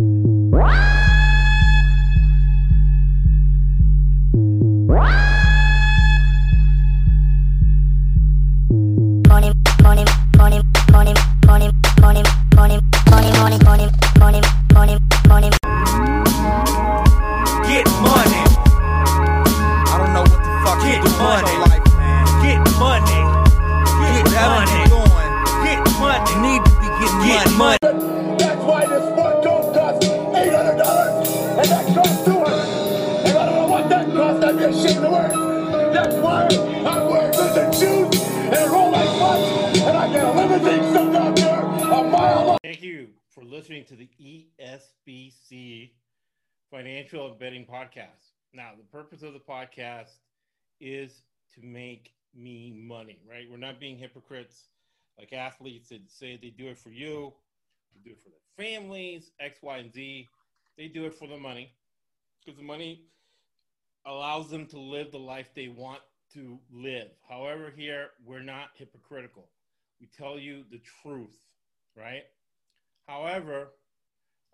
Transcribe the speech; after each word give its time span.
Wow! 0.00 0.89
Money, 53.00 53.18
right? 53.28 53.46
We're 53.50 53.56
not 53.56 53.80
being 53.80 53.98
hypocrites 53.98 54.68
like 55.18 55.32
athletes 55.32 55.88
that 55.88 56.10
say 56.10 56.38
they 56.40 56.50
do 56.50 56.68
it 56.68 56.78
for 56.78 56.90
you, 56.90 57.32
they 57.94 58.10
do 58.10 58.10
it 58.10 58.20
for 58.22 58.30
their 58.30 58.66
families, 58.66 59.30
X, 59.40 59.60
Y, 59.62 59.76
and 59.78 59.92
Z. 59.92 60.28
They 60.76 60.88
do 60.88 61.04
it 61.06 61.14
for 61.14 61.26
the 61.28 61.36
money 61.36 61.72
because 62.40 62.58
the 62.58 62.64
money 62.64 63.04
allows 64.06 64.50
them 64.50 64.66
to 64.66 64.78
live 64.78 65.10
the 65.12 65.18
life 65.18 65.48
they 65.54 65.68
want 65.68 66.00
to 66.34 66.58
live. 66.72 67.08
However, 67.28 67.72
here 67.74 68.10
we're 68.24 68.42
not 68.42 68.68
hypocritical. 68.74 69.48
We 70.00 70.06
tell 70.06 70.38
you 70.38 70.64
the 70.70 70.80
truth, 71.02 71.38
right? 71.96 72.24
However, 73.06 73.72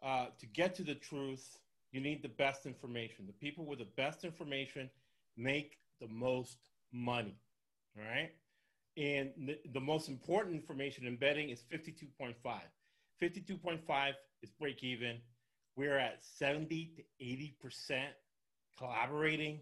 uh, 0.03 0.27
to 0.41 0.47
get 0.47 0.75
to 0.77 0.83
the 0.83 0.95
truth, 0.95 1.59
you 1.93 2.01
need 2.01 2.23
the 2.23 2.29
best 2.29 2.67
information. 2.67 3.27
The 3.27 3.33
people 3.33 3.65
with 3.65 3.79
the 3.79 3.89
best 3.97 4.25
information 4.25 4.91
make 5.37 5.79
the 6.01 6.09
most 6.09 6.59
money, 6.93 7.37
right? 7.97 8.31
And 8.97 9.31
the, 9.47 9.59
the 9.73 9.81
most 9.81 10.09
important 10.09 10.55
information 10.55 11.07
in 11.07 11.17
betting 11.17 11.51
is 11.51 11.63
52.5. 11.73 12.35
52.5 13.23 14.13
is 14.43 14.51
break 14.59 14.83
even. 14.83 15.19
We're 15.77 15.99
at 15.99 16.19
70 16.39 16.93
to 16.97 17.25
80% 17.25 18.01
collaborating 18.79 19.61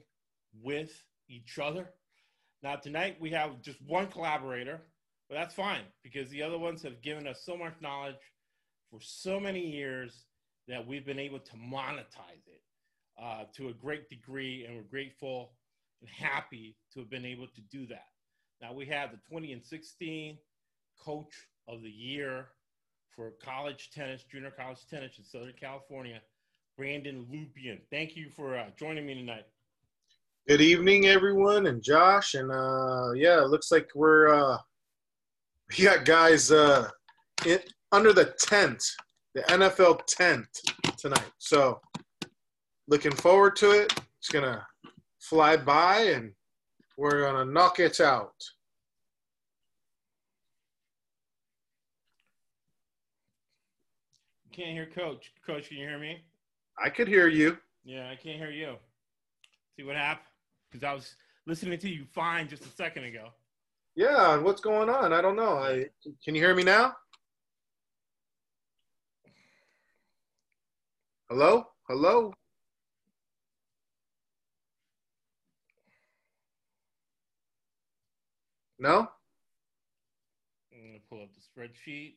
with 0.62 0.92
each 1.28 1.58
other. 1.58 1.90
Now, 2.62 2.76
tonight 2.76 3.16
we 3.20 3.30
have 3.30 3.60
just 3.62 3.80
one 3.82 4.06
collaborator, 4.06 4.80
but 5.28 5.34
that's 5.34 5.54
fine 5.54 5.82
because 6.02 6.30
the 6.30 6.42
other 6.42 6.58
ones 6.58 6.82
have 6.82 7.02
given 7.02 7.26
us 7.26 7.42
so 7.44 7.56
much 7.56 7.74
knowledge 7.80 8.14
for 8.90 9.00
so 9.00 9.40
many 9.40 9.60
years 9.60 10.24
that 10.68 10.86
we've 10.86 11.04
been 11.04 11.18
able 11.18 11.40
to 11.40 11.52
monetize 11.56 12.46
it 12.46 12.62
uh, 13.20 13.44
to 13.56 13.68
a 13.68 13.72
great 13.72 14.08
degree, 14.08 14.64
and 14.64 14.76
we're 14.76 14.82
grateful 14.82 15.52
and 16.00 16.08
happy 16.10 16.76
to 16.92 17.00
have 17.00 17.10
been 17.10 17.26
able 17.26 17.46
to 17.48 17.60
do 17.70 17.86
that. 17.86 18.06
Now 18.64 18.72
we 18.72 18.86
have 18.86 19.10
the 19.10 19.18
20 19.28 19.52
and 19.52 19.62
16 19.62 20.38
coach 21.04 21.34
of 21.68 21.82
the 21.82 21.90
year 21.90 22.46
for 23.14 23.32
college 23.44 23.90
tennis, 23.94 24.24
junior 24.32 24.50
college 24.50 24.78
tennis 24.88 25.18
in 25.18 25.24
Southern 25.24 25.52
California, 25.60 26.18
Brandon 26.78 27.26
Lupian. 27.30 27.80
Thank 27.90 28.16
you 28.16 28.30
for 28.34 28.56
uh, 28.56 28.68
joining 28.78 29.04
me 29.04 29.16
tonight. 29.16 29.44
Good 30.48 30.62
evening, 30.62 31.08
everyone, 31.08 31.66
and 31.66 31.82
Josh. 31.82 32.32
And 32.32 32.50
uh, 32.50 33.12
yeah, 33.14 33.42
it 33.42 33.48
looks 33.48 33.70
like 33.70 33.90
we're 33.94 34.34
uh, 34.34 34.56
we 35.68 35.84
got 35.84 36.06
guys 36.06 36.50
uh, 36.50 36.88
in, 37.44 37.58
under 37.92 38.14
the 38.14 38.34
tent, 38.38 38.82
the 39.34 39.42
NFL 39.42 40.06
tent 40.06 40.48
tonight. 40.96 41.32
So 41.36 41.82
looking 42.88 43.12
forward 43.12 43.56
to 43.56 43.72
it. 43.72 43.92
It's 44.20 44.30
gonna 44.30 44.66
fly 45.20 45.58
by, 45.58 46.00
and 46.14 46.32
we're 46.96 47.20
gonna 47.30 47.44
knock 47.44 47.78
it 47.78 48.00
out. 48.00 48.32
Can't 54.54 54.70
hear 54.70 54.86
Coach. 54.86 55.32
Coach, 55.44 55.68
can 55.68 55.78
you 55.78 55.88
hear 55.88 55.98
me? 55.98 56.22
I 56.80 56.88
could 56.88 57.08
hear 57.08 57.26
you. 57.26 57.58
Yeah, 57.82 58.08
I 58.08 58.14
can't 58.14 58.38
hear 58.38 58.52
you. 58.52 58.76
See 59.76 59.82
what 59.82 59.96
happened? 59.96 60.28
Because 60.70 60.84
I 60.84 60.92
was 60.94 61.16
listening 61.44 61.76
to 61.80 61.88
you 61.88 62.04
fine 62.14 62.48
just 62.48 62.64
a 62.64 62.68
second 62.68 63.02
ago. 63.02 63.30
Yeah, 63.96 64.36
what's 64.36 64.60
going 64.60 64.88
on? 64.88 65.12
I 65.12 65.20
don't 65.20 65.34
know. 65.34 65.58
I 65.58 65.86
can 66.24 66.36
you 66.36 66.40
hear 66.40 66.54
me 66.54 66.62
now? 66.62 66.94
Hello? 71.28 71.66
Hello? 71.88 72.32
No? 78.78 79.08
I'm 80.72 80.86
gonna 80.86 80.98
pull 81.08 81.22
up 81.22 81.30
the 81.34 81.40
spreadsheet. 81.40 82.14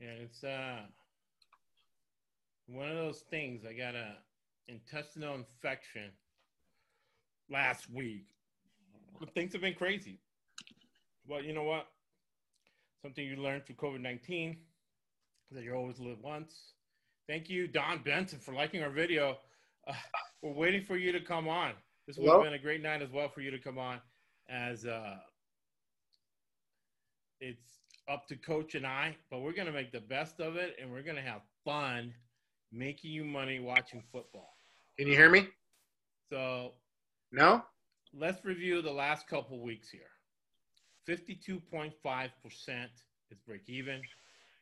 And 0.00 0.20
it's 0.20 0.44
uh 0.44 0.80
one 2.66 2.88
of 2.88 2.96
those 2.96 3.20
things. 3.30 3.64
I 3.64 3.72
got 3.72 3.94
a 3.94 4.16
intestinal 4.68 5.34
infection 5.34 6.10
last 7.50 7.88
week. 7.90 8.26
But 9.18 9.32
things 9.34 9.52
have 9.52 9.62
been 9.62 9.74
crazy. 9.74 10.20
But 11.28 11.44
you 11.44 11.54
know 11.54 11.62
what? 11.62 11.86
Something 13.02 13.26
you 13.26 13.36
learned 13.36 13.66
through 13.66 13.76
COVID 13.76 14.00
nineteen 14.00 14.58
that 15.52 15.62
you 15.62 15.74
always 15.74 15.98
live 15.98 16.18
once. 16.22 16.72
Thank 17.28 17.48
you, 17.48 17.66
Don 17.66 18.02
Benson, 18.04 18.38
for 18.38 18.52
liking 18.52 18.82
our 18.82 18.90
video. 18.90 19.38
Uh, 19.86 19.94
we're 20.42 20.52
waiting 20.52 20.82
for 20.82 20.96
you 20.96 21.12
to 21.12 21.20
come 21.20 21.48
on. 21.48 21.72
This 22.06 22.18
would 22.18 22.28
have 22.28 22.42
been 22.42 22.54
a 22.54 22.58
great 22.58 22.82
night 22.82 23.02
as 23.02 23.10
well 23.10 23.28
for 23.28 23.40
you 23.40 23.50
to 23.50 23.58
come 23.58 23.78
on, 23.78 24.00
as 24.48 24.84
uh, 24.86 25.16
it's 27.40 27.75
up 28.08 28.26
to 28.28 28.36
coach 28.36 28.74
and 28.74 28.86
I, 28.86 29.16
but 29.30 29.40
we're 29.40 29.52
going 29.52 29.66
to 29.66 29.72
make 29.72 29.92
the 29.92 30.00
best 30.00 30.40
of 30.40 30.56
it 30.56 30.76
and 30.80 30.90
we're 30.90 31.02
going 31.02 31.16
to 31.16 31.22
have 31.22 31.42
fun 31.64 32.14
making 32.72 33.10
you 33.10 33.24
money 33.24 33.58
watching 33.58 34.02
football. 34.12 34.56
Can 34.98 35.08
you 35.08 35.14
hear 35.14 35.30
me? 35.30 35.48
So, 36.30 36.72
no? 37.32 37.62
Let's 38.14 38.44
review 38.44 38.82
the 38.82 38.92
last 38.92 39.28
couple 39.28 39.60
weeks 39.60 39.90
here. 39.90 40.02
52.5% 41.08 41.90
is 43.30 43.38
break 43.46 43.62
even. 43.68 44.00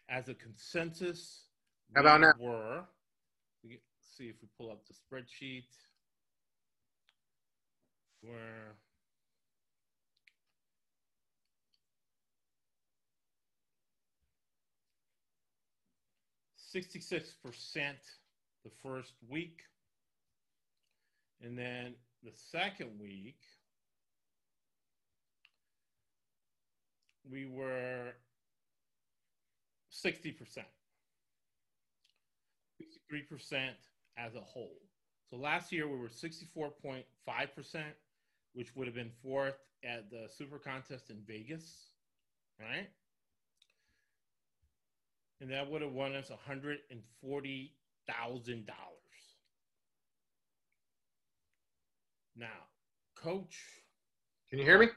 As 0.09 0.29
a 0.29 0.35
consensus, 0.35 1.47
how 1.95 2.03
about 2.03 2.21
now? 2.21 2.33
Were, 2.39 2.85
we 3.65 3.81
see 4.01 4.25
if 4.25 4.37
we 4.43 4.49
pull 4.59 4.71
up 4.71 4.83
the 4.87 4.95
spreadsheet. 4.95 5.65
Where 8.21 8.77
66% 16.75 17.23
the 18.65 18.71
first 18.83 19.13
week. 19.29 19.61
And 21.43 21.59
then 21.59 21.95
the 22.23 22.33
second 22.51 22.91
week, 23.01 23.39
we 27.31 27.47
were 27.47 28.13
60%, 29.93 30.35
63% 33.13 33.71
as 34.17 34.35
a 34.35 34.41
whole. 34.41 34.81
So 35.31 35.37
last 35.37 35.73
year 35.73 35.89
we 35.89 35.97
were 35.97 36.09
64.5%, 36.09 37.05
which 38.53 38.75
would 38.77 38.87
have 38.87 38.95
been 38.95 39.13
fourth 39.23 39.59
at 39.85 40.11
the 40.11 40.29
Super 40.37 40.59
Contest 40.59 41.11
in 41.11 41.19
Vegas, 41.27 41.89
right? 42.61 42.89
And 45.41 45.51
that 45.51 45.69
would 45.71 45.83
have 45.83 45.93
won 45.93 46.15
us 46.15 46.31
$140,000. 46.49 47.69
Now, 52.37 52.47
coach, 53.17 53.57
Can 54.51 54.59
you 54.59 54.65
hear 54.65 54.79
me? 54.79 54.89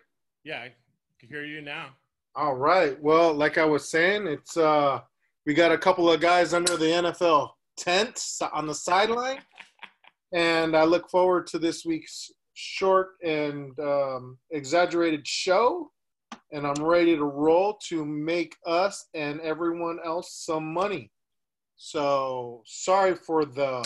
yeah, 0.43 0.59
I 0.61 0.73
can 1.19 1.29
hear 1.29 1.45
you 1.45 1.61
now. 1.61 1.89
All 2.35 2.55
right. 2.55 3.01
Well, 3.01 3.33
like 3.33 3.57
I 3.57 3.65
was 3.65 3.89
saying, 3.89 4.27
it's 4.27 4.57
uh 4.57 5.01
we 5.45 5.53
got 5.53 5.71
a 5.71 5.77
couple 5.77 6.11
of 6.11 6.19
guys 6.19 6.53
under 6.53 6.75
the 6.77 6.85
NFL 6.85 7.49
tent 7.77 8.21
on 8.53 8.67
the 8.67 8.73
sideline, 8.75 9.39
and 10.33 10.75
I 10.75 10.83
look 10.83 11.09
forward 11.09 11.47
to 11.47 11.57
this 11.59 11.85
week's 11.85 12.29
short 12.53 13.11
and 13.23 13.77
um, 13.79 14.37
exaggerated 14.51 15.25
show. 15.25 15.89
And 16.51 16.65
I'm 16.65 16.81
ready 16.83 17.15
to 17.15 17.23
roll 17.25 17.77
to 17.87 18.05
make 18.05 18.55
us 18.65 19.07
and 19.13 19.39
everyone 19.41 19.99
else 20.05 20.31
some 20.33 20.73
money. 20.73 21.11
So 21.75 22.63
sorry 22.65 23.15
for 23.15 23.45
the 23.45 23.85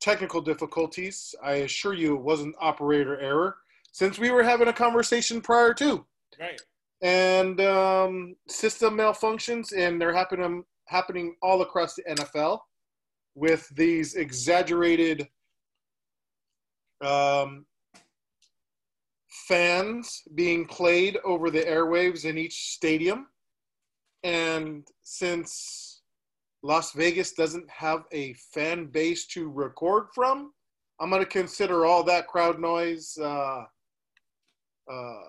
technical 0.00 0.40
difficulties. 0.40 1.34
I 1.42 1.52
assure 1.66 1.94
you 1.94 2.16
it 2.16 2.22
wasn't 2.22 2.56
operator 2.60 3.18
error 3.20 3.56
since 3.92 4.18
we 4.18 4.30
were 4.30 4.42
having 4.42 4.68
a 4.68 4.72
conversation 4.72 5.40
prior 5.40 5.74
to 5.74 6.06
Right. 6.38 6.60
and 7.02 7.60
um, 7.60 8.36
system 8.48 8.96
malfunctions, 8.96 9.76
and 9.76 10.00
they're 10.00 10.14
happening 10.14 10.64
happening 10.86 11.36
all 11.42 11.62
across 11.62 11.94
the 11.94 12.02
NFL 12.04 12.60
with 13.34 13.68
these 13.76 14.14
exaggerated 14.14 15.28
um, 17.00 17.64
fans 19.50 20.22
being 20.36 20.64
played 20.64 21.18
over 21.24 21.50
the 21.50 21.62
airwaves 21.62 22.24
in 22.24 22.38
each 22.38 22.70
stadium. 22.70 23.26
And 24.22 24.86
since 25.02 26.02
Las 26.62 26.92
Vegas 26.92 27.32
doesn't 27.32 27.68
have 27.68 28.04
a 28.12 28.34
fan 28.54 28.86
base 28.86 29.26
to 29.28 29.50
record 29.50 30.06
from, 30.14 30.52
I'm 31.00 31.10
going 31.10 31.22
to 31.22 31.28
consider 31.28 31.84
all 31.84 32.04
that 32.04 32.28
crowd 32.28 32.60
noise 32.60 33.18
uh, 33.20 33.64
uh, 34.88 35.22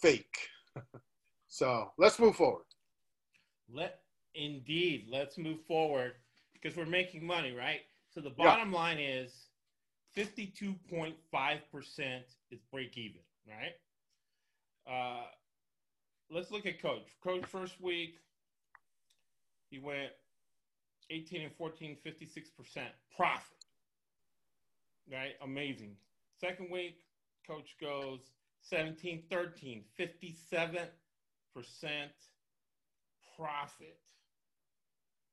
fake. 0.00 0.36
so 1.48 1.90
let's 1.98 2.20
move 2.20 2.36
forward. 2.36 2.66
Let 3.68 4.02
indeed. 4.36 5.08
Let's 5.10 5.36
move 5.36 5.58
forward 5.66 6.12
because 6.52 6.76
we're 6.76 6.86
making 6.86 7.26
money, 7.26 7.52
right? 7.52 7.80
So 8.08 8.20
the 8.20 8.28
Yeah. 8.38 8.54
bottom 8.54 8.72
line 8.72 8.98
is 9.00 9.45
52.5% 10.16 11.14
is 12.50 12.60
break 12.72 12.96
even, 12.96 13.20
right? 13.46 13.74
Uh, 14.90 15.26
let's 16.30 16.50
look 16.50 16.64
at 16.64 16.80
coach. 16.80 17.06
Coach 17.22 17.44
first 17.44 17.80
week, 17.80 18.16
he 19.68 19.78
went 19.78 20.10
18 21.10 21.42
and 21.42 21.52
14, 21.56 21.96
56% 22.04 22.16
profit. 23.14 23.42
Right? 25.10 25.34
Amazing. 25.42 25.96
Second 26.40 26.70
week, 26.70 26.96
coach 27.46 27.76
goes 27.80 28.20
17, 28.62 29.24
13, 29.30 29.84
57% 29.98 30.88
profit. 33.36 33.98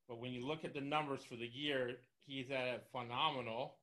But 0.08 0.20
when 0.20 0.32
you 0.32 0.46
look 0.46 0.66
at 0.66 0.74
the 0.74 0.82
numbers 0.82 1.24
for 1.24 1.36
the 1.36 1.48
year, 1.48 1.96
he's 2.26 2.52
at 2.52 2.68
a 2.68 2.80
phenomenal 2.92 3.76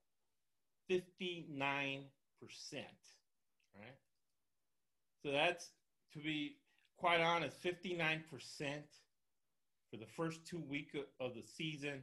59%. 0.91 2.05
Right? 2.73 2.85
So 5.23 5.31
that's, 5.31 5.71
to 6.15 6.19
be 6.19 6.57
quite 6.97 7.21
honest, 7.21 7.63
59% 7.63 8.21
for 9.91 9.97
the 9.97 10.07
first 10.17 10.47
two 10.47 10.63
weeks 10.69 10.95
of 11.21 11.35
the 11.35 11.43
season 11.43 12.03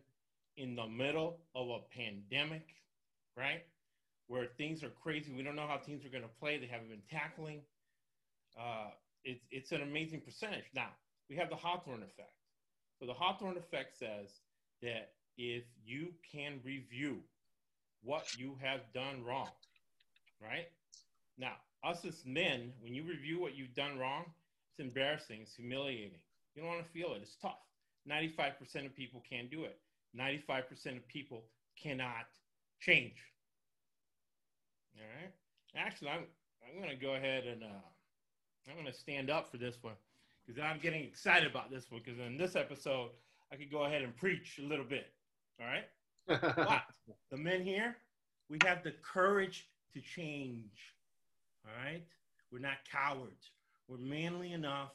in 0.56 0.76
the 0.76 0.88
middle 0.88 1.38
of 1.56 1.70
a 1.70 1.80
pandemic, 1.96 2.68
right? 3.36 3.64
Where 4.28 4.46
things 4.58 4.84
are 4.84 4.90
crazy. 4.90 5.32
We 5.34 5.44
don't 5.44 5.56
know 5.56 5.68
how 5.68 5.78
teams 5.78 6.06
are 6.06 6.10
going 6.10 6.24
to 6.24 6.40
play. 6.40 6.58
They 6.58 6.68
haven't 6.68 6.90
been 6.90 7.02
tackling. 7.10 7.62
Uh, 8.60 8.90
it's, 9.24 9.46
it's 9.52 9.72
an 9.72 9.82
amazing 9.82 10.22
percentage. 10.22 10.66
Now, 10.74 10.90
we 11.30 11.36
have 11.36 11.50
the 11.50 11.56
Hawthorne 11.56 12.04
effect. 12.04 12.34
So 13.00 13.06
the 13.06 13.14
Hawthorne 13.14 13.58
effect 13.58 13.98
says 13.98 14.30
that 14.82 15.12
if 15.38 15.64
you 15.86 16.14
can 16.32 16.60
review 16.64 17.20
what 18.08 18.38
you 18.38 18.56
have 18.62 18.80
done 18.94 19.22
wrong, 19.26 19.50
right? 20.42 20.68
Now, 21.38 21.52
us 21.84 22.06
as 22.06 22.24
men, 22.26 22.72
when 22.82 22.96
you 22.96 23.04
review 23.04 23.38
what 23.42 23.56
you've 23.56 23.76
done 23.76 24.00
wrong, 24.00 24.24
it's 24.72 24.80
embarrassing, 24.80 25.42
it's 25.42 25.56
humiliating. 25.56 26.20
You 26.56 26.62
don't 26.62 26.72
want 26.72 26.86
to 26.86 26.92
feel 26.92 27.14
it. 27.16 27.22
It's 27.22 27.36
tough. 27.36 27.60
95% 28.10 28.86
of 28.86 28.96
people 28.96 29.22
can't 29.30 29.52
do 29.52 29.66
it. 29.66 29.78
95% 30.18 30.96
of 30.96 31.08
people 31.10 31.44
cannot 31.82 32.28
change. 32.80 33.18
All 34.96 35.04
right. 35.22 35.34
Actually, 35.76 36.12
I'm 36.12 36.24
I'm 36.64 36.82
going 36.82 36.90
to 36.90 37.02
go 37.06 37.16
ahead 37.16 37.46
and 37.46 37.64
uh, 37.64 37.84
I'm 38.68 38.74
going 38.74 38.88
to 38.88 38.94
stand 38.94 39.30
up 39.30 39.52
for 39.52 39.58
this 39.58 39.78
one 39.82 39.94
because 40.46 40.62
I'm 40.62 40.80
getting 40.80 41.04
excited 41.04 41.50
about 41.50 41.72
this 41.72 41.92
one 41.92 42.02
because 42.04 42.20
in 42.20 42.38
this 42.38 42.56
episode 42.56 43.12
I 43.52 43.58
could 43.58 43.72
go 43.72 43.86
ahead 43.86 44.02
and 44.02 44.16
preach 44.16 44.60
a 44.60 44.68
little 44.68 44.86
bit. 44.86 45.08
All 45.60 45.68
right. 45.68 45.86
But 46.28 46.84
the 47.32 47.38
men 47.38 47.64
here, 47.64 47.98
we 48.50 48.58
have 48.66 48.84
the 48.84 48.94
courage 49.02 49.68
to 49.94 50.02
change. 50.02 50.94
All 51.66 51.72
right. 51.84 52.04
We're 52.52 52.60
not 52.60 52.78
cowards. 52.90 53.52
We're 53.88 53.98
manly 53.98 54.54
enough 54.54 54.92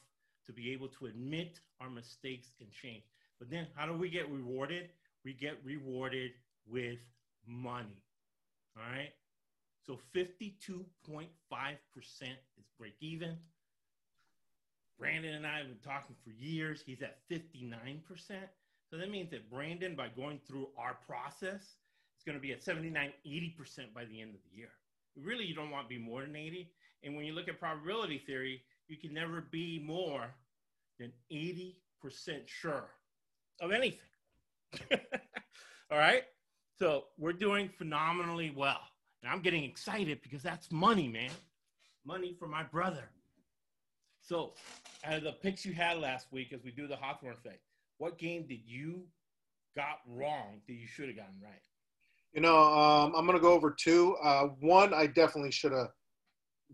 to 0.47 0.53
be 0.53 0.73
able 0.73 0.89
to 0.89 1.07
admit 1.07 1.61
our 1.81 1.91
mistakes 1.91 2.49
and 2.61 2.71
change. 2.71 3.05
But 3.39 3.51
then 3.51 3.67
how 3.75 3.87
do 3.87 3.95
we 3.95 4.09
get 4.11 4.31
rewarded? 4.31 4.91
We 5.25 5.33
get 5.33 5.59
rewarded 5.65 6.33
with 6.67 7.01
money. 7.47 8.03
All 8.77 8.83
right. 8.91 9.13
So 9.87 9.99
52.5% 10.15 11.27
is 12.23 12.67
break 12.79 12.95
even. 13.01 13.37
Brandon 14.99 15.35
and 15.35 15.47
I 15.47 15.59
have 15.59 15.67
been 15.67 15.79
talking 15.85 16.15
for 16.23 16.31
years. 16.31 16.83
He's 16.87 17.03
at 17.03 17.19
59%. 17.29 17.99
So 18.93 18.99
that 18.99 19.11
means 19.11 19.31
that 19.31 19.51
Brandon, 19.51 19.97
by 19.97 20.09
going 20.09 20.39
through 20.47 20.69
our 20.77 20.99
process, 21.07 21.63
is 21.63 22.25
going 22.27 22.37
to 22.37 22.43
be 22.43 22.53
at 22.53 22.63
79, 22.63 23.11
80% 23.27 23.95
by 23.95 24.05
the 24.05 24.21
end 24.21 24.35
of 24.35 24.41
the 24.45 24.55
year. 24.55 24.69
Really, 25.17 25.47
you 25.47 25.55
don't 25.55 25.71
want 25.71 25.89
to 25.89 25.89
be 25.89 25.99
more 25.99 26.21
than 26.21 26.37
80. 26.37 26.71
And 27.03 27.17
when 27.17 27.25
you 27.25 27.33
look 27.33 27.49
at 27.49 27.59
probability 27.59 28.19
theory, 28.19 28.61
you 28.89 28.99
can 28.99 29.15
never 29.15 29.41
be 29.51 29.83
more 29.83 30.35
than 30.99 31.11
80% 31.33 31.73
sure 32.45 32.91
of 33.63 33.73
anything. 33.73 33.99
All 35.91 35.99
right. 35.99 36.25
So 36.79 37.05
we're 37.17 37.33
doing 37.33 37.71
phenomenally 37.79 38.53
well. 38.55 38.81
And 39.23 39.33
I'm 39.33 39.41
getting 39.41 39.65
excited 39.65 40.21
because 40.23 40.43
that's 40.43 40.71
money, 40.71 41.09
man. 41.09 41.31
Money 42.05 42.37
for 42.39 42.47
my 42.47 42.63
brother. 42.63 43.09
So, 44.21 44.53
out 45.05 45.15
of 45.15 45.25
the 45.25 45.33
picks 45.33 45.65
you 45.65 45.73
had 45.73 45.99
last 45.99 46.27
week 46.31 46.53
as 46.53 46.63
we 46.63 46.71
do 46.71 46.87
the 46.87 46.95
Hawthorne 46.95 47.37
thing, 47.43 47.59
what 48.03 48.19
game 48.19 48.45
did 48.49 48.59
you 48.67 49.05
got 49.77 50.01
wrong 50.09 50.61
that 50.67 50.75
you 50.75 50.89
should 50.89 51.07
have 51.07 51.17
gotten 51.17 51.37
right? 51.41 51.63
You 52.33 52.41
know, 52.41 52.61
um, 52.61 53.13
I'm 53.17 53.25
going 53.25 53.39
to 53.39 53.43
go 53.43 53.53
over 53.53 53.71
two. 53.71 54.17
Uh, 54.17 54.49
one, 54.59 54.93
I 54.93 55.07
definitely 55.07 55.53
should 55.53 55.71
have 55.71 55.91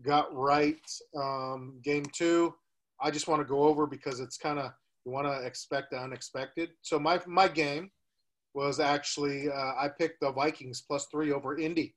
got 0.03 0.33
right. 0.33 0.81
Um, 1.15 1.79
game 1.83 2.05
two, 2.13 2.55
I 2.99 3.11
just 3.11 3.27
want 3.27 3.41
to 3.41 3.45
go 3.45 3.65
over 3.65 3.85
because 3.85 4.19
it's 4.19 4.37
kind 4.37 4.57
of 4.57 4.71
you 5.05 5.11
want 5.11 5.27
to 5.27 5.45
expect 5.45 5.91
the 5.91 5.99
unexpected. 5.99 6.71
So 6.81 6.97
my 6.97 7.21
my 7.27 7.47
game 7.47 7.91
was 8.55 8.79
actually 8.79 9.51
uh, 9.51 9.73
I 9.77 9.87
picked 9.99 10.21
the 10.21 10.31
Vikings 10.31 10.81
plus 10.81 11.05
three 11.11 11.31
over 11.31 11.59
Indy, 11.59 11.93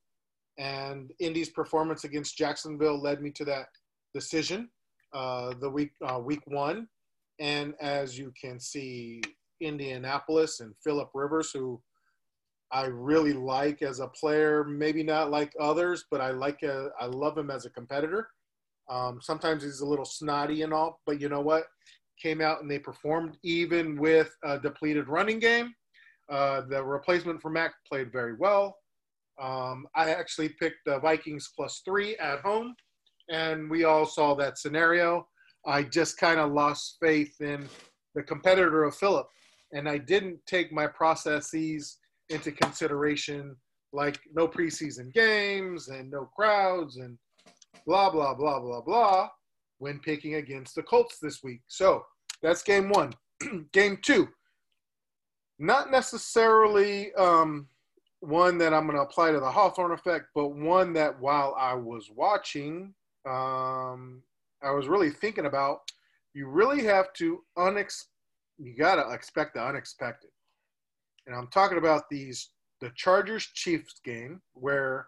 and 0.58 1.10
Indy's 1.20 1.48
performance 1.48 2.04
against 2.04 2.36
Jacksonville 2.36 3.00
led 3.00 3.22
me 3.22 3.30
to 3.30 3.46
that 3.46 3.68
decision. 4.12 4.68
Uh, 5.14 5.54
the 5.58 5.70
week 5.70 5.92
uh, 6.06 6.18
week 6.18 6.42
one, 6.44 6.86
and 7.38 7.74
as 7.80 8.18
you 8.18 8.32
can 8.40 8.60
see, 8.60 9.22
Indianapolis 9.60 10.60
and 10.60 10.74
Philip 10.82 11.10
Rivers, 11.14 11.50
who 11.52 11.80
I 12.72 12.86
really 12.86 13.34
like 13.34 13.82
as 13.82 14.00
a 14.00 14.08
player. 14.08 14.64
Maybe 14.64 15.02
not 15.02 15.30
like 15.30 15.52
others, 15.60 16.04
but 16.10 16.20
I 16.20 16.30
like 16.30 16.62
a, 16.62 16.88
I 16.98 17.06
love 17.06 17.36
him 17.36 17.50
as 17.50 17.66
a 17.66 17.70
competitor. 17.70 18.28
Um, 18.90 19.20
sometimes 19.20 19.62
he's 19.62 19.80
a 19.80 19.86
little 19.86 20.04
snotty 20.04 20.62
and 20.62 20.72
all, 20.72 21.00
but 21.06 21.20
you 21.20 21.28
know 21.28 21.40
what? 21.40 21.64
Came 22.20 22.40
out 22.40 22.62
and 22.62 22.70
they 22.70 22.78
performed 22.78 23.36
even 23.42 23.96
with 23.96 24.34
a 24.44 24.58
depleted 24.58 25.08
running 25.08 25.38
game. 25.38 25.72
Uh, 26.30 26.62
the 26.68 26.82
replacement 26.82 27.40
for 27.40 27.50
Mac 27.50 27.72
played 27.86 28.10
very 28.10 28.34
well. 28.34 28.76
Um, 29.40 29.86
I 29.94 30.10
actually 30.10 30.50
picked 30.50 30.84
the 30.86 30.98
Vikings 30.98 31.50
plus 31.56 31.82
three 31.84 32.16
at 32.16 32.40
home, 32.40 32.74
and 33.30 33.70
we 33.70 33.84
all 33.84 34.06
saw 34.06 34.34
that 34.34 34.58
scenario. 34.58 35.26
I 35.66 35.82
just 35.84 36.18
kind 36.18 36.40
of 36.40 36.52
lost 36.52 36.96
faith 37.00 37.40
in 37.40 37.68
the 38.14 38.22
competitor 38.22 38.84
of 38.84 38.96
Philip, 38.96 39.26
and 39.72 39.88
I 39.88 39.98
didn't 39.98 40.44
take 40.46 40.72
my 40.72 40.86
processes 40.86 41.98
into 42.28 42.52
consideration, 42.52 43.56
like 43.92 44.18
no 44.34 44.48
preseason 44.48 45.12
games 45.12 45.88
and 45.88 46.10
no 46.10 46.28
crowds 46.36 46.96
and 46.96 47.18
blah, 47.86 48.10
blah, 48.10 48.34
blah, 48.34 48.60
blah, 48.60 48.80
blah, 48.80 49.28
when 49.78 49.98
picking 50.00 50.36
against 50.36 50.74
the 50.74 50.82
Colts 50.82 51.18
this 51.20 51.42
week. 51.42 51.60
So 51.68 52.04
that's 52.42 52.62
game 52.62 52.88
one. 52.88 53.12
game 53.72 53.98
two, 54.02 54.28
not 55.58 55.90
necessarily 55.90 57.12
um, 57.14 57.68
one 58.20 58.58
that 58.58 58.72
I'm 58.72 58.86
going 58.86 58.96
to 58.96 59.02
apply 59.02 59.32
to 59.32 59.40
the 59.40 59.50
Hawthorne 59.50 59.92
effect, 59.92 60.26
but 60.34 60.48
one 60.48 60.92
that 60.94 61.20
while 61.20 61.54
I 61.58 61.74
was 61.74 62.10
watching, 62.14 62.94
um, 63.28 64.22
I 64.64 64.70
was 64.70 64.88
really 64.88 65.10
thinking 65.10 65.46
about. 65.46 65.80
You 66.34 66.48
really 66.48 66.84
have 66.84 67.12
to 67.14 67.42
unex. 67.58 68.04
You 68.58 68.76
got 68.76 68.96
to 68.96 69.12
expect 69.12 69.54
the 69.54 69.64
unexpected 69.64 70.30
and 71.26 71.36
I'm 71.36 71.48
talking 71.48 71.78
about 71.78 72.08
these 72.10 72.50
the 72.80 72.90
Chargers 72.96 73.46
Chiefs 73.54 74.00
game 74.04 74.40
where 74.54 75.06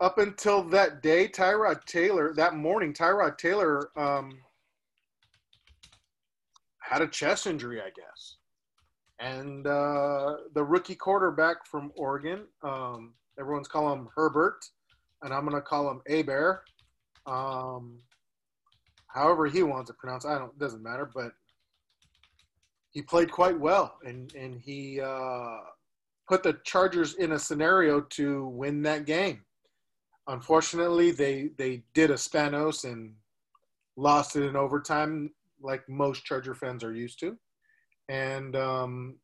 up 0.00 0.18
until 0.18 0.62
that 0.64 1.02
day, 1.02 1.26
Tyrod 1.26 1.84
Taylor, 1.86 2.34
that 2.34 2.54
morning, 2.54 2.92
Tyrod 2.92 3.38
Taylor 3.38 3.88
um, 3.96 4.38
had 6.80 7.00
a 7.00 7.08
chest 7.08 7.46
injury, 7.46 7.80
I 7.80 7.88
guess. 7.96 8.36
And 9.18 9.66
uh, 9.66 10.36
the 10.54 10.62
rookie 10.62 10.94
quarterback 10.94 11.66
from 11.66 11.90
Oregon, 11.96 12.46
um, 12.62 13.14
everyone's 13.40 13.68
calling 13.68 14.00
him 14.00 14.08
Herbert, 14.14 14.62
and 15.22 15.32
I'm 15.32 15.48
to 15.48 15.62
call 15.62 15.90
him 15.90 16.02
Abear. 16.10 16.60
Um, 17.24 18.00
however 19.16 19.46
he 19.46 19.62
wants 19.62 19.88
to 19.88 19.94
pronounce 19.94 20.24
I 20.24 20.38
don't 20.38 20.56
doesn't 20.58 20.82
matter, 20.82 21.10
but 21.12 21.32
he 22.90 23.02
played 23.02 23.32
quite 23.32 23.58
well, 23.58 23.98
and 24.04 24.32
and 24.34 24.60
he 24.60 25.00
uh, 25.00 25.58
put 26.28 26.42
the 26.42 26.58
Chargers 26.64 27.14
in 27.14 27.32
a 27.32 27.38
scenario 27.38 28.00
to 28.00 28.46
win 28.48 28.82
that 28.82 29.06
game. 29.06 29.42
Unfortunately, 30.28 31.10
they 31.10 31.50
they 31.56 31.82
did 31.94 32.10
a 32.10 32.14
Spanos 32.14 32.84
and 32.84 33.14
lost 33.96 34.36
it 34.36 34.44
in 34.44 34.54
overtime, 34.54 35.32
like 35.60 35.88
most 35.88 36.24
Charger 36.24 36.54
fans 36.54 36.84
are 36.84 36.94
used 36.94 37.18
to, 37.20 37.36
and 38.10 38.54
um, 38.54 39.16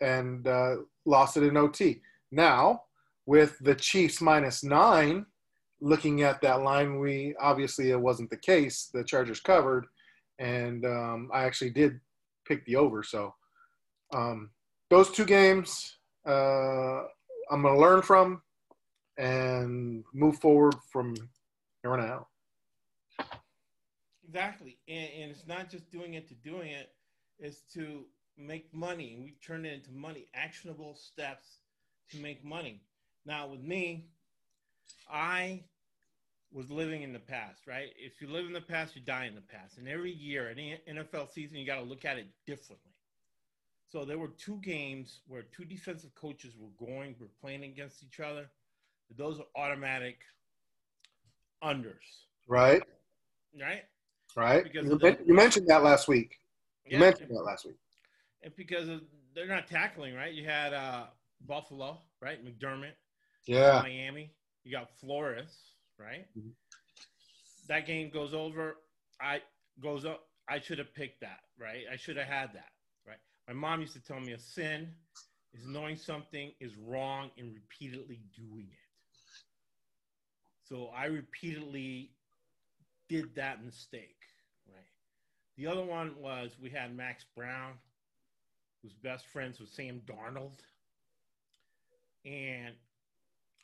and 0.00 0.46
uh, 0.48 0.76
lost 1.04 1.36
it 1.36 1.44
in 1.44 1.56
OT. 1.56 2.02
Now 2.32 2.82
with 3.26 3.58
the 3.60 3.74
Chiefs 3.74 4.22
minus 4.22 4.64
nine, 4.64 5.26
looking 5.80 6.22
at 6.22 6.40
that 6.42 6.62
line, 6.62 6.98
we 6.98 7.34
obviously 7.40 7.90
it 7.90 8.00
wasn't 8.00 8.30
the 8.30 8.36
case. 8.36 8.90
The 8.92 9.04
Chargers 9.04 9.40
covered, 9.40 9.86
and 10.38 10.84
um, 10.84 11.30
I 11.32 11.44
actually 11.44 11.70
did 11.70 12.00
pick 12.46 12.64
the 12.64 12.76
over. 12.76 13.02
So 13.02 13.34
um, 14.14 14.50
those 14.90 15.10
two 15.10 15.24
games, 15.24 15.98
uh, 16.26 17.02
I'm 17.50 17.62
going 17.62 17.74
to 17.74 17.80
learn 17.80 18.02
from 18.02 18.42
and 19.16 20.04
move 20.12 20.38
forward 20.38 20.74
from 20.90 21.14
here 21.82 21.92
on 21.92 22.00
out. 22.00 22.26
Exactly, 24.26 24.78
and, 24.88 25.08
and 25.18 25.30
it's 25.30 25.46
not 25.46 25.70
just 25.70 25.90
doing 25.90 26.14
it 26.14 26.28
to 26.28 26.34
doing 26.34 26.68
it; 26.68 26.90
it's 27.38 27.62
to 27.74 28.04
make 28.36 28.72
money. 28.74 29.18
We 29.20 29.34
turn 29.44 29.64
it 29.64 29.72
into 29.72 29.90
money, 29.90 30.26
actionable 30.34 30.94
steps 30.94 31.58
to 32.10 32.18
make 32.18 32.44
money. 32.44 32.82
Now, 33.24 33.48
with 33.48 33.62
me, 33.62 34.06
I 35.10 35.62
was 36.52 36.70
living 36.70 37.02
in 37.02 37.12
the 37.12 37.18
past, 37.18 37.66
right? 37.66 37.88
If 37.96 38.20
you 38.20 38.28
live 38.28 38.46
in 38.46 38.52
the 38.52 38.60
past, 38.60 38.96
you 38.96 39.02
die 39.02 39.26
in 39.26 39.34
the 39.34 39.40
past. 39.42 39.78
And 39.78 39.86
every 39.88 40.12
year, 40.12 40.48
any 40.50 40.78
NFL 40.90 41.30
season, 41.30 41.58
you 41.58 41.66
got 41.66 41.76
to 41.76 41.82
look 41.82 42.04
at 42.04 42.16
it 42.18 42.26
differently. 42.46 42.92
So 43.90 44.04
there 44.04 44.18
were 44.18 44.28
two 44.28 44.56
games 44.62 45.20
where 45.28 45.42
two 45.42 45.64
defensive 45.64 46.14
coaches 46.14 46.54
were 46.58 46.86
going, 46.86 47.14
were 47.20 47.26
playing 47.40 47.64
against 47.64 48.02
each 48.02 48.20
other. 48.20 48.48
Those 49.16 49.40
are 49.40 49.46
automatic 49.56 50.18
unders, 51.62 52.24
Right, 52.46 52.82
right? 53.60 53.84
right. 54.36 54.62
Because 54.64 54.86
You, 54.86 54.98
the- 54.98 55.18
you 55.26 55.34
mentioned 55.34 55.66
that 55.68 55.82
last 55.82 56.08
week. 56.08 56.38
You 56.84 56.92
Yeah. 56.92 57.00
mentioned 57.00 57.30
that 57.30 57.42
last 57.42 57.64
week. 57.66 57.76
And 58.42 58.54
because 58.56 58.88
of, 58.88 59.02
they're 59.34 59.46
not 59.46 59.66
tackling, 59.66 60.14
right? 60.14 60.32
You 60.32 60.44
had 60.44 60.72
uh, 60.72 61.06
Buffalo, 61.46 61.98
right? 62.20 62.44
McDermott, 62.44 62.92
Yeah, 63.46 63.80
Miami. 63.82 64.32
You 64.68 64.72
got 64.72 64.90
Flores, 65.00 65.76
right? 65.96 66.28
Mhm. 66.36 66.54
That 67.68 67.86
game 67.86 68.10
goes 68.10 68.34
over. 68.34 68.76
I 69.18 69.42
goes 69.80 70.04
up. 70.04 70.28
I 70.46 70.60
should 70.60 70.78
have 70.78 70.92
picked 70.92 71.22
that, 71.22 71.40
right? 71.56 71.86
I 71.90 71.96
should 71.96 72.18
have 72.18 72.26
had 72.28 72.52
that, 72.52 72.74
right? 73.06 73.18
My 73.46 73.54
mom 73.54 73.80
used 73.80 73.94
to 73.94 74.00
tell 74.00 74.20
me 74.20 74.32
a 74.32 74.38
sin 74.38 74.94
is 75.54 75.66
knowing 75.66 75.96
something 75.96 76.54
is 76.60 76.76
wrong 76.76 77.30
and 77.38 77.54
repeatedly 77.54 78.20
doing 78.36 78.70
it. 78.70 78.78
So 80.64 80.88
I 80.88 81.06
repeatedly 81.06 82.14
did 83.08 83.34
that 83.36 83.64
mistake, 83.64 84.20
right? 84.66 84.92
The 85.56 85.66
other 85.66 85.82
one 85.82 86.14
was 86.20 86.58
we 86.58 86.68
had 86.68 86.94
Max 86.94 87.24
Brown, 87.34 87.80
who's 88.82 88.92
best 88.92 89.26
friends 89.28 89.60
with 89.60 89.70
Sam 89.70 90.02
Darnold. 90.02 90.60
And 92.26 92.76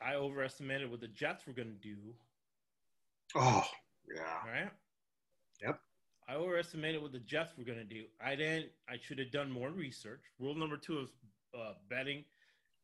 I 0.03 0.15
overestimated 0.15 0.91
what 0.91 1.01
the 1.01 1.09
Jets 1.09 1.47
were 1.47 1.53
going 1.53 1.69
to 1.69 1.89
do, 1.89 1.97
Oh, 3.35 3.65
yeah. 4.15 4.51
right? 4.51 4.71
Yep. 5.63 5.81
I 6.29 6.35
overestimated 6.35 7.03
what 7.03 7.13
the 7.13 7.19
Jets 7.21 7.57
were 7.57 7.65
going 7.65 7.79
to 7.79 7.85
do. 7.85 8.05
I 8.25 8.35
didn't. 8.35 8.71
I 8.89 8.97
should 9.01 9.19
have 9.19 9.31
done 9.31 9.51
more 9.51 9.71
research. 9.71 10.21
Rule 10.39 10.55
number 10.55 10.77
two 10.77 10.99
of 10.99 11.11
uh, 11.59 11.73
betting 11.89 12.25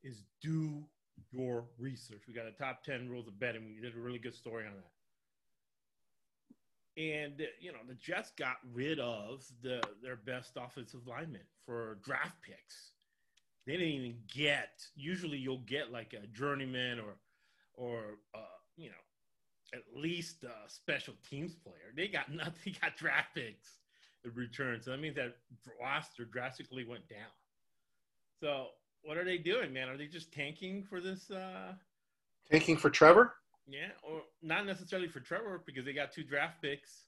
is 0.03 0.23
do 0.43 0.85
your 1.31 1.65
research. 1.79 2.23
We 2.27 2.35
got 2.35 2.47
a 2.47 2.53
top 2.53 2.83
ten 2.85 3.09
rules 3.09 3.27
of 3.29 3.39
betting. 3.39 3.65
We 3.75 3.81
did 3.81 3.97
a 3.97 4.01
really 4.01 4.19
good 4.19 4.35
story 4.35 4.67
on 4.67 4.73
that. 4.75 4.91
And 7.03 7.47
you 7.61 7.73
know 7.73 7.79
the 7.89 7.95
Jets 7.95 8.33
got 8.37 8.57
rid 8.75 8.99
of 8.99 9.45
the 9.63 9.81
their 10.03 10.17
best 10.17 10.53
offensive 10.57 11.07
lineman 11.07 11.41
for 11.65 11.99
draft 12.03 12.37
picks. 12.43 12.93
They 13.67 13.73
didn't 13.73 13.89
even 13.89 14.17
get. 14.35 14.85
Usually, 14.97 15.39
you'll 15.39 15.65
get 15.67 15.93
like 15.93 16.15
a 16.15 16.27
journeyman 16.29 16.99
or, 16.99 17.17
or 17.75 18.19
uh, 18.35 18.39
you 18.77 18.89
know, 18.89 18.95
at 19.75 19.83
least 19.95 20.45
a 20.45 20.69
special 20.69 21.15
teams 21.29 21.55
player. 21.55 21.93
They 21.97 22.09
got 22.09 22.33
nothing. 22.35 22.55
They 22.65 22.71
got 22.73 22.97
draft 22.97 23.35
picks 23.35 23.79
in 24.25 24.33
return. 24.35 24.81
So 24.83 24.91
that 24.91 25.01
means 25.01 25.17
that 25.17 25.37
roster 25.81 26.25
drastically 26.25 26.85
went 26.85 27.09
down. 27.09 27.31
So 28.41 28.69
what 29.03 29.17
are 29.17 29.25
they 29.25 29.39
doing, 29.39 29.73
man? 29.73 29.89
Are 29.89 29.97
they 29.97 30.07
just 30.07 30.33
tanking 30.33 30.83
for 30.83 31.01
this? 31.01 31.31
Uh, 31.31 31.73
Tanking 32.51 32.77
for 32.77 32.91
Trevor? 32.91 33.35
yeah, 33.69 33.91
or 34.03 34.23
not 34.43 34.67
necessarily 34.67 35.07
for 35.09 35.21
Trevor 35.21 35.63
because 35.65 35.85
they 35.85 35.93
got 35.93 36.11
two 36.13 36.25
draft 36.25 36.61
picks 36.61 37.05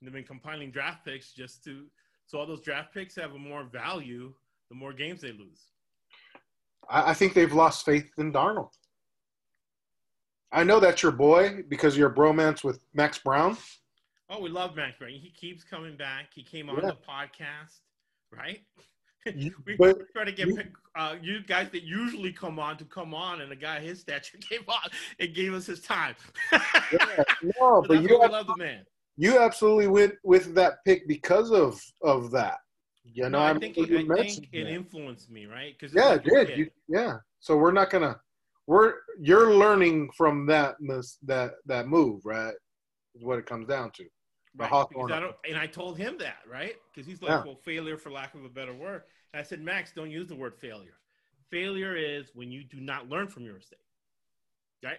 and 0.00 0.06
they've 0.06 0.14
been 0.14 0.22
compiling 0.24 0.70
draft 0.70 1.04
picks 1.04 1.32
just 1.32 1.64
to 1.64 1.86
so 2.26 2.38
all 2.38 2.46
those 2.46 2.60
draft 2.62 2.94
picks 2.94 3.16
have 3.16 3.32
a 3.32 3.38
more 3.38 3.64
value 3.64 4.32
the 4.68 4.74
more 4.76 4.92
games 4.92 5.20
they 5.20 5.32
lose. 5.32 5.72
I, 6.88 7.10
I 7.10 7.14
think 7.14 7.34
they've 7.34 7.52
lost 7.52 7.84
faith 7.84 8.10
in 8.18 8.32
Darnold. 8.32 8.70
I 10.52 10.62
know 10.64 10.78
that's 10.80 11.02
your 11.02 11.12
boy 11.12 11.64
because 11.68 11.96
you're 11.96 12.10
a 12.10 12.14
bromance 12.14 12.62
with 12.62 12.84
Max 12.94 13.18
Brown. 13.18 13.56
Oh, 14.30 14.40
we 14.40 14.48
love 14.48 14.76
Max 14.76 14.96
Brown. 14.98 15.10
He 15.12 15.30
keeps 15.30 15.64
coming 15.64 15.96
back. 15.96 16.26
He 16.34 16.42
came 16.42 16.70
on 16.70 16.76
Yeah. 16.76 16.90
the 16.90 16.96
podcast, 17.08 17.80
right? 18.30 18.60
You- 19.34 19.54
we 19.64 19.74
but 19.76 19.96
try 20.12 20.24
to 20.24 20.32
get 20.32 20.48
you- 20.48 20.56
pick- 20.56 20.72
uh, 20.96 21.16
you 21.22 21.42
guys 21.42 21.70
that 21.72 21.82
usually 21.82 22.30
come 22.30 22.58
on 22.58 22.76
to 22.76 22.84
come 22.84 23.14
on, 23.14 23.40
and 23.40 23.50
the 23.50 23.56
guy 23.56 23.80
his 23.80 24.00
stature 24.00 24.36
came 24.50 24.60
on 24.68 24.90
and 25.18 25.34
gave 25.34 25.54
us 25.54 25.64
his 25.64 25.80
time. 25.80 26.14
Yeah, 26.52 26.60
no, 27.42 27.82
So 27.82 27.84
but 27.88 28.02
you 28.02 28.18
love 28.18 28.46
the 28.46 28.56
man. 28.58 28.84
you 29.16 29.38
absolutely 29.38 29.86
went 29.88 30.12
with 30.24 30.54
that 30.56 30.84
pick 30.84 31.08
because 31.08 31.52
of 31.52 31.82
of 32.02 32.30
that. 32.32 32.58
You 33.04 33.24
know, 33.24 33.28
No, 33.30 33.38
I 33.40 33.48
I'm- 33.48 33.60
think, 33.60 33.76
it, 33.76 33.90
I 34.10 34.22
think 34.22 34.48
it 34.52 34.66
influenced 34.66 35.30
me, 35.30 35.46
right? 35.46 35.74
Because 35.78 35.94
yeah, 35.94 36.14
it 36.14 36.24
did. 36.24 36.56
You, 36.58 36.70
yeah. 36.88 37.18
So 37.40 37.56
we're 37.56 37.72
not 37.72 37.90
gonna. 37.90 38.18
We're 38.66 38.94
you're 39.20 39.54
learning 39.54 40.10
from 40.16 40.46
that 40.46 40.80
mis- 40.80 41.18
that 41.24 41.54
that 41.66 41.86
move, 41.86 42.24
right? 42.24 42.54
Is 43.14 43.22
what 43.22 43.38
it 43.38 43.46
comes 43.46 43.68
down 43.68 43.90
to. 43.92 44.04
The 44.56 44.62
Right, 44.62 44.70
Hawthorne. 44.70 45.12
I 45.12 45.30
and 45.46 45.56
I 45.58 45.66
told 45.66 45.98
him 45.98 46.16
that, 46.18 46.38
right? 46.50 46.76
Because 46.92 47.06
he's 47.06 47.20
like, 47.20 47.30
Yeah. 47.30 47.44
well, 47.44 47.56
failure 47.64 47.98
for 47.98 48.10
lack 48.10 48.34
of 48.34 48.44
a 48.44 48.48
better 48.48 48.72
word. 48.72 49.02
And 49.32 49.40
I 49.40 49.42
said, 49.42 49.60
Max, 49.60 49.92
don't 49.94 50.10
use 50.10 50.28
the 50.28 50.36
word 50.36 50.54
failure. 50.56 50.94
Failure 51.50 51.94
is 51.96 52.30
when 52.34 52.50
you 52.50 52.64
do 52.64 52.80
not 52.80 53.08
learn 53.08 53.28
from 53.28 53.44
your 53.44 53.54
mistake, 53.54 53.78
right? 54.82 54.98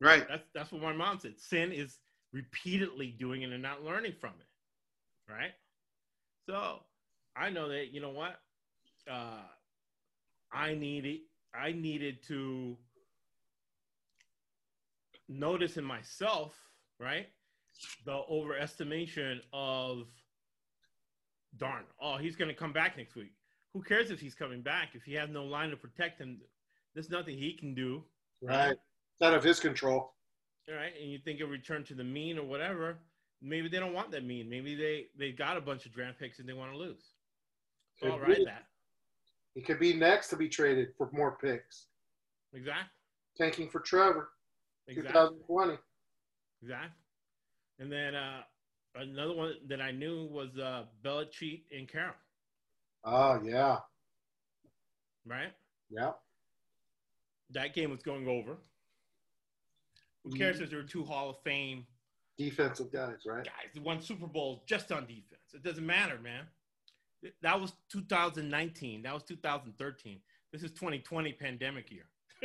Right. 0.00 0.26
That's 0.28 0.44
that's 0.54 0.72
what 0.72 0.82
my 0.82 0.92
mom 0.92 1.18
said. 1.20 1.38
Sin 1.38 1.70
is 1.70 1.98
repeatedly 2.32 3.14
doing 3.18 3.42
it 3.42 3.52
and 3.52 3.62
not 3.62 3.84
learning 3.84 4.14
from 4.20 4.32
it, 4.40 5.32
right? 5.32 5.52
So 6.48 6.80
I 7.36 7.50
know 7.50 7.68
that 7.68 7.92
you 7.92 8.00
know 8.00 8.10
what, 8.10 8.40
uh, 9.10 9.42
I 10.52 10.74
needed 10.74 11.20
I 11.54 11.72
needed 11.72 12.22
to 12.28 12.76
notice 15.28 15.76
in 15.76 15.84
myself, 15.84 16.54
right, 16.98 17.28
the 18.04 18.20
overestimation 18.30 19.40
of 19.52 20.06
darn. 21.56 21.84
Oh, 22.00 22.16
he's 22.16 22.36
going 22.36 22.48
to 22.48 22.54
come 22.54 22.72
back 22.72 22.96
next 22.96 23.14
week. 23.14 23.32
Who 23.72 23.82
cares 23.82 24.10
if 24.10 24.20
he's 24.20 24.34
coming 24.34 24.62
back 24.62 24.90
if 24.94 25.02
he 25.02 25.14
has 25.14 25.30
no 25.30 25.44
line 25.44 25.70
to 25.70 25.76
protect 25.76 26.20
him? 26.20 26.40
There's 26.94 27.10
nothing 27.10 27.36
he 27.36 27.54
can 27.54 27.74
do. 27.74 28.04
Right. 28.42 28.70
It's 29.14 29.22
out 29.22 29.34
of 29.34 29.42
his 29.42 29.58
control. 29.58 30.14
All 30.68 30.74
right, 30.74 30.92
and 31.00 31.10
you 31.10 31.18
think 31.18 31.40
a 31.40 31.46
return 31.46 31.84
to 31.84 31.94
the 31.94 32.04
mean 32.04 32.38
or 32.38 32.44
whatever, 32.44 32.98
maybe 33.42 33.68
they 33.68 33.78
don't 33.78 33.92
want 33.92 34.10
that 34.12 34.24
mean. 34.24 34.48
Maybe 34.48 34.74
they 34.74 35.06
they 35.18 35.30
got 35.30 35.56
a 35.56 35.60
bunch 35.60 35.84
of 35.84 35.92
draft 35.92 36.18
picks 36.18 36.38
and 36.38 36.48
they 36.48 36.54
want 36.54 36.72
to 36.72 36.78
lose. 36.78 37.13
I'll 38.12 38.18
ride 38.20 38.36
be. 38.36 38.44
that. 38.44 38.64
He 39.54 39.62
could 39.62 39.78
be 39.78 39.92
next 39.94 40.28
to 40.28 40.36
be 40.36 40.48
traded 40.48 40.88
for 40.98 41.08
more 41.12 41.36
picks. 41.40 41.86
Exactly. 42.52 42.84
Tanking 43.36 43.68
for 43.70 43.80
Trevor, 43.80 44.30
Exactly. 44.88 45.12
2020. 45.12 45.78
Exactly. 46.62 46.90
And 47.78 47.90
then 47.92 48.14
uh, 48.14 48.42
another 48.96 49.34
one 49.34 49.54
that 49.68 49.80
I 49.80 49.90
knew 49.90 50.26
was 50.26 50.56
uh, 50.58 50.84
Belichick 51.04 51.62
and 51.76 51.88
Carroll, 51.88 52.14
Oh 53.04 53.40
yeah, 53.44 53.78
right? 55.26 55.52
yeah. 55.90 56.12
That 57.50 57.74
game 57.74 57.90
was 57.90 58.02
going 58.02 58.26
over. 58.28 58.56
Who 60.24 60.30
cares 60.36 60.60
if 60.60 60.70
there 60.70 60.78
were 60.78 60.84
two 60.84 61.04
Hall 61.04 61.30
of 61.30 61.36
Fame 61.44 61.86
Defensive 62.38 62.90
guys, 62.90 63.18
right? 63.26 63.44
guys 63.44 63.74
that 63.74 63.82
won 63.82 64.00
Super 64.00 64.26
Bowls 64.26 64.60
just 64.66 64.90
on 64.90 65.02
defense? 65.06 65.52
It 65.52 65.62
doesn't 65.62 65.84
matter, 65.84 66.18
man. 66.22 66.44
That 67.42 67.60
was 67.60 67.72
2019. 67.90 69.02
That 69.02 69.14
was 69.14 69.22
2013. 69.24 70.20
This 70.52 70.62
is 70.62 70.70
2020 70.72 71.32
pandemic 71.32 71.90
year. 71.90 72.06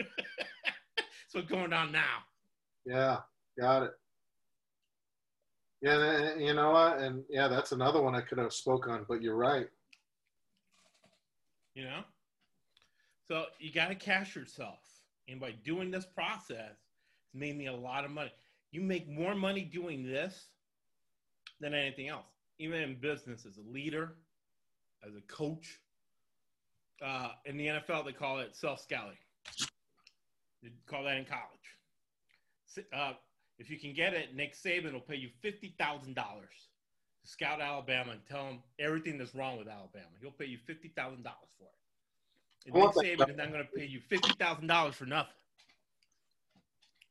so 1.27 1.39
what's 1.39 1.49
going 1.49 1.73
on 1.73 1.91
now? 1.91 2.23
Yeah, 2.85 3.17
got 3.59 3.83
it. 3.83 3.91
Yeah, 5.81 6.35
you 6.37 6.53
know 6.53 6.71
what? 6.71 6.99
And 6.99 7.23
yeah, 7.29 7.47
that's 7.47 7.71
another 7.71 8.01
one 8.01 8.15
I 8.15 8.21
could 8.21 8.37
have 8.37 8.53
spoke 8.53 8.87
on, 8.87 9.05
but 9.07 9.21
you're 9.21 9.35
right. 9.35 9.67
You 11.73 11.85
know? 11.85 12.01
So 13.27 13.45
you 13.59 13.71
got 13.71 13.89
to 13.89 13.95
cash 13.95 14.35
yourself. 14.35 14.79
And 15.29 15.39
by 15.39 15.51
doing 15.63 15.91
this 15.91 16.05
process, 16.05 16.71
it's 16.71 17.35
made 17.35 17.57
me 17.57 17.67
a 17.67 17.73
lot 17.73 18.03
of 18.03 18.11
money. 18.11 18.31
You 18.71 18.81
make 18.81 19.07
more 19.07 19.35
money 19.35 19.61
doing 19.61 20.03
this 20.03 20.47
than 21.61 21.73
anything 21.73 22.07
else, 22.07 22.25
even 22.57 22.81
in 22.81 22.99
business 22.99 23.45
as 23.45 23.57
a 23.57 23.71
leader, 23.71 24.15
as 25.05 25.15
a 25.15 25.21
coach. 25.21 25.79
Uh, 27.01 27.29
in 27.45 27.57
the 27.57 27.67
NFL, 27.67 28.05
they 28.05 28.11
call 28.11 28.39
it 28.39 28.55
self 28.55 28.81
scouting. 28.81 29.17
They 30.61 30.69
call 30.85 31.03
that 31.05 31.17
in 31.17 31.25
college. 31.25 32.85
Uh, 32.93 33.13
if 33.57 33.69
you 33.69 33.77
can 33.79 33.93
get 33.93 34.13
it, 34.13 34.35
Nick 34.35 34.55
Saban 34.55 34.93
will 34.93 34.99
pay 34.99 35.15
you 35.15 35.29
fifty 35.41 35.73
thousand 35.79 36.15
dollars 36.15 36.67
to 37.23 37.29
scout 37.29 37.61
Alabama 37.61 38.11
and 38.11 38.21
tell 38.29 38.45
him 38.45 38.59
everything 38.79 39.17
that's 39.17 39.33
wrong 39.33 39.57
with 39.57 39.67
Alabama. 39.67 40.07
He'll 40.21 40.31
pay 40.31 40.45
you 40.45 40.57
fifty 40.57 40.89
thousand 40.89 41.23
dollars 41.23 41.37
for 41.57 41.65
it. 41.65 41.71
And 42.65 42.75
Nick 42.75 43.17
Saban 43.17 43.29
is 43.31 43.37
not 43.37 43.51
going 43.51 43.65
to 43.65 43.71
pay 43.71 43.85
you 43.85 44.01
fifty 44.01 44.33
thousand 44.33 44.67
dollars 44.67 44.95
for 44.95 45.05
nothing, 45.05 45.31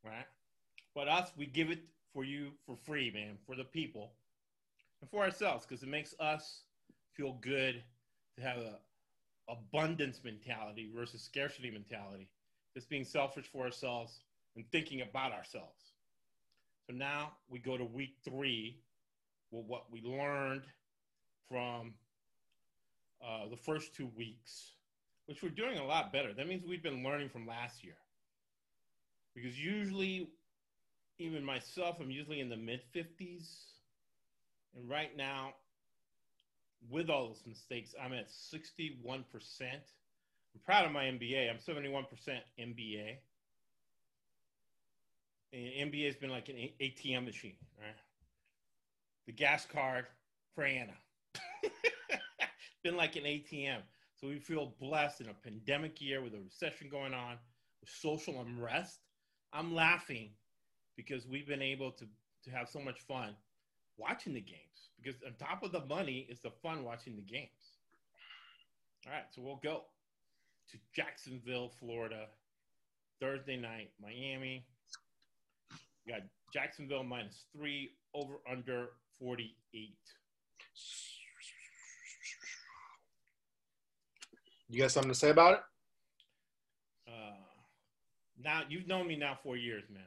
right? 0.05 0.27
But 0.95 1.09
us, 1.09 1.31
we 1.37 1.47
give 1.47 1.71
it 1.71 1.81
for 2.13 2.25
you 2.25 2.53
for 2.67 2.77
free, 2.77 3.11
man, 3.11 3.39
for 3.47 3.57
the 3.57 3.65
people 3.65 4.11
and 5.01 5.11
for 5.11 5.23
ourselves 5.23 5.65
because 5.67 5.83
it 5.83 5.89
makes 5.89 6.15
us 6.21 6.63
feel 7.19 7.37
good 7.43 7.83
to 8.37 8.43
have 8.43 8.59
a 8.59 8.79
abundance 9.51 10.21
mentality 10.25 10.91
versus 10.95 11.21
scarcity 11.21 11.71
mentality. 11.71 12.29
Just 12.75 12.89
being 12.89 13.05
selfish 13.05 13.47
for 13.47 13.65
ourselves 13.65 14.21
and 14.57 14.65
thinking 14.71 15.01
about 15.01 15.33
ourselves. 15.33 15.93
So 16.87 16.95
now 16.95 17.33
we 17.49 17.59
go 17.59 17.77
to 17.77 17.85
week 17.85 18.17
three 18.25 18.79
with 19.51 19.65
what 19.67 19.91
we 19.91 20.01
learned 20.03 20.63
from 21.49 21.95
uh, 23.27 23.49
the 23.51 23.57
first 23.57 23.95
two 23.95 24.11
weeks, 24.17 24.73
which 25.27 25.43
we're 25.43 25.49
doing 25.49 25.79
a 25.79 25.85
lot 25.85 26.13
better. 26.13 26.33
That 26.33 26.47
means 26.47 26.65
we've 26.65 26.83
been 26.83 27.03
learning 27.03 27.31
from 27.31 27.47
last 27.47 27.83
year. 27.83 27.97
Because 29.35 29.59
usually, 29.59 30.29
even 31.19 31.45
myself, 31.45 31.97
I'm 32.01 32.11
usually 32.11 32.41
in 32.41 32.49
the 32.49 32.57
mid 32.57 32.81
50s. 32.95 33.47
And 34.77 34.89
right 34.89 35.17
now, 35.17 35.55
with 36.91 37.11
all 37.11 37.29
those 37.29 37.43
mistakes, 37.47 37.95
I'm 38.03 38.13
at 38.13 38.29
61%. 38.29 39.25
I'm 39.61 40.61
proud 40.65 40.85
of 40.87 40.93
my 40.93 41.05
NBA. 41.05 41.51
I'm 41.51 41.59
71% 41.59 42.05
NBA. 42.59 43.17
And 45.53 45.93
NBA 45.93 46.07
has 46.07 46.17
been 46.17 46.31
like 46.31 46.49
an 46.49 46.69
ATM 46.81 47.25
machine, 47.25 47.57
right? 47.79 47.95
The 49.27 49.33
gas 49.33 49.67
card 49.67 50.07
for 50.55 50.65
Anna. 50.65 50.95
been 52.83 52.97
like 52.97 53.17
an 53.17 53.25
ATM. 53.25 53.81
So 54.21 54.29
we 54.29 54.39
feel 54.39 54.75
blessed 54.81 55.21
in 55.21 55.29
a 55.29 55.35
pandemic 55.35 56.01
year 56.01 56.23
with 56.23 56.35
a 56.35 56.41
recession 56.41 56.89
going 56.91 57.15
on, 57.15 57.37
with 57.81 57.91
social 57.91 58.41
unrest. 58.41 58.99
I'm 59.53 59.75
laughing 59.75 60.31
because 60.97 61.27
we've 61.27 61.47
been 61.47 61.63
able 61.63 61.93
to, 61.93 62.05
to 62.45 62.51
have 62.51 62.69
so 62.69 62.81
much 62.81 63.01
fun 63.01 63.35
watching 63.99 64.35
the 64.35 64.41
games. 64.41 64.63
Because 65.03 65.21
on 65.27 65.35
top 65.35 65.63
of 65.63 65.73
the 65.73 65.85
money 65.87 66.27
is 66.29 66.41
the 66.41 66.51
fun 66.63 66.85
watching 66.85 67.17
the 67.17 67.23
games. 67.23 67.51
All 69.07 69.13
right, 69.13 69.25
so 69.31 69.43
we'll 69.43 69.61
go 69.63 69.83
to 70.71 70.79
Jacksonville, 70.95 71.71
Florida, 71.81 72.27
Thursday 73.21 73.57
night, 73.57 73.91
Miami. 74.01 74.65
We 76.07 76.13
got 76.13 76.23
Jacksonville 76.53 77.05
minus 77.05 77.45
three, 77.57 77.93
over 78.15 78.35
under 78.51 78.91
48. 79.19 79.97
You 84.71 84.83
got 84.83 84.91
something 84.91 85.11
to 85.11 85.19
say 85.19 85.31
about 85.31 85.55
it? 85.55 85.61
Uh, 87.09 87.37
now 88.43 88.63
you've 88.69 88.87
known 88.87 89.07
me 89.07 89.17
now 89.17 89.39
four 89.43 89.57
years, 89.57 89.85
man. 89.91 90.03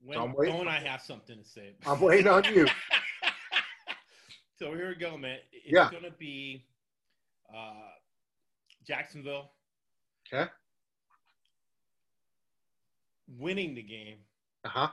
When 0.00 0.18
I'm 0.18 0.34
waiting. 0.34 0.56
don't 0.56 0.68
I 0.68 0.78
have 0.78 1.02
something 1.02 1.38
to 1.38 1.44
say? 1.44 1.74
I'm 1.86 2.00
waiting 2.00 2.28
on 2.28 2.44
you. 2.44 2.66
so 4.58 4.74
here 4.74 4.88
we 4.88 4.94
go, 4.94 5.16
man. 5.16 5.38
It's 5.52 5.72
Yeah. 5.72 5.90
gonna 5.90 6.10
be 6.18 6.64
uh, 7.54 7.90
Jacksonville 8.86 9.50
Okay. 10.32 10.50
winning 13.38 13.74
the 13.74 13.82
game, 13.82 14.18
Uh 14.64 14.68
huh. 14.68 14.88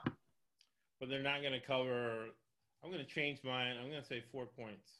but 0.99 1.09
they're 1.09 1.21
not 1.23 1.41
gonna 1.41 1.59
cover. 1.59 2.27
I'm 2.83 2.91
gonna 2.91 3.03
change 3.05 3.39
mine. 3.43 3.77
I'm 3.77 3.89
gonna 3.89 4.03
say 4.03 4.21
four 4.31 4.45
points. 4.45 4.91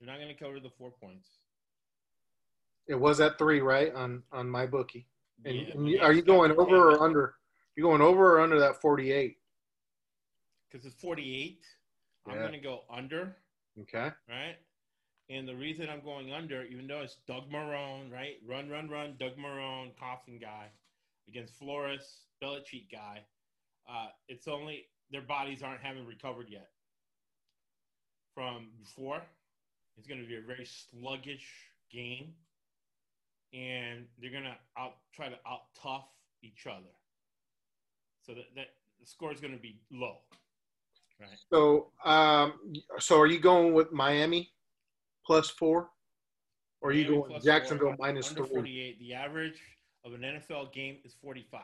They're 0.00 0.06
not 0.12 0.20
gonna 0.20 0.34
cover 0.34 0.60
the 0.60 0.70
four 0.70 0.90
points. 0.90 1.28
It 2.86 2.94
was 2.94 3.20
at 3.20 3.38
three, 3.38 3.60
right? 3.60 3.94
On 3.94 4.22
on 4.32 4.48
my 4.48 4.66
bookie. 4.66 5.06
And, 5.44 5.56
Yeah, 5.56 5.74
and 5.74 5.88
you, 5.88 6.00
are 6.00 6.12
you 6.12 6.22
going 6.22 6.52
over 6.52 6.90
or 6.92 7.02
under? 7.02 7.34
You 7.76 7.84
going 7.84 8.02
over 8.02 8.36
or 8.36 8.40
under 8.40 8.58
that 8.60 8.80
48? 8.80 9.36
Because 10.70 10.86
it's 10.86 11.00
48. 11.00 11.64
I'm 12.28 12.38
gonna 12.38 12.60
go 12.60 12.82
under. 12.90 13.36
Okay. 13.80 14.10
right? 14.28 14.56
And 15.30 15.46
the 15.46 15.54
reason 15.54 15.88
I'm 15.88 16.02
going 16.02 16.32
under, 16.32 16.64
even 16.64 16.88
though 16.88 17.02
it's 17.02 17.16
Doug 17.28 17.50
Marrone, 17.50 18.10
right? 18.12 18.34
Run, 18.46 18.68
run, 18.68 18.88
run, 18.88 19.14
Doug 19.18 19.36
Marrone, 19.36 19.92
Coughlin 19.94 20.40
guy 20.40 20.66
against 21.28 21.54
Flores, 21.54 22.22
Belichick 22.42 22.90
guy. 22.90 23.20
Uh, 23.88 24.08
it's 24.28 24.48
only 24.48 24.86
their 25.10 25.22
bodies 25.22 25.62
aren't 25.62 25.80
having 25.80 26.04
recovered 26.04 26.48
yet 26.50 26.68
from 28.34 28.70
before. 28.80 29.22
It's 29.96 30.06
going 30.06 30.20
to 30.20 30.26
be 30.26 30.36
a 30.36 30.40
very 30.40 30.66
sluggish 30.66 31.46
game, 31.92 32.32
and 33.52 34.06
they're 34.20 34.30
going 34.30 34.44
to 34.44 34.56
out 34.76 34.96
try 35.14 35.28
to 35.28 35.36
out 35.46 35.62
tough 35.80 36.08
each 36.42 36.66
other. 36.66 36.90
So 38.22 38.34
that, 38.34 38.44
that 38.56 38.66
the 39.00 39.06
score 39.06 39.32
is 39.32 39.40
going 39.40 39.54
to 39.54 39.60
be 39.60 39.80
low, 39.90 40.18
right? 41.20 41.30
So, 41.52 41.88
um, 42.04 42.54
so 42.98 43.18
are 43.18 43.26
you 43.26 43.40
going 43.40 43.72
with 43.72 43.92
Miami 43.92 44.50
plus 45.26 45.50
four, 45.50 45.88
or 46.80 46.90
are 46.90 46.92
you 46.92 47.08
going 47.08 47.30
plus 47.30 47.44
Jacksonville 47.44 47.94
four, 47.96 48.06
minus 48.06 48.28
under 48.30 48.44
three? 48.44 48.54
48. 48.54 48.98
The 49.00 49.14
average 49.14 49.60
of 50.04 50.14
an 50.14 50.20
NFL 50.20 50.72
game 50.72 50.98
is 51.04 51.14
45. 51.22 51.62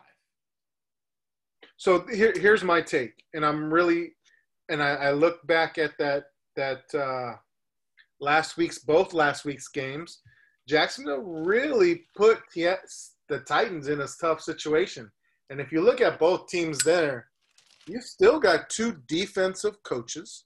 So 1.76 2.06
here, 2.06 2.32
here's 2.34 2.64
my 2.64 2.80
take, 2.80 3.22
and 3.34 3.44
I'm 3.44 3.72
really, 3.72 4.12
and 4.70 4.82
I, 4.82 4.94
I 4.94 5.10
look 5.12 5.46
back 5.46 5.78
at 5.78 5.92
that 5.98 6.24
that 6.56 6.94
uh, 6.94 7.36
last 8.20 8.56
week's 8.56 8.78
both 8.78 9.12
last 9.12 9.44
week's 9.44 9.68
games. 9.68 10.20
Jacksonville 10.66 11.22
really 11.22 12.06
put 12.16 12.40
yes, 12.54 13.12
the 13.28 13.40
Titans 13.40 13.88
in 13.88 14.00
a 14.00 14.08
tough 14.20 14.40
situation, 14.40 15.10
and 15.50 15.60
if 15.60 15.72
you 15.72 15.80
look 15.80 16.00
at 16.00 16.18
both 16.18 16.48
teams 16.48 16.78
there, 16.78 17.28
you've 17.86 18.02
still 18.02 18.40
got 18.40 18.68
two 18.68 18.96
defensive 19.06 19.82
coaches, 19.82 20.44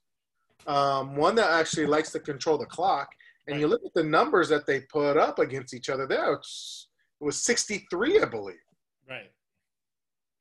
um, 0.67 1.15
one 1.15 1.35
that 1.35 1.51
actually 1.51 1.87
likes 1.87 2.11
to 2.11 2.19
control 2.19 2.57
the 2.57 2.65
clock, 2.65 3.09
and 3.47 3.59
you 3.59 3.67
look 3.67 3.81
at 3.85 3.93
the 3.93 4.03
numbers 4.03 4.49
that 4.49 4.67
they 4.67 4.81
put 4.81 5.17
up 5.17 5.39
against 5.39 5.73
each 5.73 5.89
other. 5.89 6.05
There, 6.05 6.33
it 6.33 6.39
was 7.19 7.43
63, 7.43 8.21
I 8.21 8.25
believe. 8.25 8.55
Right. 9.09 9.31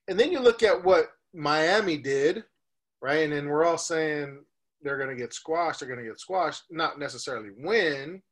And 0.09 0.19
then 0.19 0.31
you 0.31 0.41
look 0.41 0.63
at 0.63 0.85
what 0.85 1.07
Miami 1.33 1.97
did, 1.97 2.45
right? 3.01 3.25
And 3.25 3.33
then 3.33 3.47
we're 3.47 3.65
all 3.65 3.79
saying 3.79 4.41
they're 4.83 4.99
going 4.99 5.11
to 5.11 5.17
get 5.17 5.33
squashed. 5.33 5.81
They're 5.81 5.89
going 5.89 6.01
to 6.01 6.09
get 6.09 6.21
squashed. 6.21 6.65
Not 6.71 6.99
necessarily 6.99 7.51
win, 7.59 8.23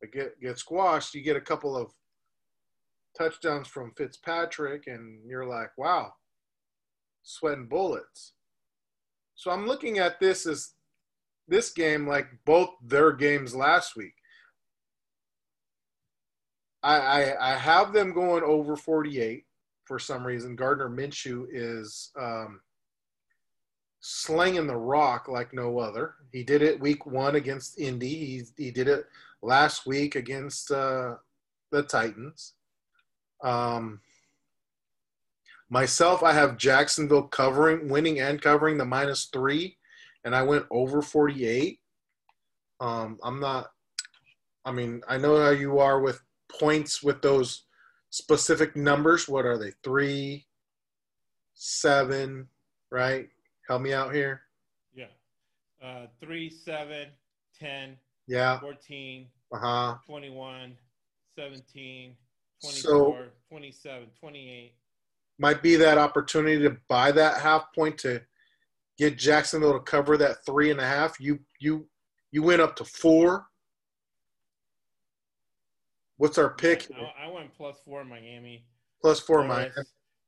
but 0.00 0.12
get 0.12 0.40
get 0.40 0.58
squashed. 0.58 1.14
You 1.14 1.22
get 1.22 1.36
a 1.36 1.40
couple 1.40 1.76
of 1.76 1.92
touchdowns 3.16 3.68
from 3.68 3.92
Fitzpatrick, 3.96 4.86
and 4.86 5.20
you're 5.26 5.46
like, 5.46 5.70
wow, 5.76 6.12
sweating 7.22 7.66
bullets. 7.66 8.32
So 9.34 9.50
I'm 9.50 9.66
looking 9.66 9.98
at 9.98 10.20
this 10.20 10.46
as 10.46 10.72
this 11.48 11.70
game 11.70 12.06
like 12.06 12.28
both 12.44 12.70
their 12.84 13.12
games 13.12 13.54
last 13.54 13.96
week. 13.96 14.14
I, 16.82 16.96
I, 16.96 17.52
I 17.54 17.58
have 17.58 17.92
them 17.92 18.12
going 18.12 18.42
over 18.42 18.76
48 18.76 19.44
for 19.84 19.98
some 19.98 20.26
reason. 20.26 20.56
Gardner 20.56 20.88
Minshew 20.88 21.46
is 21.52 22.10
um, 22.18 22.60
slinging 24.00 24.66
the 24.66 24.76
rock 24.76 25.28
like 25.28 25.52
no 25.52 25.78
other. 25.78 26.14
He 26.32 26.42
did 26.42 26.62
it 26.62 26.80
week 26.80 27.06
one 27.06 27.36
against 27.36 27.78
Indy. 27.78 28.08
He, 28.08 28.42
he 28.56 28.70
did 28.70 28.88
it 28.88 29.06
last 29.42 29.86
week 29.86 30.16
against 30.16 30.70
uh, 30.70 31.16
the 31.70 31.82
Titans. 31.84 32.54
Um, 33.42 34.00
Myself, 35.70 36.22
I 36.22 36.34
have 36.34 36.58
Jacksonville 36.58 37.22
covering, 37.28 37.88
winning 37.88 38.20
and 38.20 38.42
covering 38.42 38.76
the 38.76 38.84
minus 38.84 39.24
three, 39.32 39.78
and 40.22 40.34
I 40.36 40.42
went 40.42 40.66
over 40.70 41.00
48. 41.00 41.80
Um, 42.78 43.18
I'm 43.22 43.40
not. 43.40 43.68
I 44.66 44.72
mean, 44.72 45.00
I 45.08 45.16
know 45.16 45.40
how 45.42 45.48
you 45.50 45.78
are 45.78 46.00
with 46.00 46.20
points 46.60 47.02
with 47.02 47.22
those 47.22 47.64
specific 48.10 48.76
numbers. 48.76 49.26
What 49.30 49.46
are 49.46 49.56
they? 49.56 49.72
Three, 49.82 50.46
seven, 51.54 52.48
right? 52.90 53.28
Help 53.66 53.80
me 53.80 53.94
out 53.94 54.14
here. 54.14 54.42
Yeah. 54.94 55.06
Uh, 55.82 56.06
3, 56.20 56.50
7, 56.50 57.06
10, 57.58 57.96
Yeah. 58.26 58.60
14, 58.60 59.26
Uh 59.54 59.58
huh. 59.58 59.94
21, 60.06 60.76
17, 61.38 62.14
24, 62.14 62.16
So- 62.70 63.28
27, 63.48 64.08
28. 64.18 64.74
Might 65.38 65.62
be 65.62 65.76
that 65.76 65.98
opportunity 65.98 66.62
to 66.62 66.76
buy 66.88 67.10
that 67.12 67.40
half 67.40 67.72
point 67.74 67.98
to 67.98 68.22
get 68.98 69.18
Jacksonville 69.18 69.72
to 69.72 69.80
cover 69.80 70.16
that 70.18 70.44
three 70.46 70.70
and 70.70 70.78
a 70.80 70.86
half. 70.86 71.18
You 71.20 71.40
you 71.58 71.88
you 72.30 72.42
went 72.42 72.60
up 72.62 72.76
to 72.76 72.84
four. 72.84 73.46
What's 76.18 76.38
our 76.38 76.50
pick? 76.50 76.88
I, 76.94 77.26
I 77.26 77.30
went 77.30 77.52
plus 77.54 77.76
four 77.84 78.04
Miami. 78.04 78.64
Plus 79.00 79.18
four, 79.20 79.42
Miami. 79.44 79.70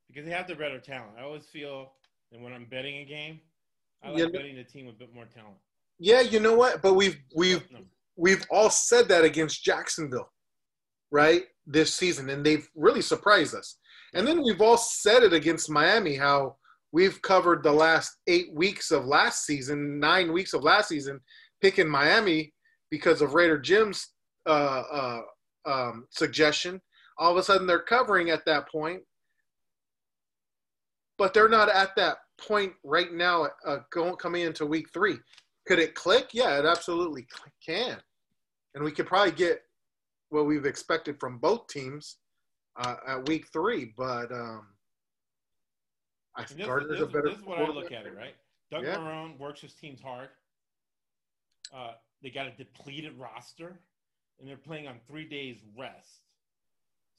Because 0.09 0.25
they 0.27 0.33
have 0.33 0.49
the 0.49 0.55
better 0.57 0.81
talent. 0.81 1.13
I 1.19 1.23
always 1.23 1.45
feel 1.47 1.93
that 2.33 2.41
when 2.41 2.53
I'm 2.53 2.65
betting 2.65 2.97
a 2.97 3.05
game, 3.05 3.41
I 4.03 4.09
like 4.09 4.19
You 4.19 4.27
know- 4.27 4.33
betting 4.33 4.57
the 4.57 4.65
team 4.65 4.87
with 4.87 4.97
a 4.97 4.99
bit 4.99 5.15
more 5.15 5.27
talent. 5.27 5.57
Yeah, 5.99 6.21
you 6.23 6.41
know 6.41 6.55
what? 6.57 6.83
But 6.83 6.95
we've 6.95 7.19
we've 7.37 7.71
No. 7.71 7.81
we've 8.17 8.45
all 8.51 8.71
said 8.71 9.07
that 9.09 9.25
against 9.25 9.63
Jacksonville, 9.63 10.33
right? 11.13 11.45
This 11.67 11.95
season, 11.95 12.29
and 12.29 12.45
they've 12.45 12.69
really 12.75 13.03
surprised 13.03 13.55
us. 13.55 13.79
And 14.13 14.27
then 14.27 14.43
we've 14.43 14.61
all 14.61 14.77
said 14.77 15.23
it 15.23 15.33
against 15.33 15.71
Miami, 15.71 16.15
how 16.15 16.57
we've 16.93 17.21
covered 17.23 17.63
the 17.63 17.73
last 17.73 18.19
eight 18.27 18.53
weeks 18.55 18.91
of 18.91 19.07
last 19.07 19.47
season, 19.47 19.99
nine 19.99 20.33
weeks 20.33 20.53
of 20.53 20.63
last 20.63 20.89
season, 20.89 21.21
picking 21.61 21.89
Miami 21.89 22.53
because 22.91 23.23
of 23.23 23.35
Raider 23.35 23.59
Jim's 23.59 24.11
uh, 24.47 24.83
uh, 24.93 25.21
um, 25.67 26.07
suggestion. 26.11 26.81
All 27.19 27.33
of 27.33 27.37
a 27.39 27.43
sudden, 27.43 27.67
they're 27.67 27.81
covering 27.81 28.31
at 28.31 28.45
that 28.45 28.69
point, 28.69 29.01
but 31.19 31.33
they're 31.33 31.49
not 31.49 31.69
at 31.69 31.97
that 31.97 32.19
point 32.39 32.73
right 32.85 33.13
now. 33.13 33.49
Uh, 33.67 33.79
going 33.91 34.17
coming 34.17 34.43
into 34.43 34.67
week 34.67 34.87
three, 34.93 35.17
could 35.67 35.79
it 35.79 35.95
click? 35.95 36.29
Yeah, 36.33 36.59
it 36.59 36.67
absolutely 36.67 37.27
can, 37.65 37.97
and 38.75 38.85
we 38.85 38.93
could 38.93 39.07
probably 39.07 39.33
get 39.33 39.63
what 40.35 40.47
we've 40.47 40.67
expected 40.67 41.19
from 41.19 41.39
both 41.39 41.69
teams 41.69 42.17
uh, 42.77 42.97
at 43.07 43.27
week 43.29 43.47
three. 43.53 43.93
But 43.97 44.31
um, 44.33 44.67
I 46.37 46.43
this, 46.43 46.67
Gardner's 46.67 46.99
this- 46.99 47.01
a 47.01 47.07
better. 47.07 47.29
this 47.31 47.39
is 47.39 47.45
what 47.45 47.59
I 47.61 47.69
look 47.69 47.93
at 47.93 48.05
it, 48.05 48.15
right? 48.17 48.35
Doug 48.71 48.83
Yeah. 48.85 48.97
Marrone 48.97 49.39
works 49.39 49.61
his 49.61 49.73
teams 49.75 50.01
hard. 50.03 50.29
Uh, 51.75 51.93
they 52.23 52.31
got 52.31 52.47
a 52.47 52.51
depleted 52.53 53.17
roster, 53.19 53.79
and 54.39 54.49
they're 54.49 54.57
playing 54.57 54.89
on 54.89 54.99
three 55.09 55.29
days 55.29 55.59
rest. 55.79 56.21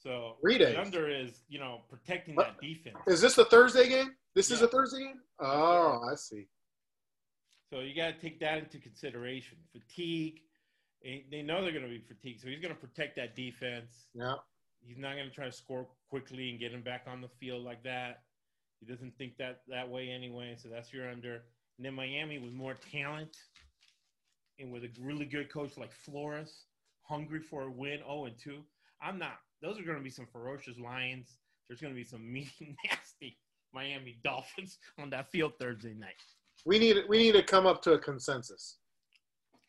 So 0.02 0.36
Three 0.42 0.58
days? 0.58 0.76
under 0.76 1.08
is 1.08 1.40
you 1.48 1.58
know 1.58 1.80
protecting 1.88 2.34
What? 2.36 2.48
that 2.48 2.60
defense. 2.60 2.96
Is 3.06 3.20
this 3.20 3.34
the 3.34 3.46
Thursday 3.46 3.88
game? 3.88 4.14
This 4.34 4.50
is 4.50 4.60
a 4.60 4.68
Thursday 4.68 4.98
game. 5.00 5.20
Oh, 5.40 6.00
I 6.10 6.14
see. 6.16 6.46
So 7.72 7.80
you 7.80 7.96
got 7.96 8.08
to 8.14 8.20
take 8.20 8.38
that 8.40 8.58
into 8.58 8.78
consideration. 8.78 9.56
Fatigue. 9.72 10.40
They 11.30 11.42
know 11.42 11.62
they're 11.62 11.72
going 11.72 11.84
to 11.84 11.90
be 11.90 12.00
fatigued, 12.00 12.40
so 12.40 12.48
he's 12.48 12.60
going 12.60 12.74
to 12.74 12.80
protect 12.80 13.16
that 13.16 13.36
defense. 13.36 14.08
Yeah. 14.14 14.34
He's 14.80 14.98
not 14.98 15.14
going 15.14 15.28
to 15.28 15.34
try 15.34 15.46
to 15.46 15.52
score 15.52 15.86
quickly 16.10 16.50
and 16.50 16.58
get 16.58 16.72
him 16.72 16.82
back 16.82 17.04
on 17.06 17.20
the 17.20 17.28
field 17.40 17.64
like 17.64 17.82
that. 17.84 18.22
He 18.80 18.86
doesn't 18.86 19.16
think 19.16 19.36
that 19.38 19.60
that 19.68 19.88
way 19.88 20.10
anyway. 20.10 20.56
So 20.58 20.68
that's 20.68 20.92
your 20.92 21.10
under. 21.10 21.42
And 21.78 21.84
then 21.84 21.94
Miami 21.94 22.38
with 22.38 22.52
more 22.52 22.74
talent 22.92 23.36
and 24.58 24.72
with 24.72 24.84
a 24.84 24.90
really 25.00 25.26
good 25.26 25.52
coach 25.52 25.76
like 25.76 25.92
Flores, 25.92 26.64
hungry 27.02 27.40
for 27.40 27.62
a 27.62 27.70
win, 27.70 27.98
0 27.98 28.26
and 28.26 28.38
2. 28.38 28.58
I'm 29.02 29.18
not. 29.18 29.38
Those 29.62 29.78
are 29.78 29.82
going 29.82 29.98
to 29.98 30.04
be 30.04 30.10
some 30.10 30.26
ferocious 30.32 30.78
Lions. 30.78 31.38
There's 31.68 31.80
going 31.80 31.92
to 31.92 31.98
be 31.98 32.04
some 32.04 32.20
mean, 32.32 32.50
nasty 32.84 33.38
Miami 33.72 34.18
Dolphins 34.24 34.78
on 34.98 35.10
that 35.10 35.30
field 35.30 35.52
Thursday 35.60 35.94
night. 35.94 36.14
We 36.64 36.78
need 36.78 36.96
we 37.08 37.18
need 37.18 37.32
to 37.32 37.42
come 37.42 37.66
up 37.66 37.82
to 37.82 37.92
a 37.92 37.98
consensus. 37.98 38.78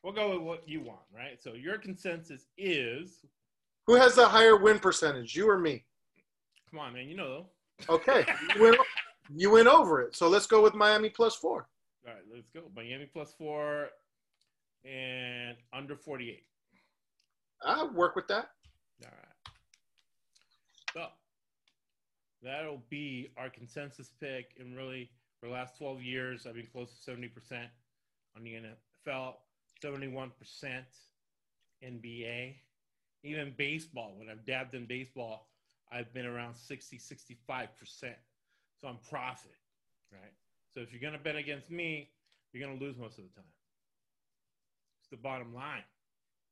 We'll 0.04 0.14
go 0.14 0.32
with 0.32 0.42
what 0.42 0.68
you 0.70 0.82
want, 0.82 1.02
right? 1.14 1.42
So 1.42 1.54
your 1.54 1.78
consensus 1.78 2.48
is, 2.58 3.26
Who 3.88 3.96
has 3.96 4.16
the 4.16 4.28
higher 4.28 4.56
win 4.58 4.80
percentage, 4.80 5.36
you 5.36 5.50
or 5.50 5.58
me? 5.58 5.84
come 6.70 6.80
on, 6.80 6.94
man, 6.94 7.08
you 7.08 7.16
know. 7.16 7.48
Okay, 7.90 8.26
you 8.56 8.62
went, 8.62 8.78
you 9.36 9.52
went 9.52 9.68
over 9.68 10.02
it. 10.02 10.16
So 10.16 10.28
let's 10.28 10.48
go 10.48 10.62
with 10.62 10.74
Miami 10.74 11.10
plus 11.10 11.36
four. 11.36 11.68
All 12.08 12.14
right, 12.14 12.24
let's 12.34 12.50
go. 12.50 12.62
Miami 12.76 13.06
plus 13.06 13.34
four 13.38 13.90
and 14.86 15.58
under 15.74 15.96
48. 15.96 16.44
I'll 17.64 17.94
work 17.94 18.16
with 18.16 18.28
that. 18.28 18.50
All 19.04 19.12
right. 19.12 19.54
So 20.94 21.06
that'll 22.42 22.84
be 22.90 23.30
our 23.38 23.50
consensus 23.50 24.12
pick. 24.20 24.52
And 24.60 24.76
really, 24.76 25.10
for 25.40 25.48
the 25.48 25.54
last 25.54 25.78
12 25.78 26.02
years, 26.02 26.46
I've 26.48 26.56
been 26.56 26.68
close 26.72 26.90
to 27.04 27.12
70% 27.12 27.30
on 28.36 28.44
the 28.44 28.54
NFL, 28.54 29.34
71% 29.84 30.32
NBA. 31.84 32.56
Even 33.24 33.54
baseball, 33.58 34.14
when 34.18 34.30
I've 34.30 34.46
dabbed 34.46 34.74
in 34.74 34.86
baseball, 34.86 35.48
I've 35.92 36.14
been 36.14 36.26
around 36.26 36.56
60, 36.56 36.98
65%. 36.98 37.68
So 38.80 38.88
I'm 38.88 38.98
profit, 39.10 39.56
right? 40.12 40.34
So 40.74 40.82
if 40.82 40.92
you're 40.92 41.02
going 41.02 41.14
to 41.14 41.20
bet 41.20 41.36
against 41.36 41.72
me, 41.72 42.10
you're 42.52 42.66
going 42.66 42.78
to 42.78 42.84
lose 42.84 42.98
most 42.98 43.18
of 43.18 43.24
the 43.24 43.34
time. 43.36 43.50
It's 45.02 45.10
the 45.10 45.18
bottom 45.18 45.54
line. 45.54 45.84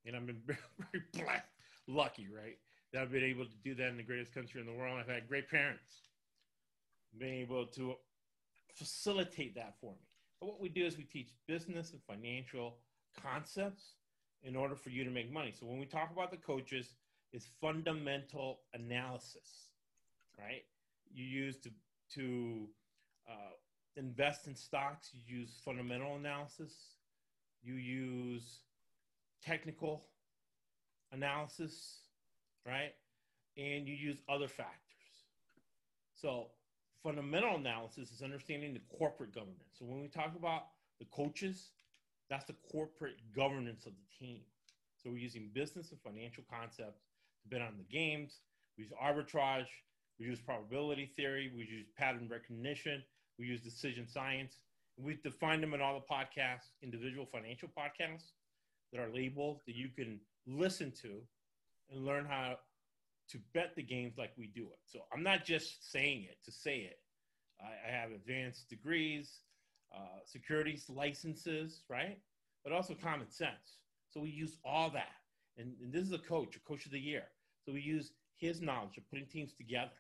And 0.06 0.16
I've 0.16 0.26
been 0.26 0.42
very, 0.46 0.60
very 0.92 1.04
blessed, 1.14 1.46
lucky, 1.88 2.28
right? 2.34 2.58
That 2.94 3.04
I've 3.04 3.12
been 3.12 3.24
able 3.24 3.46
to 3.46 3.58
do 3.64 3.76
that 3.76 3.88
in 3.90 3.98
the 3.98 4.04
greatest 4.04 4.34
country 4.34 4.62
in 4.62 4.68
the 4.68 4.74
world. 4.74 4.98
I've 5.00 5.14
had 5.14 5.28
great 5.28 5.50
parents 5.50 6.10
being 7.18 7.42
able 7.42 7.66
to 7.66 7.96
facilitate 8.74 9.56
that 9.56 9.76
for 9.80 9.92
me. 9.92 10.08
But 10.40 10.48
what 10.48 10.62
we 10.62 10.70
do 10.70 10.86
is 10.86 10.98
we 10.98 11.04
teach 11.04 11.30
business 11.48 11.92
and 11.92 12.02
financial 12.04 12.78
concepts 13.22 13.96
in 14.44 14.56
order 14.56 14.76
for 14.76 14.90
you 14.90 15.04
to 15.04 15.10
make 15.10 15.32
money. 15.32 15.54
So 15.58 15.66
when 15.66 15.80
we 15.80 15.86
talk 15.86 16.12
about 16.12 16.32
the 16.32 16.38
coaches, 16.38 16.94
it's 17.34 17.48
fundamental 17.60 18.60
analysis, 18.74 19.70
right? 20.40 20.64
You 21.14 21.26
use 21.26 21.58
to 21.58 21.70
to 22.14 22.68
uh, 23.28 23.54
invest 23.98 24.48
in 24.48 24.56
stocks. 24.56 25.10
You 25.14 25.40
use 25.40 25.60
fundamental 25.64 26.16
analysis. 26.16 26.74
You 27.64 27.76
use 27.76 28.60
technical 29.44 30.06
analysis, 31.12 31.98
right? 32.66 32.94
And 33.58 33.88
you 33.88 33.96
use 33.96 34.18
other 34.30 34.48
factors. 34.48 34.76
So, 36.14 36.48
fundamental 37.04 37.56
analysis 37.56 38.12
is 38.12 38.22
understanding 38.22 38.74
the 38.74 38.98
corporate 38.98 39.34
governance. 39.34 39.76
So, 39.78 39.86
when 39.86 40.02
we 40.02 40.08
talk 40.08 40.34
about 40.38 40.68
the 41.00 41.06
coaches, 41.06 41.72
that's 42.30 42.46
the 42.46 42.56
corporate 42.72 43.18
governance 43.36 43.86
of 43.86 43.94
the 43.94 44.26
team. 44.26 44.42
So, 44.98 45.10
we're 45.12 45.18
using 45.18 45.50
business 45.54 45.92
and 45.92 46.00
financial 46.02 46.44
concepts 46.50 47.04
to 47.44 47.50
bet 47.50 47.62
on 47.62 47.76
the 47.78 47.84
games. 47.84 48.40
We 48.78 48.84
use 48.84 48.94
arbitrage. 49.02 49.68
We 50.20 50.26
use 50.26 50.40
probability 50.40 51.12
theory. 51.16 51.52
We 51.56 51.64
use 51.64 51.88
pattern 51.98 52.28
recognition. 52.32 53.04
We 53.38 53.46
use 53.46 53.62
decision 53.62 54.08
science. 54.08 54.60
We 54.98 55.18
define 55.24 55.62
them 55.62 55.74
in 55.74 55.82
all 55.82 55.94
the 55.94 56.14
podcasts, 56.14 56.72
individual 56.82 57.26
financial 57.26 57.70
podcasts 57.78 58.32
that 58.92 59.02
are 59.02 59.14
labeled 59.14 59.60
that 59.68 59.76
you 59.76 59.90
can 59.90 60.20
listen 60.48 60.92
to 61.02 61.22
and 61.92 62.06
learn 62.06 62.26
how 62.26 62.58
to 63.30 63.40
bet 63.54 63.76
the 63.76 63.84
games 63.84 64.14
like 64.18 64.32
we 64.38 64.48
do 64.48 64.64
it. 64.64 64.80
So 64.86 65.00
I'm 65.14 65.24
not 65.24 65.44
just 65.44 65.92
saying 65.92 66.24
it 66.24 66.38
to 66.46 66.52
say 66.52 66.78
it. 66.78 67.00
I, 67.60 67.90
I 67.90 67.92
have 67.92 68.12
advanced 68.12 68.70
degrees, 68.70 69.40
uh, 69.96 70.20
securities 70.26 70.90
licenses, 70.90 71.82
right? 71.90 72.18
But 72.64 72.74
also 72.74 72.96
common 72.96 73.30
sense. 73.30 73.80
So 74.10 74.20
we 74.22 74.30
use 74.30 74.58
all 74.66 74.90
that. 74.92 75.14
And, 75.58 75.74
and 75.82 75.94
this 75.94 76.04
is 76.04 76.12
a 76.14 76.18
coach, 76.20 76.56
a 76.56 76.60
coach 76.60 76.86
of 76.86 76.92
the 76.92 77.00
year. 77.00 77.24
So 77.66 77.74
we 77.74 77.82
use 77.82 78.12
his 78.38 78.62
knowledge 78.62 78.98
of 78.98 79.10
putting 79.10 79.26
teams 79.26 79.54
together, 79.54 79.92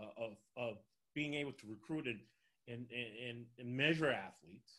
uh, 0.00 0.06
of, 0.22 0.32
of 0.56 0.76
being 1.14 1.34
able 1.34 1.52
to 1.52 1.66
recruit 1.68 2.06
and, 2.06 2.20
and, 2.68 2.86
and, 3.28 3.44
and 3.58 3.76
measure 3.76 4.10
athletes 4.10 4.72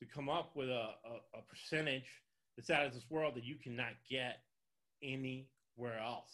to 0.00 0.06
come 0.06 0.28
up 0.28 0.54
with 0.54 0.68
a, 0.68 0.72
a, 1.04 1.38
a 1.38 1.42
percentage 1.48 2.10
that's 2.56 2.70
out 2.70 2.84
of 2.86 2.92
this 2.92 3.04
world 3.10 3.34
that 3.34 3.44
you 3.44 3.54
cannot 3.56 3.92
get 4.10 4.40
anywhere 5.02 5.98
else. 6.02 6.32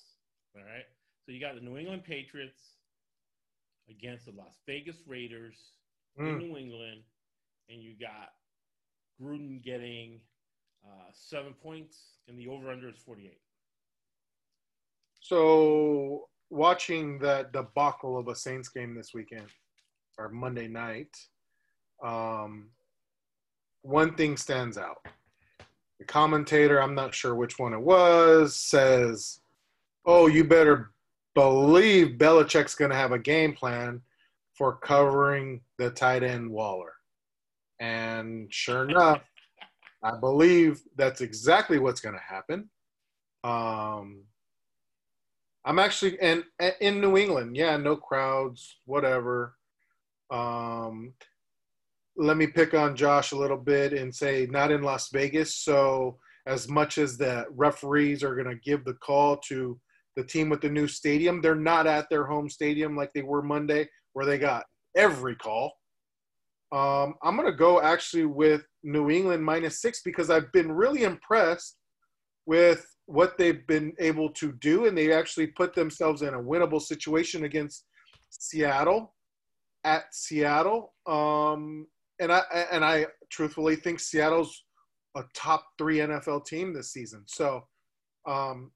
All 0.57 0.63
right. 0.63 0.87
So 1.25 1.33
you 1.33 1.41
got 1.41 1.55
the 1.55 1.61
New 1.61 1.77
England 1.77 2.05
Patriots 2.05 2.61
against 3.89 4.27
the 4.27 4.33
Las 4.33 4.59
Vegas 4.67 4.97
Raiders 5.07 5.57
in 6.19 6.25
Mm. 6.27 6.39
New 6.41 6.57
England, 6.59 7.01
and 7.69 7.83
you 7.83 7.95
got 7.99 8.31
Gruden 9.21 9.63
getting 9.63 10.21
uh, 10.85 11.11
seven 11.13 11.55
points, 11.55 12.19
and 12.29 12.39
the 12.39 12.49
over 12.49 12.71
under 12.71 12.89
is 12.89 12.97
48. 12.97 13.39
So 15.21 16.29
watching 16.51 17.19
the 17.19 17.49
debacle 17.53 18.19
of 18.19 18.29
a 18.29 18.35
Saints 18.35 18.69
game 18.69 18.95
this 18.95 19.15
weekend 19.15 19.47
or 20.19 20.29
Monday 20.29 20.69
night, 20.69 21.17
um, 22.03 22.69
one 23.83 24.15
thing 24.15 24.37
stands 24.37 24.77
out. 24.77 25.07
The 25.99 26.05
commentator, 26.05 26.83
I'm 26.83 26.95
not 26.95 27.15
sure 27.15 27.35
which 27.35 27.59
one 27.59 27.73
it 27.73 27.81
was, 27.81 28.57
says, 28.57 29.41
"Oh, 30.05 30.27
you 30.27 30.43
better 30.43 30.91
believe 31.35 32.19
Belichick's 32.19 32.75
going 32.75 32.91
to 32.91 32.97
have 32.97 33.13
a 33.13 33.19
game 33.19 33.55
plan 33.55 34.03
for 34.55 34.77
covering 34.79 35.61
the 35.79 35.91
tight 35.91 36.25
end 36.25 36.51
Waller." 36.51 36.95
And 37.83 38.47
sure 38.55 38.89
enough, 38.89 39.23
I 40.05 40.17
believe 40.17 40.81
that's 40.97 41.21
exactly 41.21 41.81
what's 41.81 42.01
going 42.01 42.15
to 42.15 42.21
happen. 42.21 42.71
Um, 43.43 44.23
I'm 45.65 45.81
actually 45.81 46.19
and 46.21 46.45
in 46.81 47.01
New 47.01 47.17
England, 47.17 47.57
yeah, 47.57 47.77
no 47.77 47.97
crowds, 47.97 48.79
whatever. 48.85 49.57
Um, 50.31 51.15
let 52.17 52.37
me 52.37 52.47
pick 52.47 52.73
on 52.73 52.95
Josh 52.95 53.33
a 53.33 53.37
little 53.37 53.57
bit 53.57 53.93
and 53.93 54.15
say 54.15 54.47
not 54.49 54.71
in 54.71 54.83
Las 54.83 55.09
Vegas. 55.13 55.57
So 55.57 56.19
as 56.47 56.69
much 56.69 56.99
as 56.99 57.19
the 57.19 57.47
referees 57.51 58.23
are 58.23 58.37
going 58.37 58.49
to 58.49 58.63
give 58.65 58.85
the 58.85 58.95
call 58.95 59.39
to 59.49 59.77
the 60.15 60.23
team 60.23 60.49
with 60.49 60.61
the 60.61 60.71
new 60.71 60.87
stadium, 60.87 61.43
they're 61.43 61.57
not 61.57 61.89
at 61.89 62.09
their 62.11 62.27
home 62.27 62.49
stadium 62.49 62.97
like 62.97 63.13
they 63.13 63.23
were 63.23 63.43
Monday, 63.43 63.89
where 64.13 64.27
they 64.27 64.39
got 64.39 64.67
every 64.97 65.35
call. 65.35 65.73
Um, 66.73 67.15
I'm 67.23 67.37
going 67.37 67.51
to 67.51 67.57
go 67.57 67.83
actually 67.83 68.25
with 68.25 68.65
New 68.83 69.11
England 69.11 69.45
minus 69.45 69.83
six 69.83 70.01
because 70.03 70.31
I've 70.31 70.51
been 70.53 70.73
really 70.73 71.03
impressed 71.03 71.77
with 72.47 72.87
what 73.07 73.37
they've 73.37 73.67
been 73.67 73.93
able 73.99 74.31
to 74.31 74.53
do, 74.53 74.87
and 74.87 74.97
they 74.97 75.13
actually 75.13 75.49
put 75.49 75.75
themselves 75.75 76.23
in 76.23 76.35
a 76.35 76.43
winnable 76.43 76.81
situation 76.81 77.45
against 77.45 77.85
Seattle 78.31 79.15
at 79.85 80.05
Seattle. 80.13 80.95
Um, 81.07 81.87
and 82.21 82.33
I 82.33 82.43
and 82.71 82.85
I 82.85 83.07
truthfully 83.31 83.77
think 83.77 84.01
Seattle's 84.01 84.65
a 85.17 85.25
top 85.35 85.67
three 85.77 85.99
NFL 85.99 86.47
team 86.47 86.73
this 86.73 86.93
season. 86.93 87.25
So 87.27 87.67
um, 88.27 88.71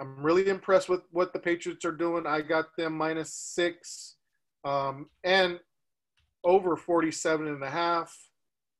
I'm 0.00 0.24
really 0.24 0.48
impressed 0.48 0.88
with 0.88 1.02
what 1.10 1.32
the 1.32 1.38
Patriots 1.38 1.84
are 1.84 1.92
doing. 1.92 2.26
I 2.26 2.40
got 2.40 2.66
them 2.76 2.96
minus 2.96 3.34
six 3.34 4.16
um, 4.64 5.10
and 5.22 5.60
over 6.44 6.76
47 6.76 7.46
and 7.48 7.62
a 7.62 7.70
half 7.70 8.14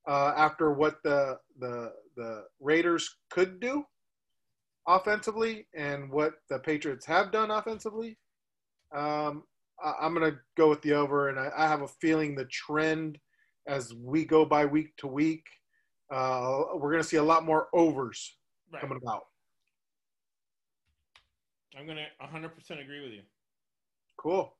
uh, 0.07 0.33
after 0.37 0.73
what 0.73 1.03
the 1.03 1.39
the 1.59 1.93
the 2.17 2.45
Raiders 2.61 3.17
could 3.31 3.61
do 3.61 3.85
offensively 4.87 5.67
and 5.75 6.11
what 6.11 6.35
the 6.49 6.59
Patriots 6.59 7.07
have 7.07 7.33
done 7.33 7.51
offensively. 7.51 8.19
Um, 8.95 9.45
I, 9.83 10.07
am 10.07 10.15
going 10.15 10.31
to 10.31 10.39
go 10.57 10.69
with 10.69 10.83
the 10.83 10.93
over, 10.93 11.29
and 11.29 11.39
I, 11.39 11.51
I, 11.57 11.67
have 11.67 11.83
a 11.83 11.89
feeling 11.89 12.35
the 12.35 12.45
trend 12.45 13.19
as 13.67 13.93
we 13.95 14.25
go 14.25 14.45
by 14.45 14.65
week 14.67 14.97
to 14.99 15.07
week, 15.07 15.45
uh, 16.13 16.63
we're 16.75 16.91
going 16.91 17.03
to 17.03 17.09
see 17.09 17.17
a 17.17 17.23
lot 17.23 17.45
more 17.45 17.69
overs 17.73 18.37
right. 18.73 18.81
coming 18.81 18.99
about. 19.03 19.23
I'm 21.77 21.87
going 21.87 21.99
to 21.99 22.27
100% 22.27 22.83
agree 22.83 23.03
with 23.03 23.13
you. 23.13 23.23
Cool. 24.17 24.55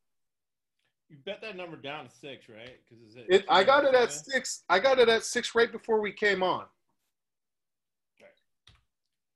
You 1.09 1.17
bet 1.25 1.41
that 1.43 1.57
number 1.57 1.77
down 1.77 2.07
to 2.07 2.11
six, 2.11 2.49
right? 2.49 2.79
Because 2.89 3.17
it, 3.17 3.27
it 3.29 3.45
I 3.49 3.63
got 3.63 3.85
it 3.85 3.95
at 3.95 4.11
six. 4.11 4.65
I 4.69 4.79
got 4.79 4.99
it 4.99 5.09
at 5.09 5.25
six 5.25 5.55
right 5.55 5.71
before 5.71 6.01
we 6.01 6.13
came 6.13 6.43
on. 6.43 6.65
Okay. 8.17 8.31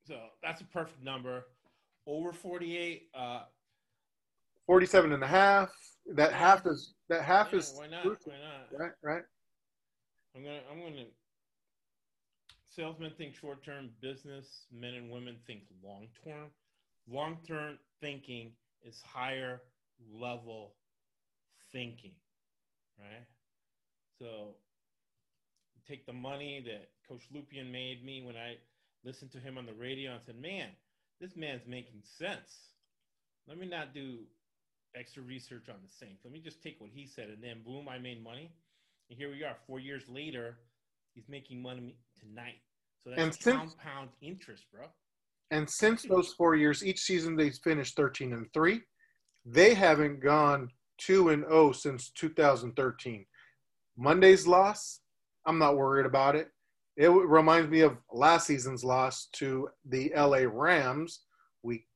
So 0.07 0.19
that's 0.43 0.61
a 0.61 0.65
perfect 0.65 1.05
number. 1.05 1.47
Over 2.07 2.33
48. 2.33 3.09
Uh, 3.15 3.43
47 4.67 5.13
and 5.13 5.23
a 5.23 5.27
half. 5.27 5.71
That 6.15 6.33
half 6.33 6.67
is 6.67 6.95
that 7.09 7.23
half 7.23 7.53
yeah, 7.53 7.59
is 7.59 7.75
why 7.77 7.87
not? 7.87 8.05
Why 8.05 8.15
not? 8.15 8.81
Right, 8.81 8.93
right. 9.03 9.23
I'm 10.35 10.43
gonna 10.43 10.61
I'm 10.71 10.81
gonna 10.81 11.05
salesmen 12.69 13.13
think 13.19 13.35
short 13.35 13.65
term, 13.65 13.91
business 14.01 14.67
men 14.73 14.95
and 14.95 15.11
women 15.11 15.37
think 15.47 15.63
long 15.83 16.07
term. 16.25 16.47
Long 17.11 17.39
term 17.47 17.79
thinking 18.01 18.53
is 18.87 19.03
higher 19.03 19.63
level 20.13 20.75
thinking, 21.73 22.15
right? 22.99 23.27
So 24.19 24.57
take 25.87 26.07
the 26.07 26.13
money 26.13 26.63
that 26.67 26.91
Coach 27.09 27.23
Lupian 27.35 27.71
made 27.71 28.05
me 28.05 28.23
when 28.23 28.37
I 28.37 28.57
listened 29.05 29.33
to 29.33 29.39
him 29.39 29.57
on 29.57 29.67
the 29.67 29.73
radio 29.73 30.13
and 30.13 30.21
said, 30.25 30.41
"Man, 30.41 30.69
this 31.21 31.37
man's 31.37 31.67
making 31.67 32.03
sense. 32.03 32.75
Let 33.47 33.59
me 33.59 33.67
not 33.67 33.95
do 33.95 34.19
extra 34.95 35.23
research 35.23 35.69
on 35.69 35.77
the 35.83 35.89
Saints. 35.89 36.25
Let 36.25 36.33
me 36.33 36.41
just 36.41 36.63
take 36.63 36.81
what 36.81 36.91
he 36.91 37.07
said, 37.07 37.31
and 37.31 37.43
then 37.43 37.63
boom, 37.65 37.89
I 37.89 37.99
made 37.99 38.23
money. 38.23 38.53
And 39.09 39.19
here 39.19 39.31
we 39.31 39.43
are, 39.45 39.57
four 39.67 39.81
years 39.81 40.03
later, 40.09 40.59
he's 41.15 41.29
making 41.29 41.63
money 41.63 41.97
tonight. 42.21 42.61
So 43.03 43.11
that's 43.11 43.23
and 43.23 43.35
since, 43.35 43.57
compound 43.57 44.11
interest, 44.21 44.65
bro. 44.73 44.87
And 45.51 45.69
since 45.71 46.03
those 46.03 46.33
four 46.35 46.57
years, 46.57 46.85
each 46.85 47.01
season 47.01 47.37
they've 47.37 47.57
finished 47.65 47.97
13 47.97 48.33
and 48.33 48.53
three. 48.53 48.83
They 49.47 49.73
haven't 49.73 50.21
gone 50.21 50.71
two 50.99 51.31
and 51.31 51.43
zero 51.45 51.69
oh 51.69 51.73
since 51.73 52.11
2013. 52.11 53.25
Monday's 53.97 54.47
loss, 54.47 55.01
I'm 55.47 55.59
not 55.59 55.77
worried 55.77 56.07
about 56.07 56.37
it. 56.37 56.51
It 56.97 57.09
reminds 57.09 57.71
me 57.71 57.81
of 57.81 57.97
last 58.13 58.47
season's 58.47 58.85
loss 58.85 59.29
to 59.35 59.69
the 59.89 60.13
LA 60.17 60.45
Rams 60.51 61.21
week 61.63 61.87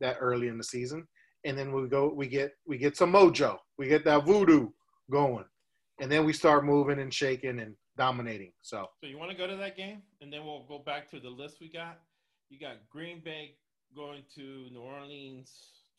that 0.00 0.16
early 0.20 0.48
in 0.48 0.58
the 0.58 0.64
season. 0.64 1.06
And 1.44 1.56
then 1.56 1.72
we 1.72 1.88
go 1.88 2.12
we 2.14 2.26
get 2.26 2.52
we 2.66 2.78
get 2.78 2.96
some 2.96 3.12
mojo. 3.12 3.58
We 3.78 3.88
get 3.88 4.04
that 4.04 4.26
voodoo 4.26 4.68
going. 5.10 5.44
And 6.00 6.10
then 6.10 6.24
we 6.24 6.32
start 6.32 6.64
moving 6.64 7.00
and 7.00 7.12
shaking 7.14 7.60
and 7.60 7.74
dominating. 7.96 8.52
So 8.62 8.88
so 9.00 9.06
you 9.06 9.18
want 9.18 9.30
to 9.30 9.36
go 9.36 9.46
to 9.46 9.56
that 9.56 9.76
game? 9.76 10.02
And 10.20 10.32
then 10.32 10.44
we'll 10.44 10.66
go 10.68 10.78
back 10.78 11.08
to 11.10 11.20
the 11.20 11.30
list 11.30 11.58
we 11.60 11.70
got. 11.70 11.98
You 12.50 12.58
got 12.58 12.76
green 12.90 13.20
bay 13.24 13.54
going 13.94 14.22
to 14.34 14.68
new 14.72 14.80
orleans 14.80 15.52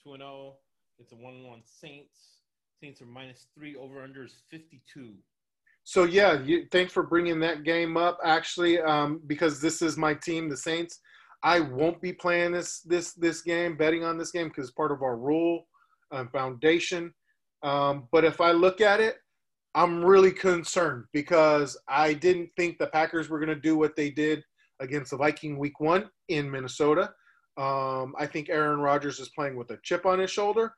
two 0.04 0.14
and 0.14 0.22
zero. 0.22 0.56
it's 1.00 1.12
a 1.12 1.16
1-1 1.16 1.62
saints 1.66 2.39
saints 2.82 3.02
are 3.02 3.06
minus 3.06 3.48
three 3.56 3.76
over 3.76 4.02
under 4.02 4.24
is 4.24 4.42
52 4.52 5.14
so 5.84 6.04
yeah 6.04 6.42
you, 6.42 6.66
thanks 6.72 6.94
for 6.94 7.04
bringing 7.04 7.40
that 7.40 7.64
game 7.64 7.98
up 7.98 8.18
actually 8.24 8.80
um, 8.80 9.22
because 9.28 9.60
this 9.60 9.82
is 9.82 9.98
my 9.98 10.14
team 10.14 10.50
the 10.50 10.58
saints 10.58 11.00
I 11.44 11.62
won't 11.62 12.02
be 12.02 12.14
playing 12.14 12.52
this 12.52 12.82
this 12.82 13.14
this 13.14 13.42
game, 13.42 13.78
betting 13.78 14.04
on 14.04 14.18
this 14.18 14.32
game 14.32 14.50
because 14.50 14.66
it's 14.68 14.76
part 14.76 14.92
of 14.92 15.02
our 15.02 15.18
rule 15.18 15.68
and 16.12 16.30
foundation. 16.32 17.14
Um, 17.64 18.08
but 18.12 18.26
if 18.26 18.42
I 18.42 18.52
look 18.52 18.82
at 18.82 19.00
it, 19.00 19.18
I'm 19.76 20.04
really 20.04 20.32
concerned 20.32 21.06
because 21.14 21.78
I 21.88 22.14
didn't 22.14 22.50
think 22.58 22.78
the 22.78 22.88
Packers 22.88 23.30
were 23.30 23.40
going 23.40 23.56
to 23.56 23.56
do 23.56 23.78
what 23.78 23.96
they 23.96 24.10
did 24.10 24.44
against 24.82 25.12
the 25.12 25.18
Viking 25.18 25.58
Week 25.58 25.80
One 25.80 26.10
in 26.28 26.50
Minnesota. 26.50 27.14
Um, 27.58 28.16
I 28.18 28.26
think 28.26 28.50
Aaron 28.50 28.80
Rodgers 28.80 29.20
is 29.20 29.30
playing 29.30 29.56
with 29.56 29.72
a 29.72 29.80
chip 29.84 30.06
on 30.06 30.20
his 30.20 30.32
shoulder, 30.32 30.74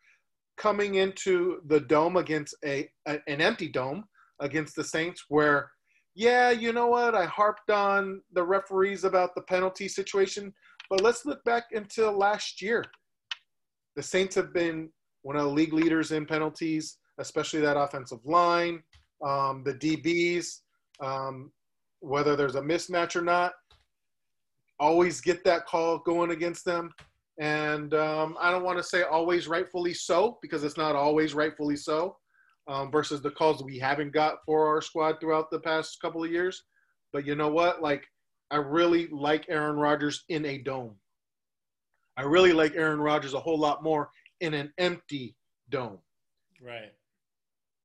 coming 0.62 0.96
into 0.96 1.60
the 1.66 1.80
dome 1.80 2.18
against 2.18 2.54
a, 2.64 2.88
a 3.08 3.20
an 3.28 3.42
empty 3.42 3.68
dome 3.68 4.04
against 4.40 4.76
the 4.76 4.84
Saints, 4.84 5.26
where 5.28 5.72
yeah, 6.14 6.52
you 6.52 6.72
know 6.72 6.88
what? 6.88 7.16
I 7.16 7.26
harped 7.26 7.72
on 7.72 8.22
the 8.34 8.44
referees 8.44 9.04
about 9.04 9.34
the 9.34 9.42
penalty 9.42 9.88
situation, 9.88 10.54
but 10.90 11.02
let's 11.02 11.26
look 11.26 11.44
back 11.46 11.64
until 11.72 12.12
last 12.12 12.62
year. 12.62 12.84
The 13.96 14.04
Saints 14.04 14.36
have 14.36 14.54
been 14.54 14.90
one 15.24 15.36
of 15.36 15.44
the 15.44 15.50
league 15.50 15.74
leaders 15.74 16.12
in 16.12 16.26
penalties, 16.26 16.98
especially 17.18 17.62
that 17.62 17.78
offensive 17.78 18.20
line, 18.24 18.84
um, 19.26 19.64
the 19.64 19.74
DBs, 19.74 20.60
um, 21.00 21.52
whether 22.02 22.36
there's 22.36 22.56
a 22.56 22.62
mismatch 22.62 23.16
or 23.16 23.22
not. 23.22 23.54
Always 24.80 25.22
get 25.22 25.44
that 25.46 25.66
call 25.66 26.00
going 26.00 26.32
against 26.32 26.66
them. 26.66 26.92
And 27.40 27.94
um, 27.94 28.38
I 28.40 28.52
don't 28.52 28.64
want 28.64 28.78
to 28.78 28.84
say 28.84 29.04
always 29.04 29.48
rightfully 29.48 29.94
so 29.94 30.38
because 30.42 30.64
it's 30.64 30.78
not 30.78 30.96
always 30.96 31.34
rightfully 31.34 31.76
so 31.76 32.18
um, 32.68 32.92
versus 32.92 33.22
the 33.22 33.32
calls 33.32 33.64
we 33.64 33.80
haven't 33.80 34.14
got 34.14 34.38
for 34.46 34.68
our 34.68 34.82
squad 34.82 35.20
throughout 35.20 35.50
the 35.50 35.60
past 35.60 36.00
couple 36.02 36.24
of 36.24 36.32
years. 36.32 36.64
But 37.14 37.26
you 37.26 37.36
know 37.36 37.50
what? 37.50 37.82
Like, 37.82 38.06
I 38.52 38.58
really 38.58 39.08
like 39.08 39.46
Aaron 39.50 39.78
Rodgers 39.78 40.24
in 40.30 40.46
a 40.46 40.58
dome. 40.58 40.96
I 42.18 42.24
really 42.24 42.54
like 42.54 42.76
Aaron 42.76 43.00
Rodgers 43.00 43.34
a 43.34 43.40
whole 43.40 43.58
lot 43.58 43.84
more 43.84 44.10
in 44.42 44.54
an 44.54 44.72
empty 44.78 45.36
dome. 45.70 46.00
Right. 46.62 46.92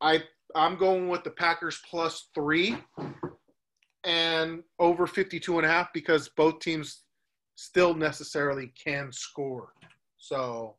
I 0.01 0.23
I'm 0.55 0.77
going 0.77 1.09
with 1.09 1.25
the 1.25 1.31
Packers 1.31 1.81
plus 1.89 2.29
three 2.35 2.77
and 4.05 4.63
over 4.79 5.07
52 5.07 5.59
and 5.59 5.67
a 5.67 5.71
half 5.71 5.89
because 5.93 6.29
both 6.37 6.61
teams 6.61 7.03
still 7.57 7.95
necessarily 7.95 8.73
can 8.83 9.11
score. 9.13 9.73
So 10.19 10.77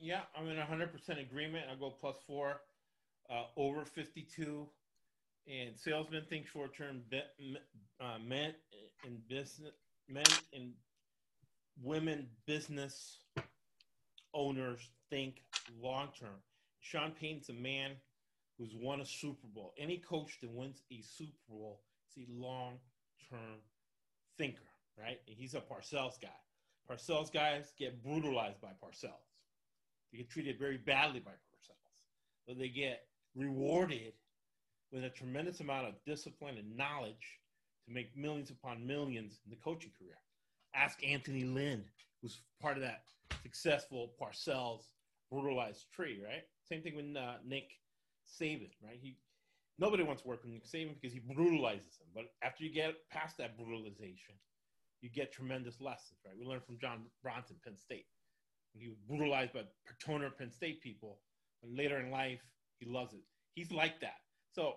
yeah, 0.00 0.22
I'm 0.36 0.48
in 0.48 0.56
100% 0.56 1.20
agreement. 1.20 1.66
I'll 1.70 1.76
go 1.78 1.90
plus 1.90 2.16
four 2.26 2.60
uh, 3.30 3.44
over 3.56 3.84
52, 3.84 4.66
and 5.46 5.70
salesmen 5.76 6.24
think 6.28 6.46
short 6.48 6.76
term. 6.76 7.02
Uh, 8.00 8.18
men 8.26 8.54
in 9.06 9.18
business, 9.28 9.72
men 10.08 10.24
in 10.52 10.72
women 11.80 12.26
business 12.46 13.18
owners 14.34 14.80
think 15.08 15.42
long 15.80 16.08
term. 16.18 16.40
Sean 16.80 17.12
Payton's 17.12 17.48
a 17.48 17.54
man 17.54 17.92
who's 18.58 18.74
won 18.74 19.00
a 19.00 19.06
Super 19.06 19.46
Bowl. 19.54 19.72
Any 19.78 19.98
coach 19.98 20.38
that 20.40 20.50
wins 20.50 20.82
a 20.90 21.00
Super 21.02 21.38
Bowl 21.48 21.80
is 22.10 22.24
a 22.28 22.32
long 22.32 22.78
term 23.30 23.60
thinker, 24.36 24.64
right? 24.98 25.20
And 25.26 25.36
he's 25.36 25.54
a 25.54 25.60
Parcells 25.60 26.20
guy. 26.20 26.28
Parcells 26.90 27.32
guys 27.32 27.72
get 27.78 28.02
brutalized 28.02 28.60
by 28.60 28.70
Parcells. 28.82 29.30
They 30.10 30.18
get 30.18 30.30
treated 30.30 30.58
very 30.58 30.78
badly 30.78 31.20
by 31.20 31.30
Parcells, 31.30 31.92
but 32.46 32.58
they 32.58 32.68
get 32.68 33.04
rewarded 33.34 34.12
with 34.92 35.04
a 35.04 35.10
tremendous 35.10 35.60
amount 35.60 35.88
of 35.88 35.94
discipline 36.04 36.58
and 36.58 36.76
knowledge 36.76 37.40
to 37.86 37.92
make 37.92 38.16
millions 38.16 38.50
upon 38.50 38.86
millions 38.86 39.40
in 39.44 39.50
the 39.50 39.56
coaching 39.56 39.90
career. 39.98 40.18
Ask 40.74 40.98
Anthony 41.06 41.44
Lynn, 41.44 41.84
who's 42.20 42.40
part 42.60 42.76
of 42.76 42.82
that 42.82 43.04
successful 43.42 44.12
Parcells 44.20 44.84
brutalized 45.30 45.86
tree, 45.92 46.20
right? 46.22 46.42
Same 46.68 46.82
thing 46.82 46.96
with 46.96 47.16
uh, 47.16 47.34
Nick 47.44 47.70
Saban, 48.40 48.70
right? 48.84 48.98
He 49.00 49.16
nobody 49.78 50.02
wants 50.02 50.22
to 50.22 50.28
work 50.28 50.42
with 50.42 50.52
Nick 50.52 50.66
Saban 50.66 50.94
because 51.00 51.12
he 51.12 51.20
brutalizes 51.20 51.98
them. 51.98 52.08
But 52.14 52.24
after 52.42 52.64
you 52.64 52.72
get 52.72 52.94
past 53.10 53.38
that 53.38 53.56
brutalization, 53.56 54.34
you 55.02 55.10
get 55.10 55.32
tremendous 55.32 55.80
lessons, 55.80 56.18
right? 56.24 56.34
We 56.38 56.46
learned 56.46 56.64
from 56.64 56.78
John 56.78 57.02
Bronson, 57.22 57.56
Penn 57.62 57.76
State. 57.76 58.06
He 58.72 58.88
was 58.88 58.96
brutalized 59.06 59.52
by 59.52 59.64
Toner 60.02 60.30
Penn 60.30 60.50
State 60.50 60.80
people, 60.80 61.18
but 61.60 61.70
later 61.70 61.98
in 62.00 62.10
life, 62.10 62.40
he 62.78 62.86
loves 62.86 63.12
it. 63.12 63.20
He's 63.54 63.70
like 63.70 64.00
that. 64.00 64.16
So, 64.54 64.76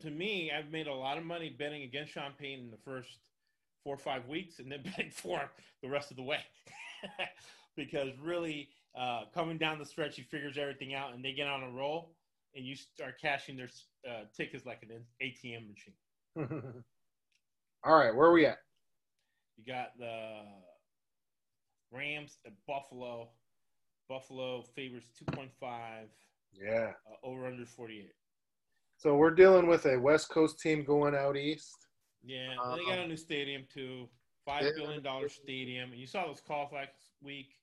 to 0.00 0.10
me, 0.10 0.50
I've 0.50 0.72
made 0.72 0.86
a 0.86 0.94
lot 0.94 1.18
of 1.18 1.24
money 1.24 1.54
betting 1.56 1.82
against 1.82 2.12
Sean 2.12 2.32
Payton 2.38 2.64
in 2.64 2.70
the 2.70 2.78
first 2.84 3.18
four 3.84 3.94
or 3.94 3.98
five 3.98 4.26
weeks, 4.26 4.58
and 4.58 4.72
then 4.72 4.82
betting 4.84 5.10
for 5.10 5.38
him 5.38 5.48
the 5.82 5.88
rest 5.88 6.10
of 6.10 6.16
the 6.16 6.22
way, 6.22 6.40
because 7.76 8.10
really, 8.22 8.68
uh, 8.98 9.22
coming 9.32 9.58
down 9.58 9.78
the 9.78 9.84
stretch, 9.86 10.16
he 10.16 10.22
figures 10.22 10.58
everything 10.58 10.94
out, 10.94 11.14
and 11.14 11.24
they 11.24 11.32
get 11.32 11.46
on 11.46 11.62
a 11.62 11.70
roll, 11.70 12.16
and 12.54 12.64
you 12.64 12.74
start 12.74 13.20
cashing 13.20 13.56
their 13.56 13.68
uh, 14.08 14.24
tickets 14.36 14.66
like 14.66 14.82
an 14.82 15.04
ATM 15.22 15.68
machine. 15.68 15.94
All 17.84 17.96
right, 17.96 18.14
where 18.14 18.26
are 18.26 18.32
we 18.32 18.46
at? 18.46 18.58
You 19.60 19.72
got 19.74 19.98
the 19.98 20.40
Rams 21.92 22.38
at 22.46 22.52
Buffalo. 22.66 23.28
Buffalo 24.08 24.62
favors 24.74 25.04
2.5, 25.30 26.08
Yeah. 26.52 26.92
uh, 27.06 27.14
over 27.26 27.46
under 27.46 27.66
48. 27.66 28.12
So 28.96 29.16
we're 29.16 29.30
dealing 29.34 29.66
with 29.66 29.86
a 29.86 29.98
West 29.98 30.30
Coast 30.30 30.60
team 30.60 30.82
going 30.84 31.14
out 31.14 31.36
east. 31.36 31.74
Yeah, 32.22 32.52
and 32.52 32.78
they 32.78 32.84
got 32.84 32.98
a 32.98 33.06
new 33.06 33.16
stadium 33.16 33.66
too. 33.72 34.08
Five 34.44 34.64
Yeah. 34.64 34.70
billion 34.76 35.02
dollar 35.02 35.28
stadium. 35.28 35.90
And 35.92 36.00
you 36.00 36.06
saw 36.06 36.26
those 36.26 36.40
calls 36.40 36.72
last 36.72 37.12
week. 37.22 37.54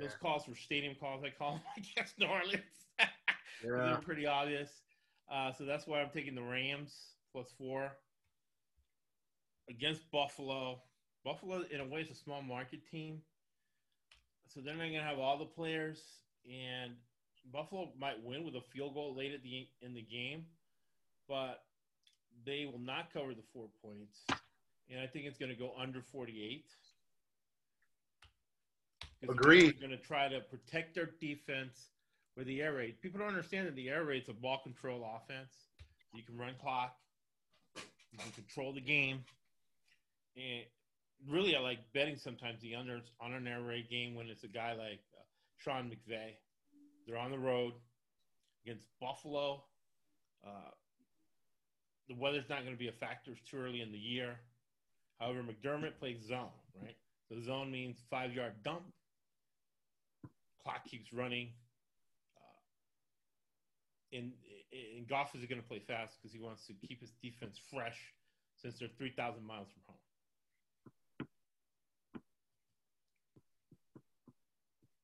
Those 0.00 0.14
calls 0.14 0.46
were 0.48 0.54
stadium 0.54 0.94
calls. 0.94 1.22
I 1.24 1.30
call 1.30 1.54
them 1.54 1.62
against 1.76 2.18
New 2.18 2.26
Orleans. 2.26 2.86
They're 3.62 3.76
Yeah. 3.76 4.00
pretty 4.02 4.26
obvious. 4.26 4.82
Uh, 5.28 5.52
so 5.52 5.64
that's 5.64 5.86
why 5.86 6.00
I'm 6.00 6.10
taking 6.10 6.34
the 6.34 6.42
Rams 6.42 7.16
plus 7.32 7.52
four 7.58 7.96
against 9.68 10.10
Buffalo. 10.10 10.82
Buffalo, 11.24 11.64
in 11.70 11.80
a 11.80 11.84
way, 11.84 12.00
is 12.00 12.10
a 12.10 12.14
small 12.14 12.42
market 12.42 12.80
team, 12.90 13.20
so 14.52 14.60
they're 14.60 14.74
not 14.74 14.84
going 14.84 14.94
to 14.94 15.02
have 15.02 15.18
all 15.18 15.38
the 15.38 15.44
players. 15.44 16.00
And 16.46 16.92
Buffalo 17.52 17.90
might 17.98 18.22
win 18.24 18.44
with 18.44 18.54
a 18.54 18.62
field 18.72 18.94
goal 18.94 19.14
late 19.14 19.32
at 19.32 19.42
the 19.42 19.68
in 19.82 19.94
the 19.94 20.02
game, 20.02 20.46
but 21.28 21.62
they 22.44 22.66
will 22.70 22.80
not 22.80 23.12
cover 23.12 23.34
the 23.34 23.42
four 23.52 23.68
points. 23.84 24.18
And 24.90 25.00
I 25.00 25.06
think 25.06 25.26
it's 25.26 25.38
going 25.38 25.52
to 25.52 25.58
go 25.58 25.72
under 25.80 26.02
48. 26.02 26.64
Agreed. 29.28 29.76
They're 29.78 29.88
going 29.88 29.98
to 29.98 30.04
try 30.04 30.28
to 30.28 30.40
protect 30.40 30.94
their 30.94 31.10
defense 31.20 31.90
with 32.36 32.46
the 32.46 32.62
air 32.62 32.74
raid. 32.74 33.00
People 33.02 33.20
don't 33.20 33.28
understand 33.28 33.66
that 33.66 33.76
the 33.76 33.90
air 33.90 34.04
raid's 34.04 34.28
a 34.28 34.32
ball 34.32 34.60
control 34.62 35.06
offense. 35.16 35.52
You 36.14 36.22
can 36.22 36.38
run 36.38 36.54
clock, 36.60 36.96
you 37.76 38.18
can 38.18 38.32
control 38.32 38.72
the 38.72 38.80
game. 38.80 39.22
And 40.36 40.64
really, 41.28 41.56
I 41.56 41.60
like 41.60 41.78
betting 41.92 42.16
sometimes 42.16 42.60
the 42.60 42.72
unders 42.72 43.02
on 43.20 43.32
an 43.32 43.46
air 43.46 43.62
raid 43.62 43.88
game 43.90 44.14
when 44.14 44.28
it's 44.28 44.44
a 44.44 44.48
guy 44.48 44.72
like 44.72 45.00
uh, 45.16 45.22
Sean 45.58 45.90
McVay. 45.90 46.32
They're 47.06 47.18
on 47.18 47.30
the 47.30 47.38
road 47.38 47.72
against 48.64 48.86
Buffalo. 49.00 49.64
Uh, 50.46 50.70
the 52.08 52.14
weather's 52.14 52.48
not 52.48 52.62
going 52.62 52.74
to 52.74 52.78
be 52.78 52.88
a 52.88 52.92
factor. 52.92 53.32
It's 53.32 53.50
too 53.50 53.58
early 53.58 53.80
in 53.80 53.92
the 53.92 53.98
year. 53.98 54.36
However, 55.18 55.42
McDermott 55.42 55.98
plays 55.98 56.18
zone, 56.26 56.50
right? 56.82 56.96
So 57.28 57.40
zone 57.40 57.70
means 57.70 57.98
five 58.10 58.32
yard 58.32 58.54
dump. 58.64 58.82
Clock 60.62 60.84
keeps 60.86 61.12
running. 61.12 61.50
Uh, 62.36 64.16
and, 64.18 64.32
and 64.96 65.08
Goff 65.08 65.34
is 65.34 65.44
going 65.46 65.60
to 65.60 65.66
play 65.66 65.80
fast 65.86 66.16
because 66.20 66.32
he 66.32 66.40
wants 66.40 66.66
to 66.66 66.74
keep 66.86 67.00
his 67.00 67.12
defense 67.22 67.60
fresh 67.72 67.98
since 68.56 68.78
they're 68.78 68.88
3,000 68.98 69.44
miles 69.46 69.68
from 69.72 69.82
home. 69.86 69.98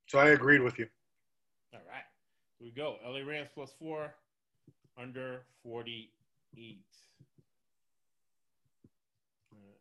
So 0.06 0.18
I 0.18 0.28
agreed 0.28 0.62
with 0.62 0.78
you. 0.78 0.86
All 1.74 1.80
right. 1.88 2.04
Here 2.58 2.68
we 2.68 2.70
go. 2.70 2.96
LA 3.04 3.20
Rams 3.28 3.48
plus 3.54 3.72
four, 3.78 4.14
under 4.96 5.42
48. 5.64 6.78
All 9.52 9.58
right. 9.58 9.80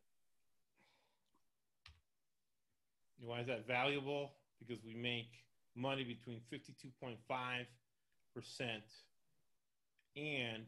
Why 3.21 3.39
is 3.41 3.47
that 3.47 3.67
valuable? 3.67 4.31
Because 4.59 4.83
we 4.83 4.95
make 4.95 5.29
money 5.75 6.03
between 6.03 6.41
52.5% 6.51 7.67
and 10.17 10.63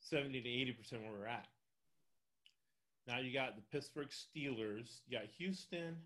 70 0.00 0.40
to 0.40 0.48
80% 0.48 1.02
where 1.02 1.12
we're 1.18 1.26
at. 1.26 1.48
Now 3.08 3.18
you 3.18 3.32
got 3.32 3.56
the 3.56 3.62
Pittsburgh 3.72 4.10
Steelers. 4.10 5.00
You 5.08 5.18
got 5.18 5.26
Houston 5.38 5.96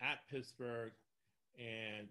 at 0.00 0.18
Pittsburgh, 0.30 0.92
and 1.58 2.08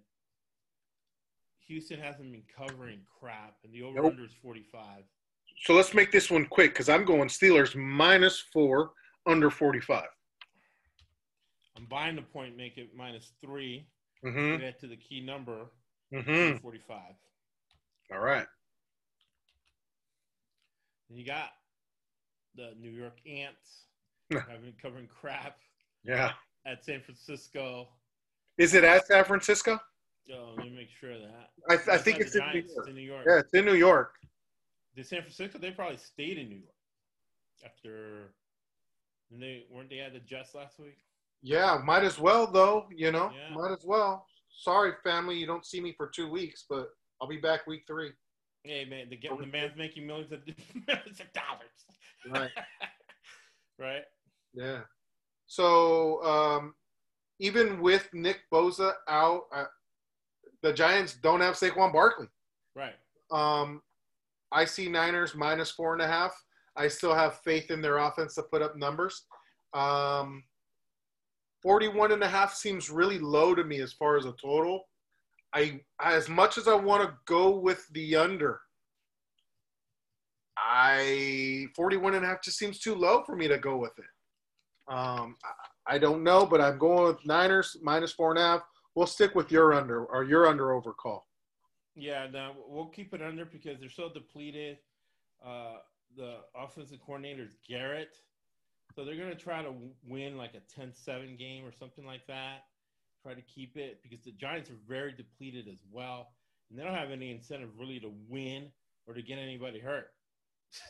Houston 1.67 1.99
hasn't 1.99 2.31
been 2.31 2.43
covering 2.55 2.99
crap, 3.19 3.55
and 3.63 3.73
the 3.73 3.83
over 3.83 4.05
under 4.05 4.25
is 4.25 4.33
45. 4.41 5.03
So 5.65 5.73
let's 5.73 5.93
make 5.93 6.11
this 6.11 6.31
one 6.31 6.45
quick 6.45 6.71
because 6.73 6.89
I'm 6.89 7.05
going 7.05 7.27
Steelers 7.29 7.75
minus 7.75 8.39
four, 8.53 8.91
under 9.27 9.49
45. 9.49 10.05
I'm 11.77 11.85
buying 11.85 12.15
the 12.15 12.21
point, 12.21 12.57
make 12.57 12.77
it 12.77 12.89
minus 12.95 13.31
three, 13.41 13.87
Mm-hmm. 14.25 14.59
get 14.59 14.79
to 14.81 14.87
the 14.87 14.97
key 14.97 15.21
number, 15.21 15.67
Mm-hmm. 16.13 16.57
45. 16.57 16.99
All 18.11 18.19
right. 18.19 18.45
And 21.09 21.17
you 21.17 21.25
got 21.25 21.49
the 22.55 22.73
New 22.79 22.89
York 22.89 23.17
Ants 23.27 23.85
I've 24.31 24.61
been 24.61 24.73
covering 24.81 25.07
crap 25.07 25.57
Yeah. 26.03 26.31
at 26.65 26.83
San 26.83 27.01
Francisco. 27.01 27.87
Is 28.59 28.73
it 28.73 28.83
at 28.83 29.07
San 29.07 29.23
Francisco? 29.23 29.79
Oh, 30.31 30.53
let 30.57 30.65
me 30.65 30.71
make 30.75 30.89
sure 30.89 31.13
of 31.13 31.21
that. 31.21 31.49
I, 31.69 31.95
I 31.95 31.97
think 31.97 32.19
it's 32.19 32.35
in 32.35 32.43
New 32.53 32.59
York. 32.59 32.65
It's 32.77 32.87
in 32.87 32.95
New 32.95 33.01
York. 33.01 33.25
Yeah, 33.27 33.39
it's 33.39 33.53
in 33.53 33.65
New 33.65 33.73
York. 33.73 34.15
The 34.95 35.03
San 35.03 35.21
Francisco, 35.21 35.57
they 35.57 35.71
probably 35.71 35.97
stayed 35.97 36.37
in 36.37 36.49
New 36.49 36.55
York 36.57 36.75
after. 37.65 38.33
And 39.31 39.41
they 39.41 39.63
weren't 39.71 39.89
they 39.89 39.99
at 39.99 40.13
the 40.13 40.19
Jets 40.19 40.53
last 40.55 40.77
week? 40.77 40.97
Yeah, 41.41 41.79
might 41.83 42.03
as 42.03 42.19
well 42.19 42.47
though. 42.47 42.87
You 42.93 43.11
know, 43.11 43.31
Yeah. 43.33 43.55
might 43.55 43.71
as 43.71 43.85
well. 43.85 44.25
Sorry, 44.49 44.91
family, 45.03 45.37
you 45.37 45.47
don't 45.47 45.65
see 45.65 45.79
me 45.79 45.93
for 45.95 46.07
two 46.07 46.29
weeks, 46.29 46.65
but 46.69 46.89
I'll 47.21 47.29
be 47.29 47.37
back 47.37 47.65
week 47.65 47.83
three. 47.87 48.11
Hey 48.63 48.83
man, 48.83 49.07
the, 49.09 49.17
the 49.39 49.45
man's 49.45 49.77
making 49.77 50.05
millions 50.05 50.33
of 50.33 50.41
millions 50.87 51.21
of 51.21 51.31
dollars. 51.31 51.85
Right. 52.29 52.51
right. 53.79 54.03
Yeah. 54.53 54.81
So 55.47 56.21
um, 56.25 56.73
even 57.39 57.79
with 57.79 58.09
Nick 58.13 58.41
Bosa 58.53 58.93
out, 59.07 59.43
uh, 59.53 59.65
the 60.61 60.73
Giants 60.73 61.15
don't 61.21 61.41
have 61.41 61.55
Saquon 61.55 61.93
Barkley. 61.93 62.27
Right. 62.75 62.95
Um, 63.31 63.81
I 64.51 64.65
see 64.65 64.89
Niners 64.89 65.35
minus 65.35 65.71
four 65.71 65.93
and 65.93 66.01
a 66.01 66.07
half. 66.07 66.33
I 66.75 66.87
still 66.87 67.13
have 67.13 67.39
faith 67.41 67.71
in 67.71 67.81
their 67.81 67.97
offense 67.97 68.35
to 68.35 68.43
put 68.43 68.61
up 68.61 68.77
numbers. 68.77 69.23
Um, 69.73 70.43
41 71.61 72.11
and 72.13 72.23
a 72.23 72.27
half 72.27 72.53
seems 72.53 72.89
really 72.89 73.19
low 73.19 73.53
to 73.53 73.63
me 73.63 73.81
as 73.81 73.93
far 73.93 74.17
as 74.17 74.25
a 74.25 74.33
total. 74.41 74.83
I 75.53 75.81
as 76.01 76.29
much 76.29 76.57
as 76.57 76.67
I 76.67 76.75
want 76.75 77.03
to 77.03 77.15
go 77.25 77.57
with 77.57 77.85
the 77.91 78.15
under, 78.15 78.61
I 80.57 81.67
41 81.75 82.15
and 82.15 82.23
a 82.23 82.27
half 82.27 82.43
just 82.43 82.57
seems 82.57 82.79
too 82.79 82.95
low 82.95 83.23
for 83.23 83.35
me 83.35 83.47
to 83.47 83.57
go 83.57 83.77
with 83.77 83.97
it. 83.97 84.93
Um, 84.93 85.35
I, 85.89 85.97
don't 85.97 86.23
know, 86.23 86.45
but 86.45 86.61
I'm 86.61 86.77
going 86.77 87.05
with 87.05 87.25
Niners 87.25 87.77
minus 87.81 88.11
four 88.11 88.31
and 88.31 88.39
a 88.39 88.41
half. 88.41 88.61
We'll 88.95 89.07
stick 89.07 89.35
with 89.35 89.51
your 89.51 89.73
under 89.73 90.05
or 90.05 90.23
your 90.23 90.47
under 90.47 90.73
over 90.73 90.93
call. 90.93 91.27
Yeah, 91.95 92.27
no, 92.31 92.53
we'll 92.67 92.87
keep 92.87 93.13
it 93.13 93.21
under 93.21 93.45
because 93.45 93.79
they're 93.79 93.89
so 93.89 94.09
depleted. 94.13 94.77
Uh, 95.45 95.77
the 96.15 96.37
offensive 96.55 96.99
coordinator 97.05 97.43
is 97.43 97.55
Garrett. 97.67 98.15
So 98.95 99.05
they're 99.05 99.15
going 99.15 99.29
to 99.29 99.35
try 99.35 99.61
to 99.61 99.73
win 100.07 100.37
like 100.37 100.53
a 100.55 100.79
10 100.79 100.93
7 100.93 101.35
game 101.37 101.65
or 101.65 101.71
something 101.71 102.05
like 102.05 102.25
that. 102.27 102.65
try 103.23 103.33
to 103.33 103.41
keep 103.41 103.77
it 103.77 104.01
because 104.01 104.23
the 104.23 104.31
Giants 104.31 104.69
are 104.69 104.79
very 104.87 105.13
depleted 105.13 105.67
as 105.67 105.79
well, 105.91 106.29
and 106.69 106.79
they 106.79 106.83
don't 106.83 106.95
have 106.95 107.11
any 107.11 107.31
incentive 107.31 107.69
really 107.77 107.99
to 107.99 108.11
win 108.27 108.71
or 109.07 109.13
to 109.13 109.21
get 109.21 109.37
anybody 109.37 109.79
hurt. 109.79 110.11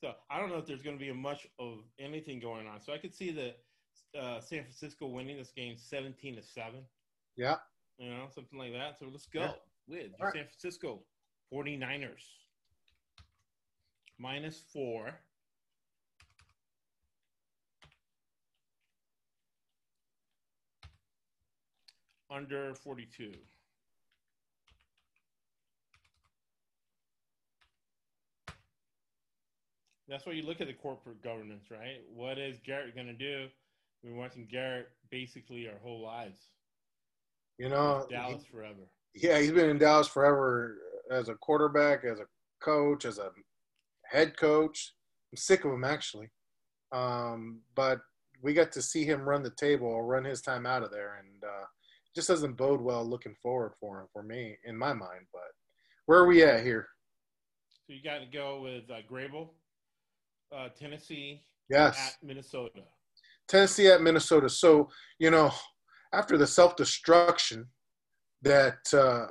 so 0.00 0.12
I 0.30 0.38
don't 0.38 0.50
know 0.50 0.58
if 0.58 0.66
there's 0.66 0.82
going 0.82 0.98
to 0.98 1.04
be 1.04 1.12
much 1.12 1.46
of 1.58 1.78
anything 1.98 2.40
going 2.40 2.66
on. 2.66 2.80
So 2.80 2.92
I 2.92 2.98
could 2.98 3.14
see 3.14 3.30
the 3.30 3.54
uh, 4.18 4.40
San 4.40 4.62
Francisco 4.62 5.06
winning 5.06 5.36
this 5.36 5.50
game 5.50 5.76
17 5.76 6.36
to 6.36 6.42
seven. 6.42 6.80
Yeah. 7.36 7.56
You 7.98 8.10
know, 8.10 8.26
something 8.34 8.58
like 8.58 8.72
that. 8.72 8.98
So 8.98 9.06
let's 9.10 9.26
go 9.26 9.40
Yeah. 9.40 9.52
with 9.88 10.12
All 10.20 10.26
right. 10.26 10.34
San 10.34 10.44
Francisco 10.44 11.02
49ers. 11.52 12.24
Minus 14.18 14.60
four. 14.72 15.14
Under 22.30 22.74
42. 22.74 23.32
That's 30.08 30.26
why 30.26 30.32
you 30.32 30.42
look 30.42 30.60
at 30.60 30.66
the 30.66 30.74
corporate 30.74 31.22
governance, 31.22 31.70
right? 31.70 32.02
What 32.12 32.38
is 32.38 32.58
Garrett 32.64 32.94
going 32.94 33.06
to 33.06 33.14
do? 33.14 33.48
We've 34.04 34.12
been 34.12 34.20
watching 34.20 34.46
Garrett 34.50 34.90
basically 35.10 35.66
our 35.66 35.78
whole 35.82 36.02
lives. 36.02 36.38
You 37.56 37.70
know, 37.70 38.06
Dallas 38.10 38.44
forever. 38.44 38.90
yeah, 39.14 39.38
he's 39.38 39.52
been 39.52 39.70
in 39.70 39.78
Dallas 39.78 40.08
forever 40.08 40.76
as 41.10 41.30
a 41.30 41.36
quarterback, 41.36 42.04
as 42.04 42.20
a 42.20 42.26
coach, 42.60 43.06
as 43.06 43.16
a 43.16 43.30
head 44.02 44.36
coach. 44.36 44.92
I'm 45.32 45.38
sick 45.38 45.64
of 45.64 45.72
him 45.72 45.84
actually. 45.84 46.28
Um, 46.92 47.60
but 47.74 48.00
we 48.42 48.52
got 48.52 48.72
to 48.72 48.82
see 48.82 49.04
him 49.04 49.22
run 49.22 49.42
the 49.42 49.50
table 49.50 49.86
or 49.86 50.04
run 50.04 50.24
his 50.24 50.42
time 50.42 50.66
out 50.66 50.82
of 50.82 50.90
there, 50.90 51.20
and 51.20 51.42
uh, 51.42 51.64
just 52.14 52.28
doesn't 52.28 52.58
bode 52.58 52.82
well 52.82 53.06
looking 53.06 53.34
forward 53.42 53.72
for 53.80 54.00
him, 54.00 54.06
for 54.12 54.22
me, 54.22 54.58
in 54.64 54.76
my 54.76 54.92
mind. 54.92 55.26
But 55.32 55.50
where 56.04 56.18
are 56.18 56.26
we 56.26 56.42
at 56.42 56.62
here? 56.62 56.88
So 57.86 57.94
you 57.94 58.02
got 58.02 58.18
to 58.18 58.26
go 58.26 58.60
with 58.60 58.90
uh, 58.90 59.00
Vrabel, 59.10 59.48
uh, 60.54 60.68
Tennessee 60.78 61.42
Yes, 61.70 61.96
at 61.98 62.26
Minnesota. 62.26 62.82
Tennessee 63.48 63.88
at 63.88 64.02
Minnesota. 64.02 64.48
So 64.48 64.88
you 65.18 65.30
know, 65.30 65.52
after 66.12 66.36
the 66.36 66.46
self 66.46 66.76
destruction 66.76 67.66
that 68.42 68.78
uh, 68.92 69.26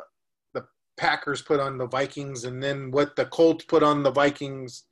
the 0.54 0.66
Packers 0.98 1.42
put 1.42 1.60
on 1.60 1.78
the 1.78 1.88
Vikings, 1.88 2.46
and 2.46 2.62
then 2.62 2.92
what 2.92 3.16
the 3.16 3.26
Colts 3.26 3.66
put 3.66 3.84
on 3.84 4.04
the 4.04 4.12
Vikings, 4.12 4.86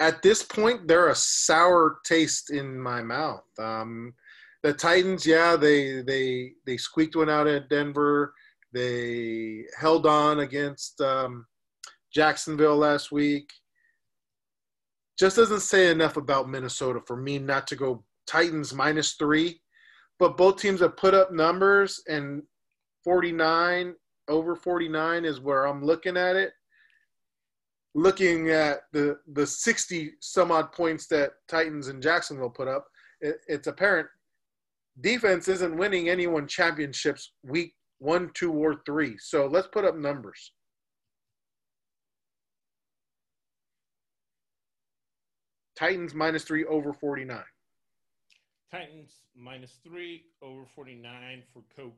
at 0.00 0.22
this 0.22 0.42
point 0.42 0.88
they're 0.88 1.10
a 1.10 1.14
sour 1.14 1.98
taste 2.04 2.50
in 2.50 2.78
my 2.78 3.02
mouth. 3.02 3.44
Um, 3.58 4.14
the 4.62 4.72
Titans, 4.72 5.26
yeah, 5.26 5.56
they 5.56 6.02
they 6.02 6.52
they 6.66 6.76
squeaked 6.76 7.16
one 7.16 7.30
out 7.30 7.46
at 7.46 7.68
Denver. 7.68 8.32
They 8.72 9.64
held 9.78 10.06
on 10.06 10.40
against 10.40 11.00
um, 11.00 11.46
Jacksonville 12.12 12.76
last 12.76 13.12
week. 13.12 13.50
Just 15.18 15.36
doesn't 15.36 15.60
say 15.60 15.90
enough 15.90 16.16
about 16.16 16.48
Minnesota 16.48 17.00
for 17.06 17.16
me 17.16 17.38
not 17.38 17.66
to 17.66 17.76
go 17.76 18.04
Titans 18.26 18.72
minus 18.74 19.14
three, 19.14 19.60
but 20.18 20.36
both 20.36 20.60
teams 20.60 20.80
have 20.80 20.96
put 20.96 21.14
up 21.14 21.32
numbers, 21.32 22.02
and 22.08 22.42
49 23.04 23.94
over 24.28 24.54
49 24.54 25.24
is 25.24 25.40
where 25.40 25.66
I'm 25.66 25.84
looking 25.84 26.16
at 26.16 26.36
it. 26.36 26.52
Looking 27.94 28.50
at 28.50 28.82
the 28.92 29.18
the 29.34 29.46
60 29.46 30.12
some 30.20 30.50
odd 30.50 30.72
points 30.72 31.06
that 31.08 31.32
Titans 31.48 31.88
and 31.88 32.02
Jacksonville 32.02 32.48
put 32.48 32.68
up, 32.68 32.86
it, 33.20 33.36
it's 33.48 33.66
apparent 33.66 34.08
defense 35.00 35.48
isn't 35.48 35.76
winning 35.76 36.08
anyone 36.08 36.46
championships 36.46 37.32
week 37.42 37.74
one, 37.98 38.30
two, 38.34 38.52
or 38.52 38.82
three. 38.84 39.16
So 39.18 39.46
let's 39.46 39.68
put 39.68 39.84
up 39.84 39.96
numbers. 39.96 40.52
Titans 45.78 46.14
minus 46.14 46.44
three 46.44 46.64
over 46.64 46.92
49. 46.92 47.42
Titans 48.72 49.12
minus 49.36 49.70
three 49.84 50.24
over 50.40 50.64
49 50.74 51.42
for 51.52 51.62
coach. 51.76 51.92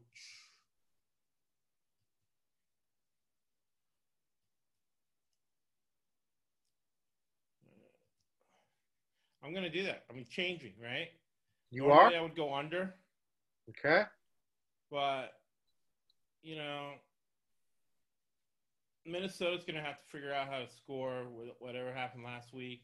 I'm 9.44 9.52
going 9.52 9.64
to 9.64 9.70
do 9.70 9.84
that. 9.84 10.04
I'm 10.10 10.24
changing, 10.30 10.72
right? 10.82 11.08
You 11.70 11.84
are? 11.86 11.96
Normally 12.10 12.16
I 12.16 12.22
would 12.22 12.36
go 12.36 12.54
under, 12.54 12.94
Okay. 13.68 14.02
but, 14.90 15.32
you 16.42 16.56
know, 16.56 16.92
Minnesota's 19.06 19.64
going 19.64 19.76
to 19.76 19.82
have 19.82 20.00
to 20.00 20.06
figure 20.10 20.32
out 20.32 20.48
how 20.48 20.58
to 20.60 20.68
score 20.68 21.24
with 21.28 21.50
whatever 21.58 21.92
happened 21.92 22.24
last 22.24 22.54
week. 22.54 22.82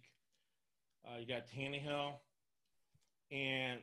Uh, 1.07 1.19
you 1.19 1.27
got 1.27 1.49
Tannehill, 1.49 2.13
and 3.31 3.81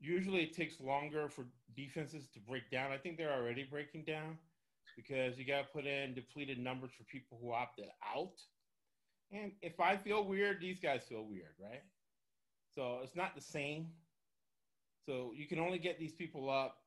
usually 0.00 0.42
it 0.42 0.54
takes 0.54 0.80
longer 0.80 1.28
for 1.28 1.46
defenses 1.76 2.28
to 2.34 2.40
break 2.40 2.70
down. 2.70 2.92
I 2.92 2.96
think 2.96 3.16
they're 3.16 3.32
already 3.32 3.64
breaking 3.64 4.04
down 4.04 4.38
because 4.96 5.38
you 5.38 5.44
got 5.44 5.60
to 5.60 5.66
put 5.72 5.86
in 5.86 6.14
depleted 6.14 6.58
numbers 6.58 6.90
for 6.96 7.04
people 7.04 7.38
who 7.40 7.52
opted 7.52 7.86
out. 8.14 8.40
And 9.32 9.52
if 9.60 9.80
I 9.80 9.96
feel 9.96 10.24
weird, 10.24 10.60
these 10.60 10.78
guys 10.80 11.02
feel 11.08 11.24
weird, 11.24 11.54
right? 11.60 11.82
So 12.74 13.00
it's 13.02 13.16
not 13.16 13.34
the 13.34 13.42
same. 13.42 13.88
So 15.04 15.32
you 15.36 15.46
can 15.46 15.58
only 15.58 15.78
get 15.78 15.98
these 15.98 16.12
people 16.12 16.50
up. 16.50 16.78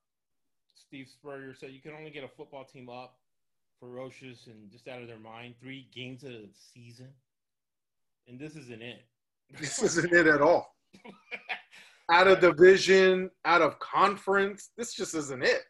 Steve 0.75 1.07
Spurrier 1.07 1.53
said 1.53 1.71
you 1.71 1.81
can 1.81 1.93
only 1.93 2.09
get 2.09 2.23
a 2.23 2.27
football 2.27 2.63
team 2.63 2.89
up, 2.89 3.19
ferocious 3.79 4.47
and 4.47 4.71
just 4.71 4.87
out 4.87 5.01
of 5.01 5.07
their 5.07 5.19
mind, 5.19 5.55
three 5.61 5.87
games 5.93 6.23
of 6.23 6.31
the 6.31 6.49
season. 6.73 7.09
And 8.27 8.39
this 8.39 8.55
isn't 8.55 8.81
it. 8.81 9.03
This 9.59 9.81
isn't 9.81 10.13
it 10.13 10.27
at 10.27 10.41
all. 10.41 10.75
Out 12.11 12.27
of 12.27 12.39
division, 12.39 13.29
out 13.45 13.61
of 13.61 13.79
conference. 13.79 14.71
This 14.77 14.93
just 14.93 15.13
isn't 15.15 15.43
it. 15.43 15.61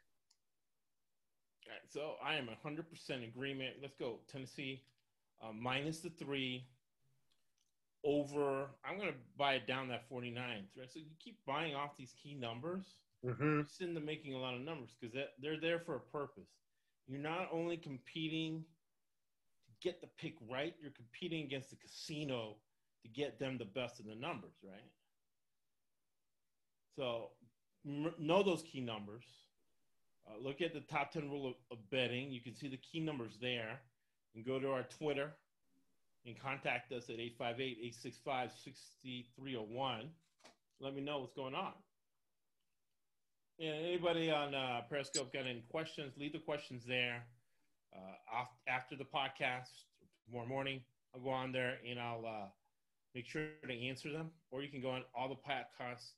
All 1.66 1.72
right, 1.72 1.82
so 1.90 2.16
I 2.24 2.36
am 2.36 2.48
100% 2.48 3.28
agreement. 3.28 3.76
Let's 3.82 3.96
go. 3.96 4.20
Tennessee 4.28 4.84
uh, 5.42 5.52
minus 5.54 6.00
the 6.00 6.10
three 6.10 6.68
over. 8.06 8.70
I'm 8.86 8.98
going 8.98 9.10
to 9.12 9.18
buy 9.38 9.54
it 9.54 9.68
down 9.68 9.88
that 9.90 10.08
49. 10.08 10.68
Right? 10.78 10.92
So 10.92 11.00
you 11.00 11.06
keep 11.20 11.38
buying 11.46 11.76
off 11.76 11.98
these 11.98 12.14
key 12.22 12.36
numbers. 12.36 12.86
hmm 13.24 13.62
It's 13.62 13.82
into 13.82 14.00
making 14.00 14.34
a 14.34 14.40
lot 14.40 14.56
of 14.56 14.62
numbers 14.62 14.96
because 15.00 15.16
they're 15.42 15.60
there 15.60 15.80
for 15.80 15.96
a 15.96 16.00
purpose. 16.00 16.50
You're 17.08 17.20
not 17.22 17.50
only 17.52 17.78
competing 17.78 18.64
to 19.66 19.72
get 19.82 20.02
the 20.02 20.08
pick 20.18 20.36
right, 20.50 20.76
you're 20.82 20.92
competing 20.92 21.44
against 21.46 21.70
the 21.72 21.76
casino 21.76 22.58
to 23.04 23.10
get 23.10 23.40
them 23.40 23.58
the 23.58 23.66
best 23.66 24.00
of 24.00 24.06
the 24.06 24.16
numbers, 24.16 24.56
right? 24.64 24.90
So 26.96 27.30
know 27.86 28.44
those 28.44 28.64
key 28.64 28.82
numbers. 28.82 29.24
Uh, 30.28 30.38
look 30.44 30.62
at 30.62 30.74
the 30.74 30.82
top 30.82 31.12
10 31.12 31.30
rule 31.30 31.48
of, 31.48 31.54
of 31.72 31.90
betting. 31.90 32.32
You 32.32 32.42
can 32.42 32.56
see 32.56 32.68
the 32.68 32.78
key 32.78 33.00
numbers 33.00 33.38
there. 33.42 33.80
And 34.36 34.46
go 34.46 34.60
to 34.60 34.72
our 34.72 34.84
Twitter 34.84 35.32
and 36.26 36.40
contact 36.40 36.92
us 36.92 37.06
at 37.10 37.20
858 37.20 37.78
865 37.78 38.52
6301. 38.64 40.10
Let 40.80 40.96
me 40.96 41.02
know 41.02 41.20
what's 41.20 41.34
going 41.34 41.56
on. 41.56 41.74
And 43.60 43.86
anybody 43.86 44.32
on 44.32 44.56
uh, 44.56 44.82
Periscope 44.90 45.34
got 45.34 45.46
any 45.46 45.64
questions? 45.70 46.14
Leave 46.18 46.34
the 46.34 46.40
questions 46.40 46.84
there. 46.88 47.24
Uh, 47.94 48.42
af- 48.42 48.58
after 48.68 48.96
the 48.96 49.04
podcast 49.04 49.70
tomorrow 50.26 50.48
morning, 50.48 50.82
I'll 51.14 51.22
go 51.22 51.32
on 51.32 51.52
there 51.52 51.78
and 51.90 52.00
I'll 52.00 52.26
uh, 52.26 52.48
make 53.16 53.26
sure 53.26 53.48
to 53.68 53.88
answer 53.88 54.12
them. 54.14 54.30
Or 54.52 54.62
you 54.62 54.70
can 54.70 54.82
go 54.82 54.92
on 54.92 55.04
all 55.14 55.28
the 55.28 55.36
podcast 55.36 56.12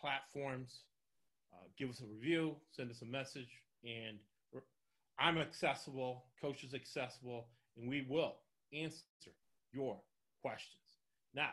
platforms, 0.00 0.80
uh, 1.52 1.66
give 1.78 1.90
us 1.90 2.00
a 2.00 2.06
review, 2.06 2.56
send 2.70 2.90
us 2.90 3.02
a 3.02 3.06
message, 3.06 3.62
and 3.84 4.18
I'm 5.18 5.38
accessible, 5.38 6.24
coach 6.40 6.62
is 6.64 6.74
accessible, 6.74 7.48
and 7.76 7.88
we 7.88 8.06
will 8.08 8.36
answer 8.72 9.02
your 9.72 10.00
questions. 10.42 10.76
Now, 11.34 11.50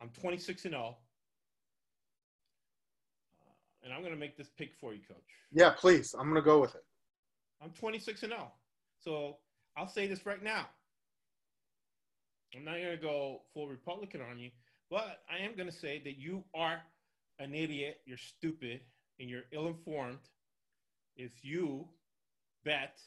I'm 0.00 0.10
26 0.20 0.64
and 0.66 0.72
0, 0.72 0.82
uh, 0.84 0.94
and 3.84 3.92
I'm 3.92 4.00
going 4.00 4.14
to 4.14 4.18
make 4.18 4.36
this 4.36 4.48
pick 4.56 4.74
for 4.80 4.92
you, 4.94 5.00
coach. 5.06 5.18
Yeah, 5.50 5.70
please. 5.70 6.14
I'm 6.18 6.28
gonna 6.28 6.42
go 6.42 6.60
with 6.60 6.74
it. 6.74 6.84
I'm 7.62 7.70
26 7.70 8.22
and 8.22 8.32
0. 8.32 8.52
So 9.02 9.38
I'll 9.76 9.88
say 9.88 10.06
this 10.06 10.24
right 10.24 10.42
now. 10.42 10.66
I'm 12.54 12.64
not 12.64 12.74
going 12.74 12.90
to 12.90 12.96
go 12.96 13.42
full 13.54 13.68
Republican 13.68 14.20
on 14.22 14.38
you, 14.38 14.50
but 14.90 15.22
I 15.30 15.44
am 15.44 15.54
going 15.56 15.68
to 15.68 15.74
say 15.74 16.00
that 16.04 16.18
you 16.18 16.42
are 16.54 16.80
an 17.40 17.54
idiot, 17.54 18.00
you're 18.04 18.18
stupid, 18.18 18.80
and 19.18 19.28
you're 19.28 19.42
ill 19.50 19.66
informed 19.66 20.18
if 21.16 21.32
you 21.42 21.88
bet 22.64 23.00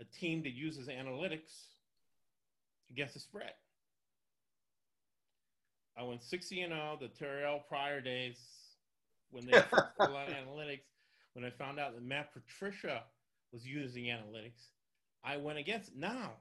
a 0.00 0.04
team 0.04 0.42
that 0.42 0.52
uses 0.52 0.88
analytics 0.88 1.52
against 2.90 3.14
the 3.14 3.20
spread. 3.20 3.52
I 5.96 6.02
went 6.02 6.22
60 6.22 6.62
and 6.62 6.72
0, 6.72 6.98
the 7.00 7.08
Terrelle 7.08 7.66
Pryor 7.68 8.00
days 8.00 8.38
when 9.30 9.46
they 9.46 9.52
had 9.52 9.66
full 9.96 10.16
on 10.16 10.28
analytics. 10.28 10.80
when 11.34 11.44
I 11.44 11.50
found 11.50 11.78
out 11.78 11.94
that 11.94 12.02
Matt 12.02 12.32
Patricia 12.32 13.02
was 13.52 13.66
using 13.66 14.04
analytics, 14.04 14.70
I 15.24 15.36
went 15.36 15.58
against 15.58 15.90
it. 15.90 15.96
Now, 15.96 16.32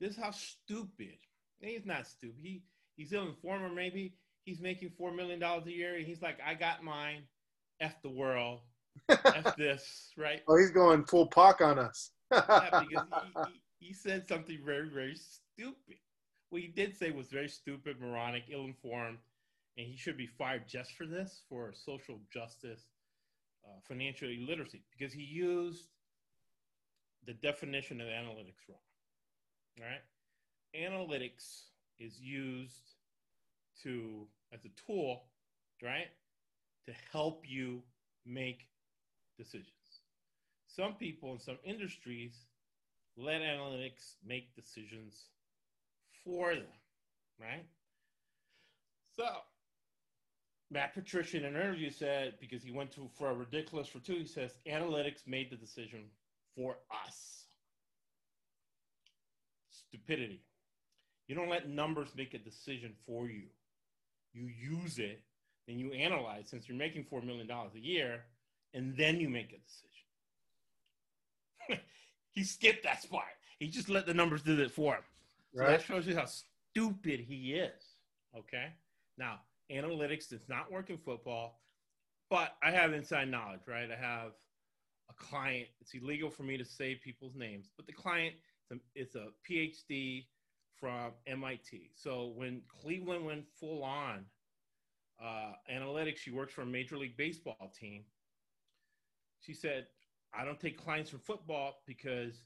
this 0.00 0.12
is 0.12 0.16
how 0.16 0.30
stupid. 0.30 1.18
He's 1.60 1.86
not 1.86 2.06
stupid. 2.06 2.38
He 2.42 2.62
he's 2.96 3.12
ill 3.12 3.28
informed, 3.28 3.64
or 3.64 3.74
maybe 3.74 4.14
he's 4.50 4.60
making 4.60 4.90
four 4.98 5.12
million 5.12 5.38
dollars 5.38 5.66
a 5.66 5.72
year, 5.72 5.94
and 5.94 6.04
he's 6.04 6.20
like, 6.20 6.38
I 6.44 6.54
got 6.54 6.82
mine. 6.82 7.22
F 7.80 8.02
the 8.02 8.10
world. 8.10 8.60
F 9.08 9.56
this, 9.58 10.10
right? 10.18 10.42
Oh, 10.48 10.56
he's 10.56 10.72
going 10.72 11.04
full 11.04 11.26
pock 11.26 11.60
on 11.60 11.78
us. 11.78 12.10
Yeah, 12.32 12.82
because 12.88 13.06
he, 13.12 13.52
he, 13.78 13.86
he 13.86 13.92
said 13.94 14.26
something 14.28 14.58
very, 14.64 14.88
very 14.88 15.14
stupid. 15.14 15.96
What 16.50 16.62
he 16.62 16.68
did 16.68 16.96
say 16.96 17.12
was 17.12 17.28
very 17.28 17.48
stupid, 17.48 18.00
moronic, 18.00 18.44
ill 18.50 18.64
informed, 18.64 19.18
and 19.78 19.86
he 19.86 19.96
should 19.96 20.16
be 20.16 20.26
fired 20.26 20.66
just 20.68 20.92
for 20.96 21.06
this, 21.06 21.42
for 21.48 21.72
social 21.72 22.18
justice, 22.32 22.82
uh, 23.64 23.78
financial 23.86 24.28
illiteracy, 24.28 24.82
because 24.90 25.14
he 25.14 25.22
used 25.22 25.86
the 27.24 27.34
definition 27.34 28.00
of 28.00 28.08
analytics 28.08 28.68
wrong. 28.68 28.80
All 29.78 29.86
right? 29.86 30.02
Analytics 30.76 31.62
is 32.00 32.18
used 32.18 32.96
to, 33.82 34.26
as 34.52 34.60
a 34.64 34.86
tool, 34.86 35.24
right, 35.82 36.08
to 36.86 36.92
help 37.12 37.44
you 37.46 37.82
make 38.26 38.68
decisions. 39.38 39.74
Some 40.66 40.94
people 40.94 41.32
in 41.32 41.40
some 41.40 41.58
industries 41.64 42.46
let 43.16 43.40
analytics 43.40 44.14
make 44.24 44.54
decisions 44.54 45.26
for 46.24 46.54
them, 46.54 46.64
right? 47.40 47.64
So, 49.16 49.26
Matt 50.70 50.94
Patricia 50.94 51.38
in 51.38 51.44
an 51.44 51.56
interview 51.56 51.90
said, 51.90 52.34
because 52.40 52.62
he 52.62 52.70
went 52.70 52.92
to 52.92 53.10
for 53.18 53.30
a 53.30 53.34
ridiculous 53.34 53.88
for 53.88 53.98
two, 53.98 54.14
he 54.14 54.26
says, 54.26 54.52
analytics 54.66 55.26
made 55.26 55.50
the 55.50 55.56
decision 55.56 56.04
for 56.54 56.76
us. 57.04 57.44
Stupidity. 59.70 60.42
You 61.26 61.34
don't 61.34 61.48
let 61.48 61.68
numbers 61.68 62.10
make 62.16 62.34
a 62.34 62.38
decision 62.38 62.94
for 63.06 63.26
you. 63.26 63.44
You 64.32 64.46
use 64.46 64.98
it, 64.98 65.22
then 65.66 65.78
you 65.78 65.92
analyze 65.92 66.48
since 66.48 66.68
you're 66.68 66.76
making 66.76 67.04
$4 67.04 67.24
million 67.24 67.48
a 67.50 67.78
year, 67.78 68.24
and 68.74 68.96
then 68.96 69.20
you 69.20 69.28
make 69.28 69.52
a 69.52 69.58
decision. 71.68 71.82
he 72.30 72.44
skipped 72.44 72.84
that 72.84 73.08
part. 73.10 73.24
He 73.58 73.68
just 73.68 73.88
let 73.88 74.06
the 74.06 74.14
numbers 74.14 74.42
do 74.42 74.58
it 74.60 74.70
for 74.70 74.94
him. 74.94 75.02
So 75.54 75.64
that 75.64 75.82
shows 75.82 76.06
you 76.06 76.14
how 76.16 76.26
stupid 76.26 77.20
he 77.20 77.54
is. 77.54 77.82
Okay. 78.36 78.68
Now, 79.18 79.40
analytics 79.70 80.28
does 80.28 80.48
not 80.48 80.70
work 80.70 80.90
in 80.90 80.98
football, 80.98 81.60
but 82.30 82.54
I 82.62 82.70
have 82.70 82.92
inside 82.92 83.28
knowledge, 83.28 83.60
right? 83.66 83.90
I 83.90 83.96
have 84.00 84.32
a 85.10 85.14
client. 85.14 85.66
It's 85.80 85.92
illegal 85.94 86.30
for 86.30 86.44
me 86.44 86.56
to 86.56 86.64
say 86.64 86.94
people's 86.94 87.34
names, 87.34 87.70
but 87.76 87.86
the 87.86 87.92
client 87.92 88.34
is 88.94 89.16
a 89.16 89.28
PhD 89.48 90.26
from 90.80 91.12
MIT. 91.26 91.90
So 91.94 92.32
when 92.34 92.62
Cleveland 92.80 93.24
went 93.24 93.44
full 93.58 93.84
on 93.84 94.24
uh, 95.22 95.52
analytics, 95.70 96.16
she 96.18 96.30
works 96.30 96.54
for 96.54 96.62
a 96.62 96.66
Major 96.66 96.96
League 96.96 97.16
Baseball 97.16 97.72
team. 97.78 98.04
She 99.40 99.52
said, 99.54 99.86
I 100.34 100.44
don't 100.44 100.58
take 100.58 100.78
clients 100.78 101.10
from 101.10 101.20
football 101.20 101.82
because 101.86 102.44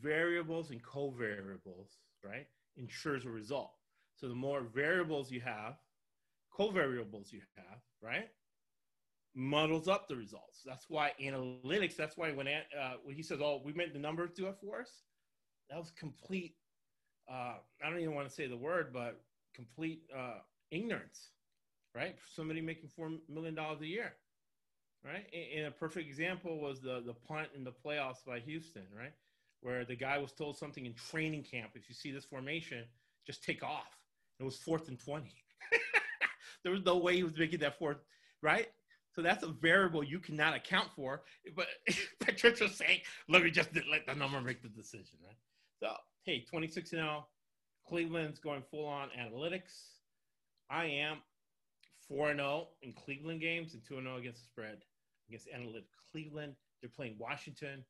variables 0.00 0.70
and 0.70 0.82
covariables, 0.82 1.96
right, 2.24 2.46
ensures 2.76 3.24
a 3.24 3.30
result. 3.30 3.72
So 4.16 4.28
the 4.28 4.34
more 4.34 4.62
variables 4.62 5.30
you 5.30 5.40
have, 5.40 5.76
covariables 6.58 7.32
you 7.32 7.40
have, 7.56 7.78
right, 8.02 8.28
muddles 9.34 9.86
up 9.88 10.08
the 10.08 10.16
results. 10.16 10.62
That's 10.66 10.86
why 10.88 11.12
analytics. 11.22 11.96
That's 11.96 12.16
why 12.16 12.32
when 12.32 12.48
uh, 12.48 12.94
when 13.04 13.14
he 13.14 13.22
says, 13.22 13.38
"Oh, 13.40 13.62
we 13.64 13.72
made 13.72 13.94
the 13.94 13.98
numbers 13.98 14.30
do 14.34 14.48
it 14.48 14.56
for 14.60 14.80
us," 14.80 15.02
that 15.70 15.78
was 15.78 15.92
complete. 15.92 16.56
Uh, 17.30 17.54
I 17.84 17.90
don't 17.90 18.00
even 18.00 18.14
want 18.14 18.28
to 18.28 18.34
say 18.34 18.46
the 18.46 18.56
word, 18.56 18.92
but 18.92 19.20
complete 19.54 20.02
uh, 20.16 20.38
ignorance, 20.70 21.28
right? 21.94 22.16
Somebody 22.34 22.60
making 22.60 22.88
four 22.88 23.10
million 23.28 23.54
dollars 23.54 23.80
a 23.82 23.86
year, 23.86 24.14
right? 25.04 25.26
And, 25.32 25.58
and 25.58 25.66
a 25.66 25.70
perfect 25.70 26.08
example 26.08 26.60
was 26.60 26.80
the 26.80 27.02
the 27.04 27.14
punt 27.14 27.48
in 27.54 27.64
the 27.64 27.72
playoffs 27.72 28.24
by 28.26 28.40
Houston, 28.40 28.84
right? 28.96 29.12
Where 29.60 29.84
the 29.84 29.96
guy 29.96 30.18
was 30.18 30.32
told 30.32 30.56
something 30.56 30.86
in 30.86 30.94
training 30.94 31.42
camp: 31.42 31.72
if 31.74 31.88
you 31.88 31.94
see 31.94 32.10
this 32.10 32.24
formation, 32.24 32.84
just 33.26 33.44
take 33.44 33.62
off. 33.62 33.98
It 34.40 34.44
was 34.44 34.56
fourth 34.56 34.88
and 34.88 34.98
twenty. 34.98 35.34
there 36.62 36.72
was 36.72 36.84
no 36.84 36.96
way 36.96 37.16
he 37.16 37.24
was 37.24 37.36
making 37.36 37.60
that 37.60 37.78
fourth, 37.78 37.98
right? 38.42 38.68
So 39.14 39.22
that's 39.22 39.42
a 39.42 39.48
variable 39.48 40.04
you 40.04 40.20
cannot 40.20 40.54
account 40.54 40.90
for. 40.94 41.22
But 41.56 41.66
Patricia's 42.20 42.76
saying, 42.76 43.00
let 43.28 43.42
me 43.42 43.50
just 43.50 43.70
let 43.90 44.06
the 44.06 44.14
number 44.14 44.40
make 44.40 44.62
the 44.62 44.68
decision, 44.68 45.18
right? 45.26 45.36
So, 45.80 45.96
hey, 46.28 46.44
26 46.44 46.90
0, 46.90 47.26
Cleveland's 47.88 48.38
going 48.38 48.62
full 48.70 48.84
on 48.84 49.08
analytics. 49.18 49.94
I 50.70 50.84
am 50.84 51.22
4 52.06 52.34
0 52.34 52.68
in 52.82 52.92
Cleveland 52.92 53.40
games 53.40 53.72
and 53.72 53.82
2 53.88 54.02
0 54.02 54.16
against 54.18 54.42
the 54.42 54.44
spread 54.44 54.82
against 55.30 55.48
analytics. 55.48 55.88
Cleveland, 56.12 56.52
they're 56.82 56.90
playing 56.94 57.16
Washington. 57.18 57.82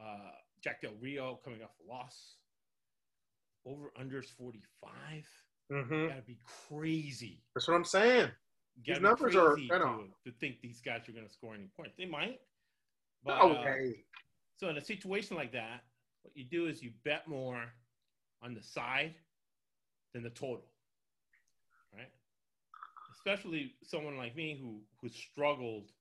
Uh, 0.00 0.30
Jack 0.62 0.82
Del 0.82 0.92
Rio 1.00 1.40
coming 1.44 1.60
off 1.60 1.70
a 1.84 1.92
loss. 1.92 2.36
Over 3.66 3.92
unders 4.00 4.26
45. 4.38 4.92
hmm 5.70 6.06
Gotta 6.06 6.22
be 6.22 6.38
crazy. 6.68 7.42
That's 7.54 7.66
what 7.66 7.74
I'm 7.74 7.84
saying. 7.84 8.30
These 8.86 9.00
numbers 9.00 9.34
are 9.34 9.56
kinda- 9.56 9.78
to, 10.24 10.30
to 10.30 10.38
think 10.38 10.60
these 10.62 10.80
guys 10.80 11.08
are 11.08 11.12
going 11.12 11.26
to 11.26 11.32
score 11.32 11.54
any 11.54 11.68
points. 11.76 11.96
They 11.98 12.06
might. 12.06 12.40
But, 13.24 13.38
No 13.38 13.52
uh, 13.54 13.74
so 14.56 14.68
in 14.68 14.76
a 14.76 14.80
situation 14.80 15.36
like 15.36 15.52
that, 15.52 15.82
what 16.22 16.36
you 16.36 16.44
do 16.44 16.66
is 16.66 16.82
you 16.82 16.90
bet 17.04 17.28
more 17.28 17.72
on 18.42 18.54
the 18.54 18.62
side 18.62 19.14
than 20.12 20.22
the 20.22 20.30
total, 20.30 20.64
right? 21.94 22.10
Especially 23.12 23.74
someone 23.82 24.16
like 24.16 24.36
me 24.36 24.56
who 24.60 24.82
who 25.00 25.08
struggled 25.08 25.92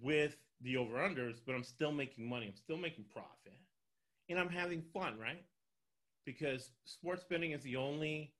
with 0.00 0.36
the 0.60 0.76
over 0.76 0.96
unders, 0.96 1.40
but 1.44 1.54
I'm 1.54 1.64
still 1.64 1.92
making 1.92 2.28
money. 2.28 2.46
I'm 2.48 2.56
still 2.56 2.76
making 2.76 3.06
profit, 3.12 3.58
and 4.28 4.38
I'm 4.38 4.48
having 4.50 4.82
fun, 4.82 5.18
right? 5.18 5.44
Because 6.24 6.70
sports 6.84 7.24
betting 7.28 7.52
is 7.52 7.62
the 7.62 7.76
only 7.76 8.34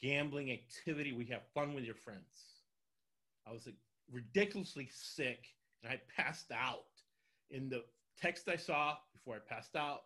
gambling 0.00 0.50
activity 0.52 1.12
we 1.12 1.26
have 1.26 1.42
fun 1.54 1.74
with 1.74 1.84
your 1.84 1.94
friends. 1.94 2.62
I 3.46 3.52
was 3.52 3.66
like, 3.66 3.76
ridiculously 4.10 4.88
sick, 4.92 5.54
and 5.82 5.92
I 5.92 6.00
passed 6.16 6.50
out. 6.52 6.84
In 7.50 7.68
the 7.70 7.84
text 8.20 8.48
I 8.48 8.56
saw 8.56 8.96
before 9.12 9.36
I 9.36 9.54
passed 9.54 9.76
out 9.76 10.00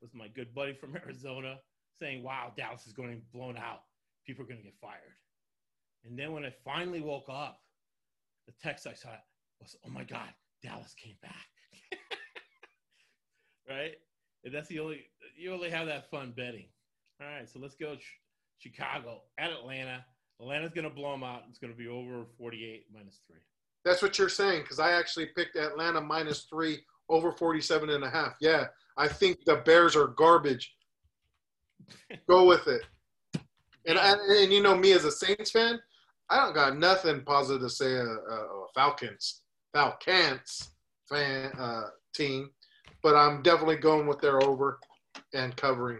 was 0.00 0.14
my 0.14 0.28
good 0.28 0.54
buddy 0.54 0.74
from 0.74 0.96
Arizona 1.04 1.58
saying, 1.98 2.22
"Wow, 2.22 2.52
Dallas 2.56 2.86
is 2.86 2.92
going 2.92 3.10
to 3.10 3.16
be 3.16 3.22
blown 3.32 3.56
out. 3.56 3.82
People 4.26 4.44
are 4.44 4.48
going 4.48 4.58
to 4.58 4.64
get 4.64 4.74
fired." 4.80 5.16
And 6.04 6.18
then 6.18 6.32
when 6.32 6.44
I 6.44 6.52
finally 6.64 7.00
woke 7.00 7.28
up, 7.28 7.60
the 8.46 8.54
text 8.62 8.86
I 8.86 8.94
saw 8.94 9.10
was, 9.60 9.76
"Oh 9.86 9.90
my 9.90 10.04
God, 10.04 10.28
Dallas 10.62 10.94
came 10.94 11.16
back." 11.22 11.46
right? 13.68 13.94
And 14.44 14.54
that's 14.54 14.68
the 14.68 14.80
only 14.80 15.04
you 15.36 15.52
only 15.52 15.70
have 15.70 15.86
that 15.86 16.10
fun 16.10 16.32
betting. 16.36 16.68
All 17.20 17.28
right, 17.28 17.48
so 17.48 17.58
let's 17.58 17.74
go 17.74 17.96
Ch- 17.96 18.20
Chicago 18.58 19.22
at 19.38 19.50
Atlanta. 19.50 20.04
Atlanta's 20.40 20.72
going 20.72 20.88
to 20.88 20.94
blow 20.94 21.12
them 21.12 21.22
out. 21.22 21.42
It's 21.50 21.58
going 21.58 21.72
to 21.72 21.76
be 21.76 21.86
over 21.86 22.24
48 22.38 22.86
minus 22.94 23.20
three. 23.26 23.40
That's 23.84 24.00
what 24.00 24.18
you're 24.18 24.30
saying 24.30 24.62
because 24.62 24.78
I 24.78 24.92
actually 24.92 25.26
picked 25.36 25.56
Atlanta 25.56 26.00
minus 26.00 26.46
three 26.48 26.78
over 27.10 27.32
47 27.32 27.90
and 27.90 28.04
a 28.04 28.08
half. 28.08 28.34
Yeah, 28.40 28.66
I 28.96 29.08
think 29.08 29.44
the 29.44 29.56
Bears 29.56 29.96
are 29.96 30.06
garbage. 30.06 30.74
Go 32.28 32.46
with 32.46 32.66
it. 32.68 32.82
And, 33.86 33.98
and, 33.98 34.20
and 34.20 34.52
you 34.52 34.62
know 34.62 34.76
me 34.76 34.92
as 34.92 35.04
a 35.04 35.10
Saints 35.10 35.50
fan, 35.50 35.80
I 36.30 36.36
don't 36.36 36.54
got 36.54 36.78
nothing 36.78 37.22
positive 37.22 37.62
to 37.62 37.68
say 37.68 37.92
a, 37.92 38.04
a, 38.04 38.06
a 38.06 38.66
Falcons 38.74 39.42
Falcons 39.72 40.70
fan 41.08 41.50
uh, 41.58 41.88
team, 42.14 42.50
but 43.02 43.16
I'm 43.16 43.42
definitely 43.42 43.76
going 43.76 44.06
with 44.06 44.20
their 44.20 44.42
over 44.42 44.78
and 45.34 45.56
covering. 45.56 45.98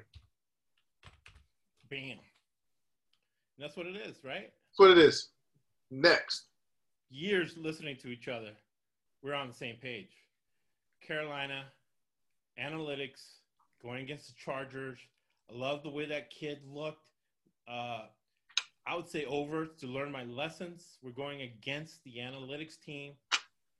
Bam. 1.88 2.18
That's 3.58 3.76
what 3.76 3.86
it 3.86 3.96
is, 3.96 4.16
right? 4.24 4.50
That's 4.52 4.78
what 4.78 4.90
it 4.90 4.98
is. 4.98 5.30
Next, 5.90 6.46
Years 7.12 7.56
listening 7.56 7.96
to 8.02 8.08
each 8.08 8.28
other, 8.28 8.52
we're 9.20 9.34
on 9.34 9.48
the 9.48 9.54
same 9.54 9.74
page. 9.82 10.10
Carolina, 11.10 11.64
analytics, 12.62 13.38
going 13.82 14.04
against 14.04 14.28
the 14.28 14.34
Chargers. 14.38 14.96
I 15.50 15.58
love 15.58 15.82
the 15.82 15.90
way 15.90 16.06
that 16.06 16.30
kid 16.30 16.60
looked. 16.64 17.02
Uh, 17.68 18.02
I 18.86 18.94
would 18.94 19.08
say 19.08 19.24
over 19.24 19.66
to 19.66 19.86
learn 19.88 20.12
my 20.12 20.22
lessons. 20.22 20.98
We're 21.02 21.10
going 21.10 21.42
against 21.42 22.04
the 22.04 22.18
analytics 22.20 22.80
team, 22.80 23.14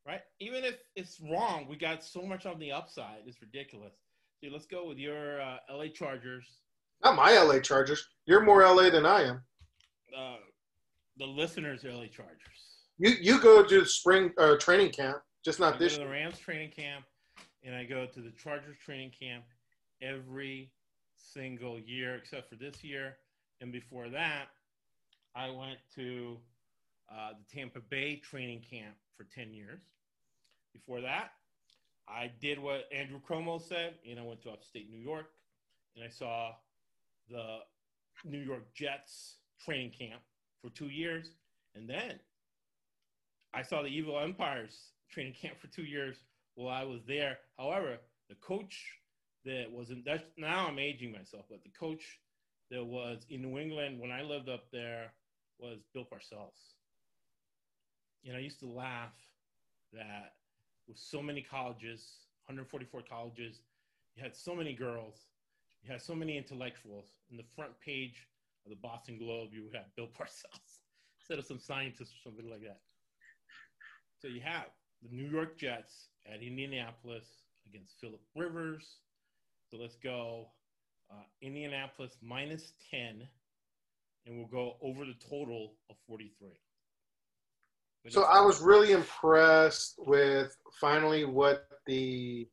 right? 0.04 0.22
Even 0.40 0.64
if 0.64 0.78
it's 0.96 1.20
wrong, 1.20 1.68
we 1.70 1.76
got 1.76 2.02
so 2.02 2.22
much 2.22 2.46
on 2.46 2.58
the 2.58 2.72
upside. 2.72 3.18
It's 3.24 3.40
ridiculous. 3.40 3.94
So 4.42 4.50
let's 4.50 4.66
go 4.66 4.88
with 4.88 4.98
your 4.98 5.40
uh, 5.40 5.58
LA 5.70 5.86
Chargers. 5.94 6.44
not 7.04 7.14
my 7.14 7.30
LA 7.38 7.60
Chargers. 7.60 8.04
You're 8.26 8.44
more 8.44 8.62
LA 8.64 8.90
than 8.90 9.06
I 9.06 9.22
am. 9.22 9.40
Uh, 10.18 10.36
the 11.16 11.26
listeners, 11.26 11.84
LA 11.84 12.06
Chargers. 12.06 12.80
You 12.98 13.10
you 13.20 13.40
go 13.40 13.62
to 13.62 13.84
spring 13.84 14.32
uh, 14.36 14.56
training 14.56 14.90
camp 14.90 15.18
Just 15.44 15.60
I 15.60 15.66
not 15.66 15.74
go 15.74 15.84
this 15.84 15.96
the. 15.96 16.08
Rams 16.08 16.38
training 16.38 16.72
camp, 16.76 17.04
and 17.64 17.74
I 17.74 17.84
go 17.84 18.06
to 18.06 18.20
the 18.20 18.30
Chargers 18.30 18.76
training 18.84 19.12
camp 19.18 19.44
every 20.02 20.70
single 21.16 21.78
year 21.78 22.14
except 22.16 22.48
for 22.48 22.56
this 22.56 22.82
year. 22.82 23.16
And 23.60 23.72
before 23.72 24.08
that, 24.08 24.46
I 25.34 25.50
went 25.50 25.78
to 25.96 26.38
uh, 27.10 27.30
the 27.38 27.56
Tampa 27.56 27.80
Bay 27.80 28.16
training 28.16 28.62
camp 28.68 28.94
for 29.16 29.24
10 29.24 29.52
years. 29.52 29.80
Before 30.72 31.00
that, 31.00 31.32
I 32.08 32.30
did 32.40 32.58
what 32.58 32.88
Andrew 32.92 33.20
Cuomo 33.20 33.60
said, 33.60 33.94
and 34.08 34.18
I 34.18 34.22
went 34.22 34.42
to 34.42 34.50
upstate 34.50 34.90
New 34.90 35.00
York, 35.00 35.26
and 35.94 36.04
I 36.04 36.08
saw 36.08 36.52
the 37.28 37.58
New 38.24 38.38
York 38.38 38.72
Jets 38.74 39.36
training 39.64 39.90
camp 39.90 40.20
for 40.62 40.70
two 40.70 40.88
years. 40.88 41.30
And 41.74 41.88
then 41.88 42.18
I 43.54 43.62
saw 43.62 43.82
the 43.82 43.88
Evil 43.88 44.18
Empires 44.18 44.92
training 45.10 45.34
camp 45.34 45.60
for 45.60 45.66
two 45.68 45.84
years 45.84 46.16
while 46.60 46.74
I 46.74 46.84
was 46.84 47.04
there. 47.06 47.38
However, 47.58 47.98
the 48.28 48.34
coach 48.36 48.98
that 49.44 49.70
was 49.70 49.90
in 49.90 50.02
that's 50.04 50.24
now 50.36 50.68
I'm 50.68 50.78
aging 50.78 51.12
myself, 51.12 51.46
but 51.48 51.62
the 51.62 51.70
coach 51.70 52.20
that 52.70 52.84
was 52.84 53.26
in 53.28 53.42
New 53.42 53.58
England 53.58 54.00
when 54.00 54.10
I 54.10 54.22
lived 54.22 54.48
up 54.48 54.70
there 54.70 55.12
was 55.58 55.78
Bill 55.92 56.04
Parcells. 56.04 56.74
And 58.24 58.36
I 58.36 58.40
used 58.40 58.60
to 58.60 58.66
laugh 58.66 59.14
that 59.92 60.34
with 60.86 60.98
so 60.98 61.22
many 61.22 61.42
colleges, 61.42 62.26
144 62.46 63.02
colleges, 63.08 63.62
you 64.14 64.22
had 64.22 64.36
so 64.36 64.54
many 64.54 64.74
girls, 64.74 65.28
you 65.82 65.90
had 65.90 66.02
so 66.02 66.14
many 66.14 66.36
intellectuals. 66.36 67.06
In 67.30 67.36
the 67.36 67.44
front 67.56 67.72
page 67.80 68.28
of 68.66 68.70
the 68.70 68.76
Boston 68.76 69.18
Globe, 69.18 69.50
you 69.52 69.70
have 69.72 69.84
Bill 69.96 70.08
Parcells 70.18 70.80
instead 71.18 71.38
of 71.38 71.46
some 71.46 71.58
scientist 71.58 72.12
or 72.12 72.30
something 72.30 72.50
like 72.50 72.62
that. 72.62 72.80
So 74.20 74.28
you 74.28 74.40
have 74.42 74.66
the 75.02 75.16
New 75.16 75.28
York 75.28 75.56
Jets 75.58 76.08
at 76.26 76.42
Indianapolis 76.42 77.24
against 77.68 77.94
Philip 78.00 78.20
Rivers. 78.36 78.96
So 79.70 79.76
let's 79.76 79.96
go 79.96 80.48
uh, 81.10 81.22
Indianapolis 81.42 82.16
minus 82.22 82.72
10, 82.90 83.22
and 84.26 84.36
we'll 84.36 84.46
go 84.46 84.76
over 84.82 85.04
the 85.04 85.14
total 85.28 85.74
of 85.88 85.96
43. 86.08 86.48
But 88.02 88.12
So 88.12 88.22
I 88.22 88.40
was 88.40 88.60
really 88.60 88.92
impressed 88.92 89.94
with 89.98 90.56
finally 90.80 91.24
what 91.24 91.66
the 91.86 92.48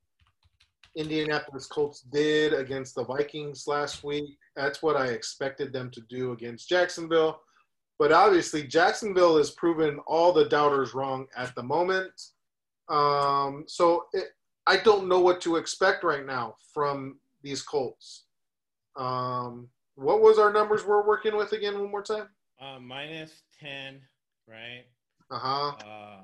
Indianapolis 0.96 1.68
Colts 1.68 2.02
did 2.02 2.54
against 2.54 2.96
the 2.96 3.06
Vikings 3.06 3.68
last 3.68 4.04
week. 4.04 4.38
That's 4.56 4.82
what 4.82 4.98
I 4.98 5.08
expected 5.08 5.72
them 5.72 5.92
to 5.92 6.02
do 6.10 6.32
against 6.32 6.68
Jacksonville. 6.68 7.42
But 8.00 8.12
obviously, 8.12 8.64
Jacksonville 8.64 9.38
has 9.38 9.52
proven 9.52 10.00
all 10.08 10.34
the 10.34 10.50
doubters 10.50 10.94
wrong 10.94 11.28
at 11.36 11.56
the 11.56 11.64
moment. 11.64 12.12
Um, 12.90 13.64
so 13.68 14.06
it, 14.14 14.26
I 14.66 14.78
don't 14.78 15.08
know 15.08 15.20
what 15.20 15.42
to 15.42 15.56
expect 15.58 16.04
right 16.04 16.26
now 16.26 16.56
from 16.74 17.20
these 17.42 17.62
Colts. 17.62 18.26
Um, 18.96 19.70
what 19.96 20.22
was 20.22 20.40
our 20.40 20.52
numbers 20.52 20.86
we're 20.86 21.06
working 21.06 21.36
with 21.36 21.52
again? 21.54 21.80
One 21.80 21.92
more 21.92 22.04
time. 22.04 22.28
uh, 22.62 22.80
minus 22.80 23.44
10, 23.60 24.02
right? 24.48 24.86
Uh 25.30 25.38
huh. 25.40 25.68
Uh, 25.86 26.22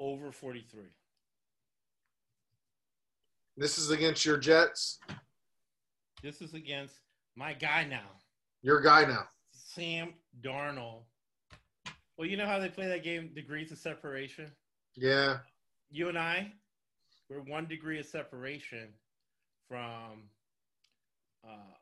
over 0.00 0.32
43. 0.32 0.82
This 3.56 3.78
is 3.78 3.90
against 3.90 4.24
your 4.24 4.36
Jets. 4.36 4.98
This 6.22 6.42
is 6.42 6.54
against 6.54 6.96
my 7.36 7.52
guy 7.52 7.84
now, 7.84 8.08
Your 8.62 8.80
guy 8.80 9.04
now. 9.04 9.24
Sam 9.52 10.14
Darnold. 10.42 11.02
Well, 12.16 12.26
you 12.26 12.36
know 12.36 12.46
how 12.46 12.58
they 12.58 12.68
play 12.68 12.88
that 12.88 13.04
game, 13.04 13.30
degrees 13.34 13.72
of 13.72 13.78
separation? 13.78 14.50
Yeah. 14.94 15.38
You 15.90 16.08
and 16.08 16.18
I, 16.18 16.52
we're 17.28 17.40
one 17.40 17.66
degree 17.66 17.98
of 17.98 18.06
separation 18.06 18.88
from 19.68 20.22
uh, 21.44 21.74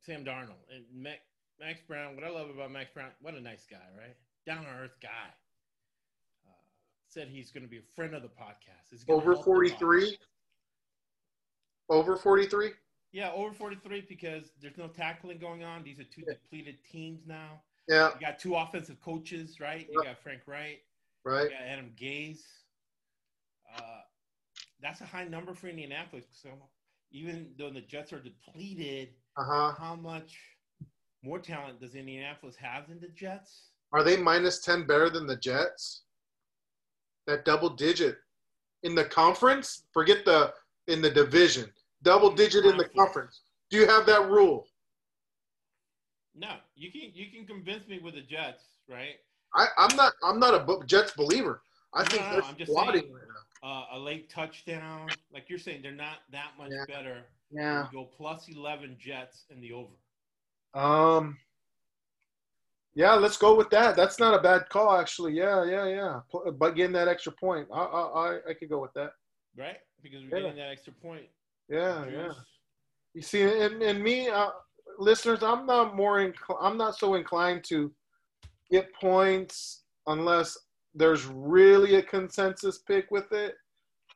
Sam 0.00 0.24
Darnold. 0.24 0.60
And 0.74 0.84
Max, 0.94 1.20
Max 1.58 1.80
Brown, 1.88 2.16
what 2.16 2.24
I 2.24 2.30
love 2.30 2.50
about 2.50 2.70
Max 2.70 2.90
Brown, 2.92 3.10
what 3.22 3.34
a 3.34 3.40
nice 3.40 3.66
guy, 3.70 3.78
right? 3.98 4.16
Down 4.46 4.64
to 4.64 4.70
earth 4.70 4.96
guy. 5.02 5.08
Uh, 6.46 6.52
said 7.08 7.28
he's 7.28 7.50
going 7.50 7.64
to 7.64 7.70
be 7.70 7.78
a 7.78 7.94
friend 7.96 8.14
of 8.14 8.22
the 8.22 8.28
podcast. 8.28 8.90
He's 8.90 9.04
Over 9.08 9.36
43? 9.36 10.18
Over 11.88 12.16
43? 12.16 12.70
Yeah, 13.12 13.32
over 13.32 13.52
43 13.52 14.04
because 14.08 14.52
there's 14.60 14.76
no 14.76 14.86
tackling 14.86 15.38
going 15.38 15.64
on. 15.64 15.82
These 15.82 15.98
are 15.98 16.04
two 16.04 16.22
depleted 16.22 16.76
teams 16.92 17.22
now. 17.26 17.62
Yeah, 17.88 18.10
You 18.14 18.26
got 18.26 18.38
two 18.38 18.54
offensive 18.54 19.00
coaches, 19.00 19.58
right? 19.60 19.88
You 19.90 20.02
got 20.04 20.18
Frank 20.22 20.42
Reich, 20.46 20.82
right. 21.24 21.44
you 21.44 21.50
got 21.50 21.62
Adam 21.66 21.92
Gase. 22.00 22.42
Uh, 23.76 24.00
that's 24.82 25.00
a 25.00 25.04
high 25.04 25.24
number 25.24 25.54
for 25.54 25.68
Indianapolis. 25.68 26.24
So 26.32 26.50
even 27.10 27.50
though 27.58 27.70
the 27.70 27.80
Jets 27.80 28.12
are 28.12 28.20
depleted, 28.20 29.10
Uh 29.36 29.44
huh. 29.44 29.72
how 29.78 29.96
much 29.96 30.38
more 31.22 31.38
talent 31.38 31.80
does 31.80 31.94
Indianapolis 31.94 32.56
have 32.56 32.88
than 32.88 33.00
the 33.00 33.08
Jets? 33.08 33.70
Are 33.92 34.02
they 34.04 34.16
minus 34.16 34.60
10 34.60 34.86
better 34.86 35.10
than 35.10 35.26
the 35.26 35.36
Jets? 35.36 36.02
That 37.26 37.44
double 37.44 37.70
digit 37.70 38.16
in 38.84 38.94
the 38.94 39.04
conference? 39.04 39.84
Forget 39.92 40.24
the 40.24 40.52
in 40.86 41.02
the 41.02 41.10
division. 41.10 41.70
Double 42.02 42.30
digit 42.30 42.64
in 42.64 42.76
the 42.76 42.88
conference. 42.88 43.42
Do 43.70 43.76
you 43.76 43.86
have 43.86 44.06
that 44.06 44.28
rule? 44.30 44.66
No, 46.34 46.56
you 46.76 46.90
can 46.92 47.10
you 47.14 47.26
can 47.30 47.46
convince 47.46 47.86
me 47.88 47.98
with 47.98 48.14
the 48.14 48.22
Jets, 48.22 48.64
right? 48.88 49.16
I, 49.54 49.66
I'm 49.78 49.96
not. 49.96 50.12
I'm 50.22 50.38
not 50.38 50.54
a 50.54 50.86
Jets 50.86 51.12
believer. 51.12 51.62
I 51.92 52.02
No, 52.04 52.08
think 52.08 52.22
no, 52.22 52.28
no, 52.28 52.30
they're 52.36 52.42
I'm 52.44 52.56
just 52.56 52.70
squatting 52.70 53.02
saying. 53.02 53.14
right 53.14 53.22
now. 53.62 53.68
Uh, 53.68 53.84
a 53.92 53.98
late 53.98 54.30
touchdown, 54.30 55.08
like 55.34 55.50
you're 55.50 55.58
saying, 55.58 55.82
they're 55.82 55.92
not 55.92 56.18
that 56.32 56.52
much 56.56 56.70
Yeah. 56.70 56.84
better. 56.86 57.24
Yeah. 57.50 57.88
Go 57.92 58.04
plus 58.04 58.48
11 58.48 58.96
Jets 58.98 59.44
in 59.50 59.60
the 59.60 59.72
over. 59.72 59.92
Um. 60.74 61.36
Yeah, 62.94 63.14
let's 63.14 63.36
go 63.36 63.54
with 63.56 63.70
that. 63.70 63.96
That's 63.96 64.18
not 64.18 64.34
a 64.38 64.42
bad 64.42 64.68
call, 64.68 64.96
actually. 64.96 65.32
Yeah, 65.32 65.64
yeah, 65.64 65.86
yeah. 65.86 66.20
But 66.58 66.74
getting 66.74 66.92
that 66.92 67.06
extra 67.08 67.32
point, 67.32 67.68
I, 67.72 67.78
I, 67.78 68.00
I, 68.02 68.38
I 68.50 68.54
could 68.54 68.68
go 68.68 68.80
with 68.80 68.92
that. 68.94 69.12
right? 69.56 69.76
Because 70.02 70.22
we're 70.24 70.30
Yeah. 70.38 70.42
getting 70.44 70.56
that 70.56 70.70
extra 70.70 70.92
point. 70.94 71.26
Yeah, 71.68 72.06
yeah. 72.06 72.32
You 73.14 73.22
see, 73.22 73.42
and, 73.42 73.80
and 73.82 74.02
me, 74.02 74.28
uh, 74.28 74.50
listeners, 75.00 75.42
I'm 75.42 75.66
not 75.66 75.96
more 75.96 76.32
I'm 76.60 76.76
not 76.76 76.96
so 76.96 77.14
inclined 77.14 77.64
to 77.64 77.92
get 78.70 78.94
points 78.94 79.82
unless 80.06 80.56
there's 80.94 81.26
really 81.26 81.96
a 81.96 82.02
consensus 82.02 82.78
pick 82.78 83.10
with 83.10 83.32
it. 83.32 83.54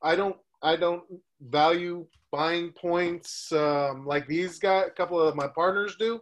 I 0.03 0.15
don't 0.15 0.37
I 0.63 0.77
don't 0.77 1.03
value 1.41 2.07
buying 2.31 2.71
points 2.73 3.53
um, 3.53 4.07
like 4.07 4.27
these 4.27 4.59
guys. 4.59 4.87
A 4.89 4.91
couple 4.91 5.21
of 5.21 5.35
my 5.37 5.49
partners 5.49 5.97
do 5.99 6.21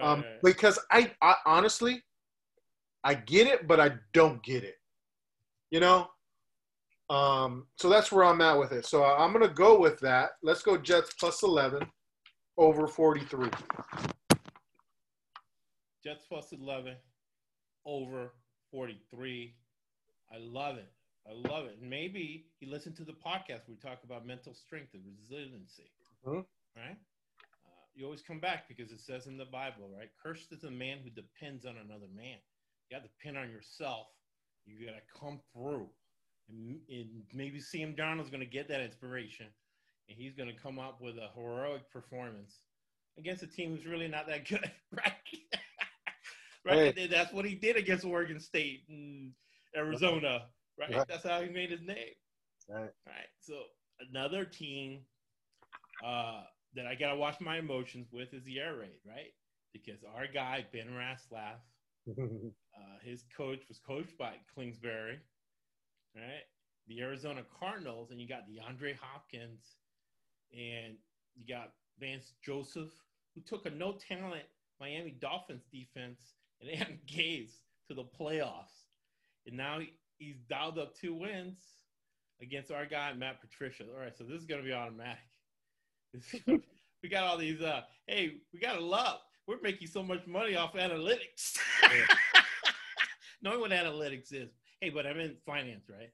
um, 0.00 0.20
right. 0.20 0.42
because 0.42 0.78
I, 0.90 1.12
I 1.22 1.36
honestly 1.46 2.02
I 3.04 3.14
get 3.14 3.46
it, 3.46 3.66
but 3.66 3.80
I 3.80 3.92
don't 4.12 4.42
get 4.42 4.64
it. 4.64 4.76
You 5.70 5.80
know. 5.80 6.08
Um, 7.10 7.66
so 7.76 7.90
that's 7.90 8.10
where 8.10 8.24
I'm 8.24 8.40
at 8.40 8.58
with 8.58 8.72
it. 8.72 8.86
So 8.86 9.04
I'm 9.04 9.32
gonna 9.32 9.48
go 9.48 9.78
with 9.78 10.00
that. 10.00 10.30
Let's 10.42 10.62
go 10.62 10.78
Jets 10.78 11.12
plus 11.20 11.42
eleven 11.42 11.86
over 12.56 12.86
43. 12.86 13.48
Jets 16.02 16.26
plus 16.28 16.52
11 16.52 16.96
over 17.84 18.32
43. 18.70 19.54
I 20.32 20.36
love 20.38 20.76
it. 20.76 20.92
I 21.26 21.32
love 21.48 21.66
it. 21.66 21.78
Maybe 21.80 22.46
he 22.60 22.66
listened 22.66 22.96
to 22.96 23.04
the 23.04 23.14
podcast. 23.14 23.68
We 23.68 23.76
talk 23.76 24.04
about 24.04 24.26
mental 24.26 24.54
strength 24.54 24.94
and 24.94 25.02
resiliency. 25.06 25.90
Mhm. 26.24 26.46
Right? 26.76 26.98
Uh, 27.64 27.70
you 27.94 28.04
always 28.04 28.22
come 28.22 28.40
back 28.40 28.68
because 28.68 28.92
it 28.92 29.00
says 29.00 29.26
in 29.26 29.36
the 29.38 29.46
Bible, 29.46 29.88
right? 29.88 30.10
Cursed 30.22 30.52
is 30.52 30.64
a 30.64 30.70
man 30.70 30.98
who 31.02 31.10
depends 31.10 31.64
on 31.64 31.76
another 31.78 32.08
man. 32.08 32.38
You 32.88 32.96
got 32.96 33.02
to 33.04 33.08
depend 33.08 33.38
on 33.38 33.50
yourself. 33.50 34.08
You 34.66 34.84
got 34.84 34.92
to 34.92 35.18
come 35.18 35.40
through. 35.52 35.88
And, 36.48 36.80
and 36.90 37.24
maybe 37.32 37.60
Sam 37.60 37.94
Darnold's 37.94 38.30
going 38.30 38.40
to 38.40 38.46
get 38.46 38.68
that 38.68 38.82
inspiration 38.82 39.46
and 40.08 40.18
he's 40.18 40.34
going 40.34 40.48
to 40.48 40.54
come 40.60 40.78
up 40.78 41.00
with 41.00 41.16
a 41.16 41.28
heroic 41.34 41.90
performance 41.90 42.60
against 43.18 43.42
a 43.42 43.46
team 43.46 43.70
who's 43.74 43.86
really 43.86 44.08
not 44.08 44.26
that 44.26 44.48
good, 44.48 44.70
right? 44.92 45.12
right. 46.64 46.96
And 46.96 47.10
That's 47.10 47.32
what 47.32 47.44
he 47.44 47.54
did 47.54 47.76
against 47.76 48.04
Oregon 48.04 48.40
State 48.40 48.84
and 48.88 49.32
Arizona, 49.76 50.46
right? 50.78 50.94
Right. 50.94 51.08
That's 51.08 51.24
how 51.24 51.40
he 51.42 51.48
made 51.48 51.70
his 51.70 51.82
name. 51.82 52.14
Right. 52.68 52.90
Right. 53.06 53.28
So 53.40 53.54
another 54.10 54.44
team 54.44 55.00
uh, 56.04 56.42
that 56.74 56.86
I 56.86 56.94
gotta 56.94 57.16
watch 57.16 57.40
my 57.40 57.58
emotions 57.58 58.08
with 58.12 58.32
is 58.34 58.44
the 58.44 58.60
air 58.60 58.76
raid, 58.76 59.00
right? 59.06 59.32
Because 59.72 60.02
our 60.16 60.26
guy 60.26 60.66
Ben 60.72 60.88
Raslaff, 60.88 61.60
uh, 62.08 62.98
his 63.02 63.24
coach 63.36 63.60
was 63.68 63.78
coached 63.78 64.16
by 64.18 64.34
Kingsbury, 64.54 65.18
right? 66.14 66.44
The 66.86 67.00
Arizona 67.00 67.42
Cardinals, 67.58 68.10
and 68.10 68.20
you 68.20 68.28
got 68.28 68.42
DeAndre 68.48 68.94
Hopkins, 69.00 69.76
and 70.54 70.94
you 71.34 71.46
got 71.46 71.72
Vance 71.98 72.32
Joseph, 72.44 72.90
who 73.34 73.40
took 73.42 73.66
a 73.66 73.70
no 73.70 73.92
talent 74.08 74.44
Miami 74.80 75.16
Dolphins 75.20 75.64
defense 75.72 76.20
and 76.60 76.70
Adam 76.80 76.98
Gase 77.06 77.62
to 77.88 77.94
the 77.94 78.04
playoffs, 78.04 78.88
and 79.46 79.56
now 79.56 79.80
he's 80.18 80.36
dialed 80.48 80.78
up 80.78 80.94
two 80.96 81.14
wins 81.14 81.58
against 82.40 82.70
our 82.70 82.86
guy 82.86 83.12
Matt 83.12 83.40
Patricia. 83.40 83.84
All 83.94 84.00
right, 84.00 84.16
so 84.16 84.24
this 84.24 84.40
is 84.40 84.46
gonna 84.46 84.62
be 84.62 84.72
automatic. 84.72 85.18
We 87.04 87.10
got 87.10 87.24
all 87.24 87.36
these. 87.36 87.60
Uh, 87.60 87.82
hey, 88.06 88.36
we 88.54 88.58
got 88.58 88.76
to 88.76 88.80
love. 88.80 89.18
We're 89.46 89.60
making 89.62 89.88
so 89.88 90.02
much 90.02 90.26
money 90.26 90.56
off 90.56 90.72
analytics. 90.72 91.58
Knowing 93.42 93.60
what 93.60 93.72
analytics 93.72 94.32
is. 94.32 94.48
Hey, 94.80 94.88
but 94.88 95.06
I'm 95.06 95.20
in 95.20 95.36
finance, 95.44 95.84
right? 95.90 96.08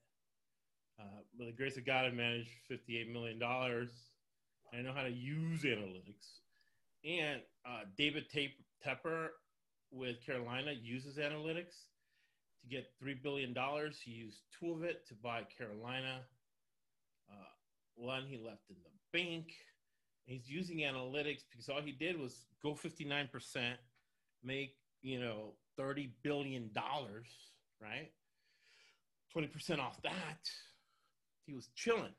Uh, 0.98 1.20
by 1.38 1.44
the 1.44 1.52
grace 1.52 1.76
of 1.76 1.86
God, 1.86 2.06
I 2.06 2.10
managed 2.10 2.50
$58 2.68 3.12
million. 3.12 3.38
I 4.72 4.82
know 4.82 4.92
how 4.92 5.02
to 5.02 5.10
use 5.10 5.62
analytics. 5.62 6.40
And 7.04 7.40
uh, 7.66 7.84
David 7.96 8.26
Tepper 8.86 9.28
with 9.90 10.24
Carolina 10.24 10.72
uses 10.80 11.16
analytics 11.16 11.88
to 12.60 12.68
get 12.68 12.86
$3 13.02 13.22
billion. 13.22 13.54
He 14.04 14.10
used 14.12 14.42
two 14.58 14.72
of 14.72 14.84
it 14.84 15.06
to 15.08 15.14
buy 15.14 15.42
Carolina. 15.56 16.20
Uh, 17.30 17.34
one 17.96 18.24
he 18.26 18.36
left 18.36 18.68
in 18.68 18.76
the 18.82 19.18
bank. 19.18 19.52
He's 20.26 20.48
using 20.48 20.78
analytics 20.78 21.42
because 21.50 21.68
all 21.68 21.80
he 21.80 21.92
did 21.92 22.18
was 22.18 22.46
go 22.62 22.74
59%, 22.74 23.28
make, 24.44 24.76
you 25.02 25.20
know, 25.20 25.54
$30 25.78 26.10
billion, 26.22 26.70
right? 27.80 28.12
20% 29.36 29.78
off 29.78 30.00
that. 30.02 30.48
He 31.46 31.54
was 31.54 31.68
chilling. 31.74 32.12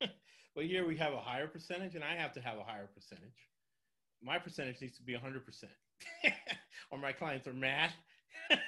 but 0.58 0.66
here 0.66 0.84
we 0.84 0.96
have 0.96 1.12
a 1.12 1.20
higher 1.20 1.46
percentage, 1.46 1.94
and 1.94 2.02
I 2.02 2.16
have 2.16 2.32
to 2.32 2.40
have 2.40 2.58
a 2.58 2.64
higher 2.64 2.88
percentage. 2.92 3.46
My 4.20 4.40
percentage 4.40 4.80
needs 4.80 4.96
to 4.96 5.04
be 5.04 5.12
100%, 5.12 5.44
or 6.90 6.98
my 6.98 7.12
clients 7.12 7.46
are 7.46 7.52
mad. 7.52 7.92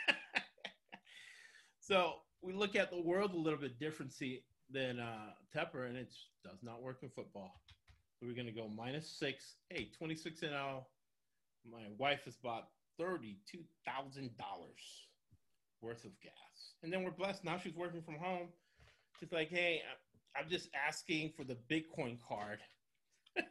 so 1.80 2.12
we 2.42 2.52
look 2.52 2.76
at 2.76 2.92
the 2.92 3.02
world 3.02 3.34
a 3.34 3.36
little 3.36 3.58
bit 3.58 3.80
differently 3.80 4.44
than 4.72 5.00
uh, 5.00 5.30
Tepper, 5.52 5.88
and 5.88 5.96
it 5.96 6.14
does 6.44 6.62
not 6.62 6.80
work 6.80 6.98
in 7.02 7.08
football. 7.08 7.60
So 8.20 8.28
we're 8.28 8.36
going 8.36 8.46
to 8.46 8.52
go 8.52 8.68
minus 8.68 9.10
six. 9.10 9.56
Hey, 9.68 9.90
26 9.98 10.42
and 10.42 10.52
0. 10.52 10.86
My 11.68 11.88
wife 11.98 12.20
has 12.26 12.36
bought 12.36 12.68
$32,000 13.00 14.30
worth 15.80 16.04
of 16.04 16.20
gas. 16.20 16.74
And 16.84 16.92
then 16.92 17.02
we're 17.02 17.10
blessed. 17.10 17.42
Now 17.42 17.58
she's 17.58 17.74
working 17.74 18.02
from 18.02 18.14
home. 18.14 18.46
She's 19.18 19.32
like, 19.32 19.48
hey, 19.48 19.82
I'm 20.36 20.48
just 20.48 20.68
asking 20.86 21.32
for 21.36 21.44
the 21.44 21.56
Bitcoin 21.70 22.18
card. 22.26 22.58
if 23.36 23.44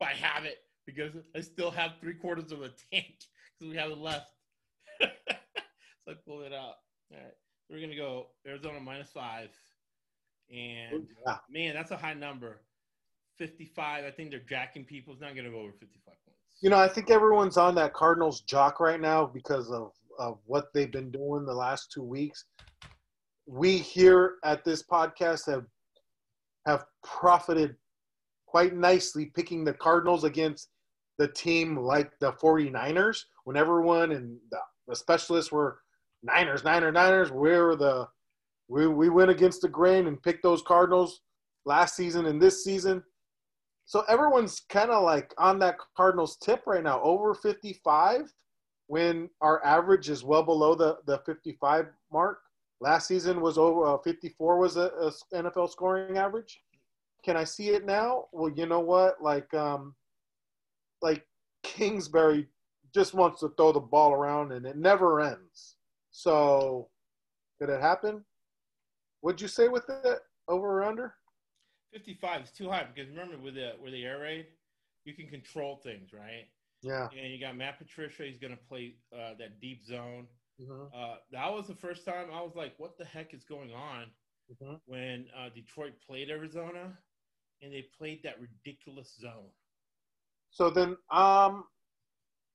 I 0.00 0.12
have 0.12 0.44
it, 0.44 0.58
because 0.86 1.12
I 1.36 1.40
still 1.40 1.70
have 1.70 1.92
three 2.00 2.14
quarters 2.14 2.52
of 2.52 2.62
a 2.62 2.70
tank 2.92 3.14
because 3.58 3.70
we 3.72 3.76
have 3.76 3.90
it 3.90 3.98
left. 3.98 4.30
so 5.00 5.08
I 6.08 6.14
pulled 6.26 6.42
it 6.42 6.52
out. 6.52 6.74
All 7.12 7.18
right. 7.18 7.34
We're 7.70 7.78
going 7.78 7.90
to 7.90 7.96
go 7.96 8.26
Arizona 8.46 8.80
minus 8.80 9.10
five. 9.10 9.50
And 10.50 11.06
Yeah. 11.26 11.36
man, 11.48 11.74
that's 11.74 11.90
a 11.90 11.96
high 11.96 12.14
number. 12.14 12.62
55. 13.38 14.04
I 14.04 14.10
think 14.10 14.30
they're 14.30 14.40
jacking 14.40 14.84
people. 14.84 15.12
It's 15.14 15.22
not 15.22 15.34
going 15.34 15.46
to 15.46 15.50
go 15.50 15.60
over 15.60 15.72
55 15.72 16.04
points. 16.04 16.40
You 16.60 16.70
know, 16.70 16.78
I 16.78 16.88
think 16.88 17.10
everyone's 17.10 17.56
on 17.56 17.74
that 17.76 17.94
Cardinals 17.94 18.42
jock 18.42 18.78
right 18.78 19.00
now 19.00 19.26
because 19.26 19.70
of, 19.70 19.92
of 20.18 20.38
what 20.44 20.66
they've 20.74 20.92
been 20.92 21.10
doing 21.10 21.44
the 21.46 21.54
last 21.54 21.90
two 21.92 22.02
weeks. 22.02 22.44
We 23.46 23.78
here 23.78 24.34
at 24.44 24.64
this 24.64 24.84
podcast 24.84 25.50
have 25.50 25.64
have 26.66 26.84
profited 27.02 27.76
quite 28.46 28.74
nicely 28.74 29.26
picking 29.34 29.64
the 29.64 29.72
Cardinals 29.72 30.24
against 30.24 30.68
the 31.18 31.28
team 31.28 31.76
like 31.76 32.10
the 32.20 32.32
49ers 32.32 33.24
when 33.44 33.56
everyone 33.56 34.12
and 34.12 34.36
the, 34.50 34.58
the 34.88 34.96
specialists 34.96 35.52
were 35.52 35.78
Niners, 36.22 36.64
Niners, 36.64 36.94
Niners. 36.94 37.30
We 37.30 37.50
were 37.50 37.76
the 37.76 38.08
we, 38.68 38.86
we 38.86 39.10
went 39.10 39.30
against 39.30 39.60
the 39.62 39.68
grain 39.68 40.06
and 40.06 40.22
picked 40.22 40.42
those 40.42 40.62
Cardinals 40.62 41.20
last 41.66 41.94
season 41.94 42.26
and 42.26 42.40
this 42.40 42.64
season. 42.64 43.02
So 43.84 44.02
everyone's 44.08 44.60
kind 44.68 44.90
of 44.90 45.02
like 45.02 45.34
on 45.38 45.58
that 45.58 45.76
Cardinals 45.96 46.38
tip 46.38 46.62
right 46.66 46.82
now, 46.82 47.00
over 47.02 47.34
55, 47.34 48.32
when 48.86 49.28
our 49.40 49.64
average 49.64 50.08
is 50.08 50.24
well 50.24 50.42
below 50.42 50.74
the, 50.74 50.98
the 51.06 51.18
55 51.26 51.86
mark. 52.12 52.38
Last 52.82 53.06
season 53.06 53.40
was 53.40 53.58
over 53.58 53.86
uh, 53.86 53.98
54 53.98 54.58
was 54.58 54.76
a, 54.76 54.90
a 55.00 55.12
NFL 55.32 55.70
scoring 55.70 56.18
average. 56.18 56.60
Can 57.24 57.36
I 57.36 57.44
see 57.44 57.68
it 57.68 57.86
now? 57.86 58.24
Well, 58.32 58.50
you 58.50 58.66
know 58.66 58.80
what? 58.80 59.22
Like 59.22 59.54
um, 59.54 59.94
like 61.00 61.24
Kingsbury 61.62 62.48
just 62.92 63.14
wants 63.14 63.38
to 63.38 63.50
throw 63.50 63.70
the 63.70 63.78
ball 63.78 64.12
around 64.12 64.50
and 64.50 64.66
it 64.66 64.76
never 64.76 65.20
ends. 65.20 65.76
So, 66.10 66.88
could 67.60 67.70
it 67.70 67.80
happen? 67.80 68.24
Would 69.22 69.40
you 69.40 69.46
say 69.46 69.68
with 69.68 69.88
it 69.88 70.18
over 70.48 70.82
or 70.82 70.82
under? 70.82 71.14
55 71.92 72.42
is 72.42 72.50
too 72.50 72.68
high 72.68 72.88
because 72.92 73.08
remember 73.08 73.38
with 73.38 73.54
the 73.54 73.74
with 73.80 73.92
the 73.92 74.02
air 74.02 74.18
raid, 74.18 74.46
you 75.04 75.14
can 75.14 75.28
control 75.28 75.76
things, 75.76 76.12
right? 76.12 76.48
Yeah. 76.82 77.06
And 77.16 77.32
you 77.32 77.38
got 77.38 77.56
Matt 77.56 77.78
Patricia. 77.78 78.24
He's 78.24 78.38
going 78.38 78.56
to 78.56 78.62
play 78.68 78.96
uh, 79.14 79.34
that 79.38 79.60
deep 79.60 79.84
zone. 79.84 80.26
Mhm. 80.62 80.90
Uh, 80.94 81.16
that 81.30 81.52
was 81.52 81.66
the 81.66 81.74
first 81.74 82.04
time 82.04 82.30
I 82.32 82.40
was 82.42 82.54
like, 82.54 82.78
"What 82.78 82.96
the 82.98 83.04
heck 83.04 83.34
is 83.34 83.44
going 83.44 83.72
on?" 83.72 84.12
Mhm. 84.50 84.80
When 84.86 85.28
uh, 85.30 85.48
Detroit 85.50 86.00
played 86.00 86.30
Arizona, 86.30 86.98
and 87.62 87.72
they 87.72 87.82
played 87.82 88.22
that 88.22 88.40
ridiculous 88.40 89.14
zone. 89.16 89.50
So 90.50 90.70
then, 90.70 90.96
um, 91.10 91.68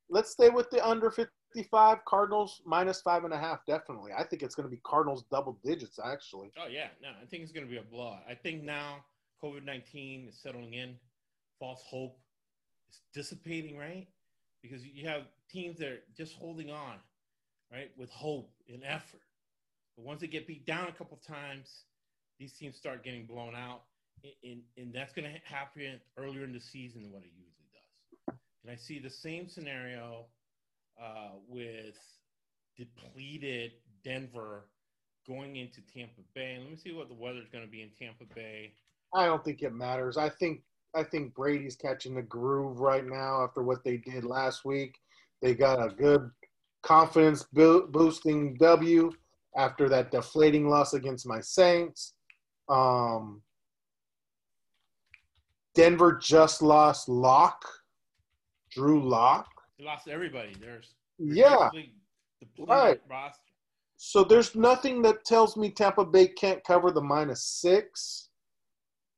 let's 0.09 0.31
stay 0.31 0.49
with 0.49 0.69
the 0.69 0.85
under 0.87 1.09
55 1.09 2.05
Cardinals 2.05 2.61
minus 2.65 3.01
five 3.01 3.23
and 3.23 3.33
a 3.33 3.37
half. 3.37 3.65
Definitely, 3.65 4.13
I 4.13 4.23
think 4.23 4.43
it's 4.43 4.55
going 4.55 4.69
to 4.69 4.75
be 4.75 4.81
Cardinals 4.83 5.23
double 5.31 5.59
digits. 5.63 5.99
Actually, 5.99 6.51
Oh 6.57 6.67
yeah, 6.67 6.89
no, 7.01 7.09
I 7.21 7.25
think 7.25 7.43
it's 7.43 7.51
going 7.51 7.65
to 7.65 7.71
be 7.71 7.77
a 7.77 7.83
blowout. 7.83 8.23
I 8.29 8.35
think 8.35 8.63
now 8.63 9.05
COVID 9.43 9.63
nineteen 9.63 10.27
is 10.27 10.37
settling 10.37 10.73
in, 10.73 10.99
false 11.59 11.83
hope 11.83 12.19
is 12.89 13.01
dissipating, 13.13 13.77
right? 13.77 14.07
Because 14.61 14.85
you 14.85 15.07
have 15.07 15.27
teams 15.49 15.77
that 15.79 15.87
are 15.89 16.03
just 16.15 16.33
holding 16.35 16.71
on, 16.71 16.99
right, 17.71 17.91
with 17.97 18.09
hope 18.09 18.51
and 18.71 18.83
effort. 18.83 19.21
But 19.95 20.05
once 20.05 20.21
they 20.21 20.27
get 20.27 20.47
beat 20.47 20.65
down 20.65 20.87
a 20.87 20.91
couple 20.91 21.17
of 21.17 21.25
times, 21.25 21.83
these 22.39 22.53
teams 22.53 22.75
start 22.75 23.03
getting 23.03 23.25
blown 23.25 23.55
out, 23.55 23.81
and, 24.43 24.61
and, 24.77 24.93
that's 24.93 25.13
going 25.13 25.31
to 25.31 25.39
happen 25.43 25.99
earlier 26.17 26.43
in 26.43 26.53
the 26.53 26.59
season 26.59 27.03
than 27.03 27.11
what 27.11 27.23
it 27.23 27.31
usually 27.35 27.69
does. 28.27 28.37
And 28.63 28.71
I 28.71 28.75
see 28.75 28.99
the 28.99 29.09
same 29.09 29.47
scenario 29.47 30.25
uh, 31.01 31.31
with 31.47 31.95
depleted 32.77 33.71
Denver 34.03 34.65
going 35.27 35.57
into 35.57 35.81
Tampa 35.93 36.21
Bay. 36.33 36.57
Let 36.59 36.69
me 36.69 36.77
see 36.77 36.93
what 36.93 37.09
the 37.09 37.15
weather's 37.15 37.49
going 37.51 37.63
to 37.63 37.69
be 37.69 37.81
in 37.81 37.89
Tampa 37.99 38.23
Bay. 38.33 38.73
I 39.13 39.25
don't 39.25 39.43
think 39.43 39.61
it 39.61 39.73
matters. 39.73 40.17
I 40.17 40.29
think 40.29 40.61
I 40.95 41.03
think 41.03 41.35
Brady's 41.35 41.75
catching 41.75 42.15
the 42.15 42.21
groove 42.21 42.79
right 42.79 43.05
now 43.05 43.43
after 43.43 43.61
what 43.61 43.83
they 43.83 43.97
did 43.97 44.23
last 44.23 44.65
week. 44.65 44.99
They 45.41 45.53
got 45.53 45.83
a 45.83 45.93
good 45.93 46.31
confidence 46.83 47.43
boosting 47.53 48.55
W 48.55 49.11
after 49.55 49.89
that 49.89 50.11
deflating 50.11 50.69
loss 50.69 50.93
against 50.93 51.27
my 51.27 51.39
Saints. 51.39 52.13
Um, 52.69 53.41
Denver 55.73 56.13
just 56.13 56.61
lost 56.61 57.09
Lock, 57.09 57.63
Drew 58.71 59.07
Lock. 59.07 59.47
They 59.77 59.85
lost 59.85 60.07
everybody. 60.07 60.53
There's 60.59 60.95
Yeah. 61.17 61.69
depleted 62.39 62.67
Right. 62.67 63.01
roster. 63.09 63.41
So 63.97 64.23
there's 64.23 64.55
nothing 64.55 65.01
that 65.03 65.25
tells 65.25 65.57
me 65.57 65.71
Tampa 65.71 66.05
Bay 66.05 66.27
can't 66.27 66.63
cover 66.63 66.91
the 66.91 67.01
minus 67.01 67.43
six. 67.43 68.29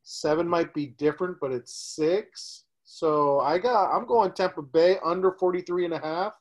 Seven 0.03 0.47
might 0.47 0.73
be 0.73 0.87
different, 0.87 1.37
but 1.39 1.51
it's 1.51 1.73
six. 1.73 2.65
So 2.85 3.39
I 3.41 3.57
got 3.59 3.95
I'm 3.95 4.05
going 4.05 4.31
Tampa 4.31 4.61
Bay 4.61 4.97
under 5.03 5.33
43 5.33 5.85
and 5.85 5.93
a 5.93 5.99
half 5.99 6.33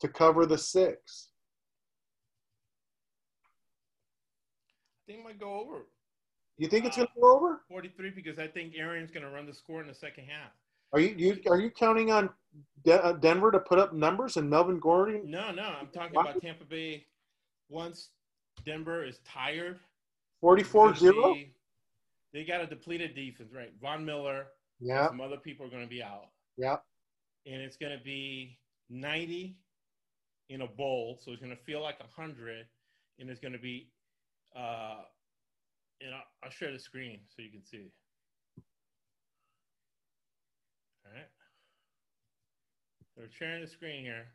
to 0.00 0.08
cover 0.08 0.46
the 0.46 0.58
six. 0.58 1.28
I 5.06 5.12
think 5.12 5.20
it 5.20 5.24
might 5.24 5.40
go 5.40 5.58
over 5.60 5.86
You 6.58 6.68
think 6.68 6.84
it's 6.84 6.96
gonna 6.96 7.08
go 7.20 7.36
over? 7.36 7.62
43 7.68 8.10
because 8.10 8.38
I 8.38 8.46
think 8.46 8.74
Arian's 8.76 9.10
going 9.10 9.24
to 9.24 9.30
run 9.30 9.46
the 9.46 9.54
score 9.54 9.80
in 9.80 9.88
the 9.88 9.94
second 9.94 10.24
half. 10.24 10.52
Are 10.92 11.00
you, 11.00 11.14
you 11.16 11.40
are 11.48 11.58
you 11.60 11.70
counting 11.70 12.10
on 12.10 12.30
De- 12.84 13.02
uh, 13.04 13.12
Denver 13.12 13.50
to 13.52 13.60
put 13.60 13.78
up 13.78 13.92
numbers 13.94 14.36
and 14.36 14.48
Melvin 14.50 14.80
Gordon? 14.80 15.22
No, 15.30 15.52
no, 15.52 15.62
I'm 15.80 15.86
talking 15.88 16.16
about 16.18 16.40
Tampa 16.40 16.64
Bay. 16.64 17.06
Once 17.68 18.08
Denver 18.66 19.04
is 19.04 19.18
tired, 19.24 19.78
44-0. 20.42 21.48
They 22.32 22.44
got 22.44 22.60
a 22.60 22.66
depleted 22.66 23.14
defense, 23.14 23.52
right? 23.54 23.72
Von 23.80 24.04
Miller, 24.04 24.46
Yeah, 24.80 25.06
some 25.08 25.20
other 25.20 25.36
people 25.36 25.64
are 25.66 25.70
going 25.70 25.84
to 25.84 25.88
be 25.88 26.02
out. 26.02 26.26
yeah. 26.56 26.76
and 27.46 27.62
it's 27.62 27.76
going 27.76 27.96
to 27.96 28.02
be 28.02 28.58
90 28.88 29.56
in 30.50 30.62
a 30.62 30.66
bowl, 30.66 31.18
so 31.24 31.30
it's 31.30 31.40
going 31.40 31.56
to 31.56 31.62
feel 31.62 31.80
like 31.80 31.94
a 32.00 32.10
100, 32.14 32.66
and 33.20 33.30
it's 33.30 33.40
going 33.40 33.52
to 33.52 33.58
be, 33.58 33.88
uh, 34.54 34.96
and 36.00 36.12
I'll, 36.12 36.24
I'll 36.42 36.50
share 36.50 36.72
the 36.72 36.78
screen 36.78 37.20
so 37.28 37.40
you 37.40 37.50
can 37.50 37.64
see. 37.64 37.92
All 41.06 41.12
right. 41.14 41.28
We're 43.16 43.30
sharing 43.30 43.60
the 43.60 43.68
screen 43.68 44.04
here. 44.04 44.26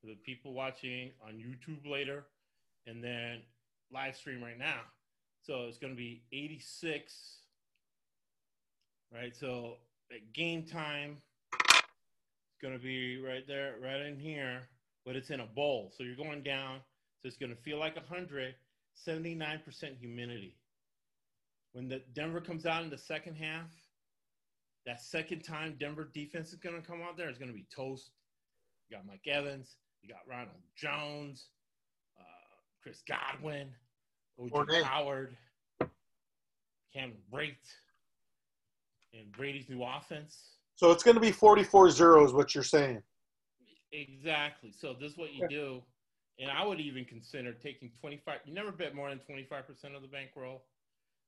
for 0.00 0.08
the 0.08 0.16
people 0.16 0.52
watching 0.54 1.12
on 1.24 1.34
YouTube 1.34 1.88
later, 1.88 2.24
and 2.86 3.02
then 3.02 3.40
live 3.92 4.16
stream 4.16 4.42
right 4.42 4.58
now. 4.58 4.80
So 5.42 5.66
it's 5.68 5.78
going 5.78 5.92
to 5.92 5.96
be 5.96 6.22
86. 6.32 7.14
Right. 9.12 9.36
So 9.36 9.76
at 10.10 10.32
game 10.32 10.64
time, 10.64 11.18
it's 11.52 12.60
going 12.60 12.74
to 12.74 12.82
be 12.82 13.22
right 13.22 13.46
there, 13.46 13.74
right 13.80 14.00
in 14.00 14.18
here, 14.18 14.62
but 15.04 15.16
it's 15.16 15.30
in 15.30 15.40
a 15.40 15.46
bowl. 15.46 15.92
So 15.96 16.02
you're 16.02 16.16
going 16.16 16.42
down. 16.42 16.80
So 17.20 17.28
it's 17.28 17.36
going 17.36 17.54
to 17.54 17.62
feel 17.62 17.78
like 17.78 17.96
100, 17.96 18.54
79% 19.06 19.98
humidity. 19.98 20.56
When 21.72 21.88
the 21.88 22.02
Denver 22.14 22.40
comes 22.40 22.66
out 22.66 22.82
in 22.84 22.90
the 22.90 22.98
second 22.98 23.34
half, 23.36 23.70
that 24.86 25.02
second 25.02 25.42
time 25.42 25.76
Denver 25.80 26.08
defense 26.12 26.50
is 26.50 26.56
going 26.56 26.80
to 26.80 26.86
come 26.86 27.02
out 27.02 27.16
there, 27.16 27.28
it's 27.28 27.38
going 27.38 27.50
to 27.50 27.56
be 27.56 27.66
toast. 27.74 28.10
You 28.88 28.96
got 28.96 29.06
Mike 29.06 29.26
Evans, 29.26 29.76
you 30.02 30.08
got 30.08 30.20
Ronald 30.28 30.60
Jones, 30.76 31.46
uh, 32.18 32.22
Chris 32.82 33.02
Godwin, 33.08 33.68
OJ. 34.38 34.82
Howard, 34.82 35.36
Cam 36.92 37.12
Brate, 37.32 37.56
and 39.14 39.32
Brady's 39.32 39.68
new 39.68 39.82
offense. 39.82 40.36
So 40.76 40.90
it's 40.90 41.02
going 41.02 41.14
to 41.14 41.20
be 41.20 41.32
44 41.32 41.90
0 41.90 42.26
is 42.26 42.32
what 42.32 42.54
you're 42.54 42.64
saying. 42.64 43.02
Exactly. 43.94 44.72
So 44.72 44.94
this 44.98 45.12
is 45.12 45.18
what 45.18 45.32
you 45.32 45.46
do. 45.48 45.82
And 46.38 46.50
I 46.50 46.64
would 46.64 46.80
even 46.80 47.04
consider 47.04 47.52
taking 47.52 47.90
25. 48.00 48.40
You 48.44 48.52
never 48.52 48.72
bet 48.72 48.94
more 48.94 49.08
than 49.08 49.20
25% 49.20 49.94
of 49.94 50.02
the 50.02 50.08
bankroll. 50.08 50.64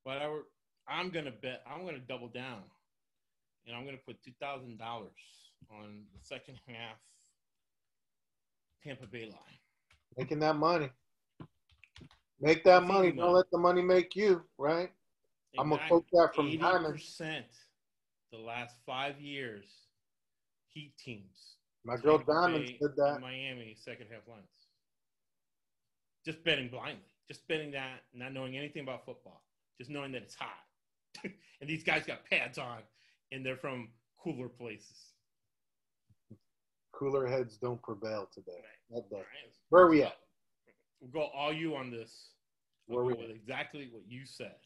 But 0.05 0.19
I 0.19 0.29
would, 0.29 0.43
I'm 0.89 1.11
going 1.11 1.27
to 1.27 1.31
bet, 1.31 1.62
I'm 1.71 1.83
going 1.83 1.95
to 1.95 2.01
double 2.01 2.29
down. 2.29 2.62
And 3.67 3.77
I'm 3.77 3.85
going 3.85 3.97
to 3.97 4.03
put 4.05 4.17
$2,000 4.23 4.81
on 4.81 5.09
the 6.12 6.21
second 6.23 6.59
half 6.67 6.97
Tampa 8.85 9.07
Bay 9.07 9.27
line. 9.27 9.59
Making 10.17 10.41
that 10.41 10.57
money. 10.57 10.91
Make 12.41 12.64
that 12.64 12.83
money. 12.83 13.12
Don't 13.12 13.33
let 13.33 13.51
the 13.51 13.59
money 13.59 13.83
make 13.83 14.14
you, 14.14 14.43
right? 14.59 14.91
I'm 15.59 15.71
gonna 15.71 15.83
quote 15.89 16.05
that 16.12 16.35
from 16.35 16.57
Diamond. 16.59 16.95
percent 16.95 17.47
the 18.31 18.39
last 18.39 18.77
five 18.85 19.21
years, 19.21 19.64
Heat 20.69 20.93
teams. 21.03 21.55
My 21.87 21.97
girl 21.97 22.18
Diamond 22.18 22.74
said 22.82 22.97
that. 22.97 23.20
Miami 23.20 23.76
second 23.78 24.07
half 24.11 24.26
lines. 24.28 24.43
Just 26.24 26.43
betting 26.43 26.68
blindly. 26.68 27.05
Just 27.30 27.47
betting 27.47 27.70
that, 27.72 28.01
not 28.12 28.32
knowing 28.32 28.57
anything 28.57 28.82
about 28.82 29.05
football. 29.05 29.45
Just 29.78 29.89
knowing 29.91 30.11
that 30.12 30.22
it's 30.22 30.34
hot. 30.34 30.64
and 31.24 31.68
these 31.70 31.84
guys 31.84 32.05
got 32.05 32.24
pads 32.28 32.59
on 32.59 32.78
and 33.30 33.47
they're 33.47 33.57
from 33.57 33.89
cooler 34.22 34.49
places. 34.49 35.12
Cooler 36.93 37.26
heads 37.26 37.57
don't 37.57 37.80
prevail 37.82 38.28
today. 38.34 38.53
All 38.91 39.07
right. 39.12 39.22
Where 39.68 39.82
are 39.84 39.91
we 39.91 40.03
at? 40.03 40.16
We'll 41.01 41.11
go 41.11 41.30
all 41.32 41.53
you 41.53 41.76
on 41.76 41.91
this. 41.93 42.30
Where 42.87 43.05
we 43.05 43.12
with 43.12 43.30
exactly 43.30 43.89
what 43.93 44.03
you 44.09 44.26
said. 44.26 44.57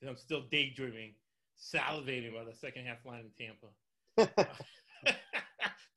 'Cause 0.00 0.08
I'm 0.10 0.16
still 0.16 0.42
daydreaming, 0.42 1.14
salivating 1.60 2.30
about 2.30 2.46
the 2.46 2.54
second 2.54 2.86
half 2.86 3.04
line 3.04 3.24
in 3.24 3.46
Tampa. 4.16 4.54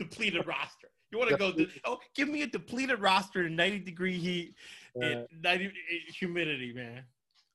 depleted 0.06 0.46
roster. 0.48 0.90
You 1.12 1.18
want 1.20 1.30
to 1.32 1.38
go? 1.38 1.54
Oh, 1.86 2.00
give 2.16 2.30
me 2.30 2.42
a 2.44 2.48
depleted 2.48 3.00
roster 3.00 3.46
in 3.46 3.56
90 3.56 3.80
degree 3.80 4.18
heat 4.18 4.56
and 4.96 5.26
90 5.44 5.66
eh, 5.66 5.70
humidity, 6.18 6.74
man. 6.74 7.04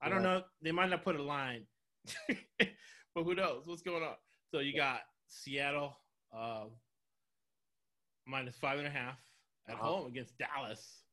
I 0.03 0.09
don't 0.09 0.22
Yeah. 0.22 0.34
know. 0.38 0.42
They 0.62 0.72
might 0.72 0.90
not 0.90 1.03
put 1.03 1.16
a 1.16 1.22
line, 1.22 1.66
but 2.28 3.22
who 3.24 3.34
knows? 3.34 3.66
What's 3.66 3.82
going 3.82 4.03
on? 4.03 4.14
So 4.53 4.61
you 4.61 4.76
got 4.76 5.01
Seattle 5.26 5.99
uh, 6.36 6.64
minus 8.26 8.57
five 8.57 8.78
and 8.78 8.86
a 8.86 8.90
half 8.90 9.18
at 9.68 9.74
Uh-huh. 9.76 9.84
home 9.86 10.07
against 10.07 10.36
Dallas, 10.38 11.05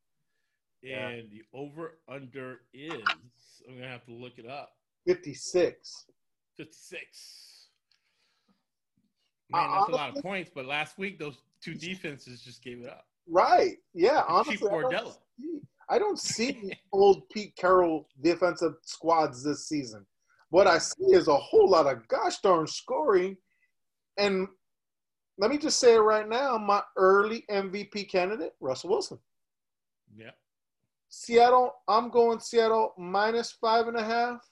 Yeah. 0.81 1.07
and 1.09 1.31
the 1.31 1.43
over 1.53 1.99
under 2.09 2.61
is. 2.73 3.01
I'm 3.67 3.75
gonna 3.75 3.87
have 3.87 4.05
to 4.05 4.11
look 4.13 4.37
it 4.37 4.45
up. 4.47 4.75
56. 5.07 6.05
56. 6.57 7.62
Man, 9.53 9.71
that's 9.71 9.89
a 9.89 9.91
lot 9.91 10.17
of 10.17 10.23
points, 10.23 10.49
but 10.53 10.65
last 10.65 10.97
week 10.97 11.19
those 11.19 11.37
two 11.61 11.73
defenses 11.73 12.41
just 12.41 12.63
gave 12.63 12.81
it 12.81 12.89
up. 12.89 13.05
Right. 13.27 13.77
Yeah. 13.93 14.23
Honestly, 14.27 14.67
I 14.67 14.81
don't, 14.81 15.13
see, 15.39 15.59
I 15.89 15.99
don't 15.99 16.19
see 16.19 16.71
old 16.91 17.29
Pete 17.29 17.55
Carroll 17.55 18.07
defensive 18.21 18.73
squads 18.81 19.43
this 19.43 19.67
season. 19.67 20.05
What 20.49 20.67
I 20.67 20.77
see 20.77 21.05
is 21.05 21.27
a 21.27 21.35
whole 21.35 21.69
lot 21.69 21.87
of 21.87 22.07
gosh 22.07 22.39
darn 22.39 22.67
scoring. 22.67 23.37
And 24.17 24.47
let 25.37 25.49
me 25.49 25.57
just 25.57 25.79
say 25.79 25.95
it 25.95 25.99
right 25.99 26.27
now 26.27 26.57
my 26.57 26.81
early 26.97 27.45
MVP 27.49 28.09
candidate, 28.09 28.53
Russell 28.59 28.89
Wilson. 28.91 29.19
Yeah. 30.15 30.31
Seattle, 31.09 31.75
I'm 31.87 32.09
going 32.09 32.39
Seattle 32.39 32.93
minus 32.97 33.51
five 33.51 33.87
and 33.87 33.97
a 33.97 34.03
half. 34.03 34.47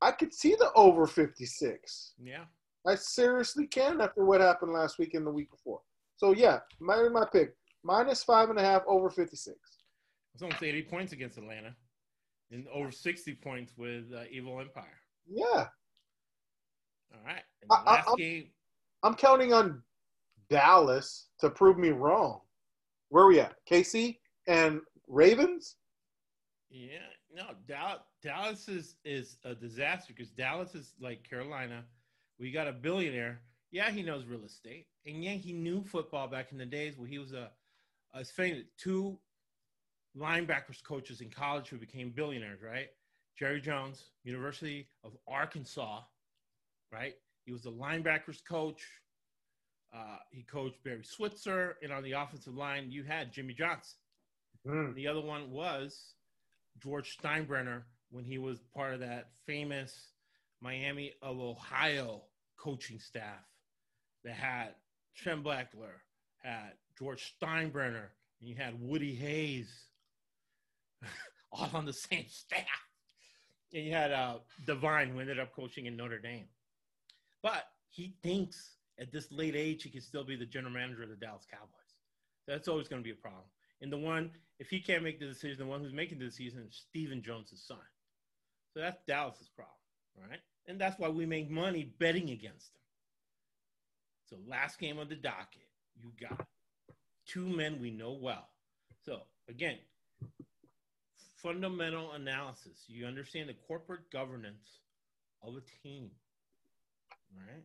I 0.00 0.12
could 0.12 0.34
see 0.34 0.54
the 0.54 0.70
over 0.74 1.06
56. 1.06 2.12
Yeah. 2.22 2.44
I 2.86 2.94
seriously 2.94 3.66
can 3.66 4.00
after 4.00 4.24
what 4.24 4.40
happened 4.40 4.72
last 4.72 4.98
week 4.98 5.14
and 5.14 5.26
the 5.26 5.30
week 5.30 5.50
before. 5.50 5.80
So 6.16 6.32
yeah, 6.32 6.60
my 6.80 7.08
my 7.08 7.26
pick 7.32 7.54
minus 7.82 8.22
five 8.22 8.50
and 8.50 8.58
a 8.58 8.62
half 8.62 8.82
over 8.86 9.10
56. 9.10 9.56
It's 10.34 10.42
almost 10.42 10.62
80 10.62 10.82
points 10.82 11.12
against 11.12 11.38
Atlanta 11.38 11.74
and 12.50 12.66
over 12.72 12.90
60 12.90 13.34
points 13.36 13.72
with 13.76 14.04
uh, 14.14 14.24
Evil 14.30 14.60
Empire. 14.60 14.98
Yeah, 15.28 15.44
All 17.12 17.20
right. 17.24 17.42
I- 17.70 17.74
I- 17.74 17.84
last 17.94 18.08
I'm- 18.08 18.16
game, 18.16 18.50
I'm 19.02 19.14
counting 19.14 19.52
on 19.52 19.82
Dallas 20.50 21.28
to 21.40 21.50
prove 21.50 21.78
me 21.78 21.90
wrong. 21.90 22.40
Where 23.08 23.24
are 23.24 23.28
we 23.28 23.40
at? 23.40 23.54
KC 23.70 24.18
and 24.46 24.80
Ravens. 25.08 25.76
yeah, 26.70 26.98
no, 27.32 27.44
Dallas, 27.68 28.00
Dallas 28.22 28.68
is, 28.68 28.96
is 29.04 29.36
a 29.44 29.54
disaster 29.54 30.12
because 30.14 30.30
Dallas 30.30 30.74
is 30.74 30.94
like 31.00 31.22
Carolina. 31.28 31.84
We 32.38 32.50
got 32.50 32.68
a 32.68 32.72
billionaire. 32.72 33.40
Yeah, 33.70 33.90
he 33.90 34.02
knows 34.02 34.24
real 34.26 34.44
estate. 34.44 34.86
And 35.06 35.22
yeah, 35.22 35.32
he 35.32 35.52
knew 35.52 35.82
football 35.82 36.28
back 36.28 36.52
in 36.52 36.58
the 36.58 36.66
days 36.66 36.96
where 36.96 37.08
he 37.08 37.18
was 37.18 37.32
a, 37.32 37.50
saying 38.22 38.54
that 38.56 38.78
two 38.78 39.18
linebackers 40.16 40.82
coaches 40.82 41.20
in 41.20 41.30
college 41.30 41.68
who 41.68 41.76
became 41.76 42.10
billionaires, 42.10 42.60
right? 42.62 42.88
Jerry 43.38 43.60
Jones, 43.60 44.04
University 44.22 44.86
of 45.02 45.12
Arkansas, 45.26 46.00
right? 46.92 47.14
He 47.44 47.52
was 47.52 47.62
the 47.62 47.72
linebackers 47.72 48.44
coach. 48.48 48.82
Uh, 49.94 50.18
he 50.30 50.42
coached 50.42 50.82
Barry 50.84 51.04
Switzer, 51.04 51.76
and 51.82 51.92
on 51.92 52.02
the 52.02 52.12
offensive 52.12 52.54
line, 52.54 52.90
you 52.90 53.04
had 53.04 53.32
Jimmy 53.32 53.54
Johnson. 53.54 53.96
Hmm. 54.66 54.94
The 54.94 55.06
other 55.06 55.20
one 55.20 55.50
was 55.50 56.14
George 56.82 57.16
Steinbrenner 57.16 57.82
when 58.10 58.24
he 58.24 58.38
was 58.38 58.60
part 58.74 58.94
of 58.94 59.00
that 59.00 59.30
famous 59.46 60.13
Miami 60.60 61.12
of 61.22 61.38
Ohio 61.38 62.22
coaching 62.56 62.98
staff 62.98 63.44
that 64.24 64.34
had 64.34 64.74
Trem 65.16 65.42
Blackler, 65.42 66.00
had 66.42 66.72
George 66.98 67.34
Steinbrenner, 67.40 68.08
and 68.40 68.48
you 68.48 68.54
had 68.54 68.80
Woody 68.80 69.14
Hayes, 69.14 69.70
all 71.52 71.70
on 71.74 71.84
the 71.84 71.92
same 71.92 72.26
staff. 72.28 72.64
And 73.72 73.84
you 73.84 73.92
had 73.92 74.12
uh, 74.12 74.38
Devine, 74.66 75.10
who 75.10 75.20
ended 75.20 75.38
up 75.38 75.54
coaching 75.54 75.86
in 75.86 75.96
Notre 75.96 76.18
Dame. 76.18 76.46
But 77.42 77.64
he 77.90 78.14
thinks 78.22 78.76
at 78.98 79.12
this 79.12 79.30
late 79.30 79.56
age 79.56 79.82
he 79.82 79.90
can 79.90 80.00
still 80.00 80.24
be 80.24 80.36
the 80.36 80.46
general 80.46 80.72
manager 80.72 81.02
of 81.02 81.10
the 81.10 81.16
Dallas 81.16 81.46
Cowboys. 81.50 81.68
That's 82.46 82.68
always 82.68 82.88
going 82.88 83.02
to 83.02 83.04
be 83.04 83.12
a 83.12 83.20
problem. 83.20 83.44
And 83.82 83.92
the 83.92 83.98
one, 83.98 84.30
if 84.58 84.68
he 84.68 84.80
can't 84.80 85.02
make 85.02 85.18
the 85.18 85.26
decision, 85.26 85.58
the 85.58 85.66
one 85.66 85.80
who's 85.80 85.92
making 85.92 86.18
the 86.18 86.24
decision 86.24 86.64
is 86.68 86.84
Stephen 86.88 87.22
Jones' 87.22 87.62
son. 87.66 87.78
So 88.72 88.80
that's 88.80 88.98
Dallas's 89.06 89.48
problem, 89.48 89.76
right? 90.18 90.40
And 90.66 90.80
that's 90.80 90.98
why 90.98 91.08
we 91.08 91.26
make 91.26 91.50
money 91.50 91.92
betting 91.98 92.30
against 92.30 92.72
them. 92.72 92.80
So 94.30 94.36
last 94.48 94.78
game 94.78 94.98
of 94.98 95.08
the 95.08 95.16
docket, 95.16 95.68
you 95.96 96.10
got 96.20 96.46
two 97.26 97.46
men 97.46 97.80
we 97.80 97.90
know 97.90 98.12
well. 98.12 98.48
So 99.04 99.22
again, 99.48 99.78
fundamental 101.42 102.12
analysis. 102.12 102.84
You 102.88 103.06
understand 103.06 103.48
the 103.48 103.54
corporate 103.68 104.10
governance 104.10 104.80
of 105.42 105.54
a 105.56 105.86
team, 105.86 106.10
right? 107.36 107.64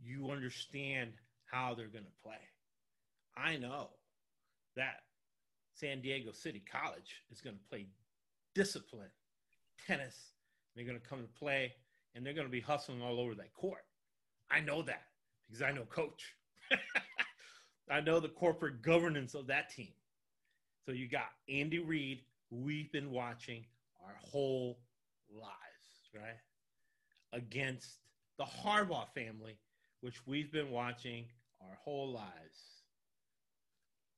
You 0.00 0.30
understand 0.30 1.12
how 1.50 1.74
they're 1.74 1.88
going 1.88 2.04
to 2.04 2.22
play. 2.22 2.36
I 3.36 3.56
know 3.56 3.88
that 4.76 5.02
San 5.74 6.00
Diego 6.00 6.30
City 6.32 6.62
College 6.70 7.22
is 7.30 7.40
going 7.40 7.56
to 7.56 7.68
play 7.68 7.86
discipline, 8.54 9.10
tennis. 9.86 10.32
They're 10.78 10.86
going 10.86 11.00
to 11.00 11.08
come 11.08 11.22
to 11.22 11.40
play 11.40 11.74
and 12.14 12.24
they're 12.24 12.34
going 12.34 12.46
to 12.46 12.52
be 12.52 12.60
hustling 12.62 13.02
all 13.02 13.20
over 13.20 13.34
that 13.36 13.52
court. 13.52 13.82
I 14.50 14.60
know 14.60 14.82
that 14.82 15.02
because 15.48 15.62
I 15.62 15.72
know 15.72 15.84
coach. 15.86 16.36
I 17.90 18.00
know 18.00 18.20
the 18.20 18.30
corporate 18.30 18.82
governance 18.82 19.34
of 19.34 19.48
that 19.48 19.70
team. 19.70 19.92
So 20.86 20.92
you 20.92 21.08
got 21.08 21.30
Andy 21.48 21.80
Reid, 21.80 22.22
we've 22.50 22.92
been 22.92 23.10
watching 23.10 23.66
our 24.04 24.16
whole 24.20 24.80
lives, 25.30 26.10
right? 26.14 26.38
Against 27.34 27.98
the 28.38 28.44
Harbaugh 28.44 29.08
family, 29.14 29.58
which 30.00 30.26
we've 30.26 30.52
been 30.52 30.70
watching 30.70 31.26
our 31.60 31.76
whole 31.84 32.12
lives. 32.12 32.82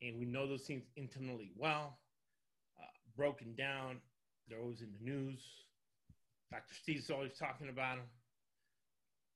and 0.03 0.19
we 0.19 0.27
know 0.27 0.47
those 0.47 0.65
teams 0.65 0.85
intimately 0.97 1.53
well, 1.57 1.99
uh, 2.81 2.85
broken 3.17 3.55
down. 3.55 4.01
They're 4.49 4.61
always 4.61 4.83
in 4.83 4.93
the 4.93 5.05
news. 5.11 5.41
Dr. 6.51 6.75
Steve's 6.75 7.11
always 7.11 7.33
talking 7.39 7.69
about 7.69 7.97
them. 7.97 8.07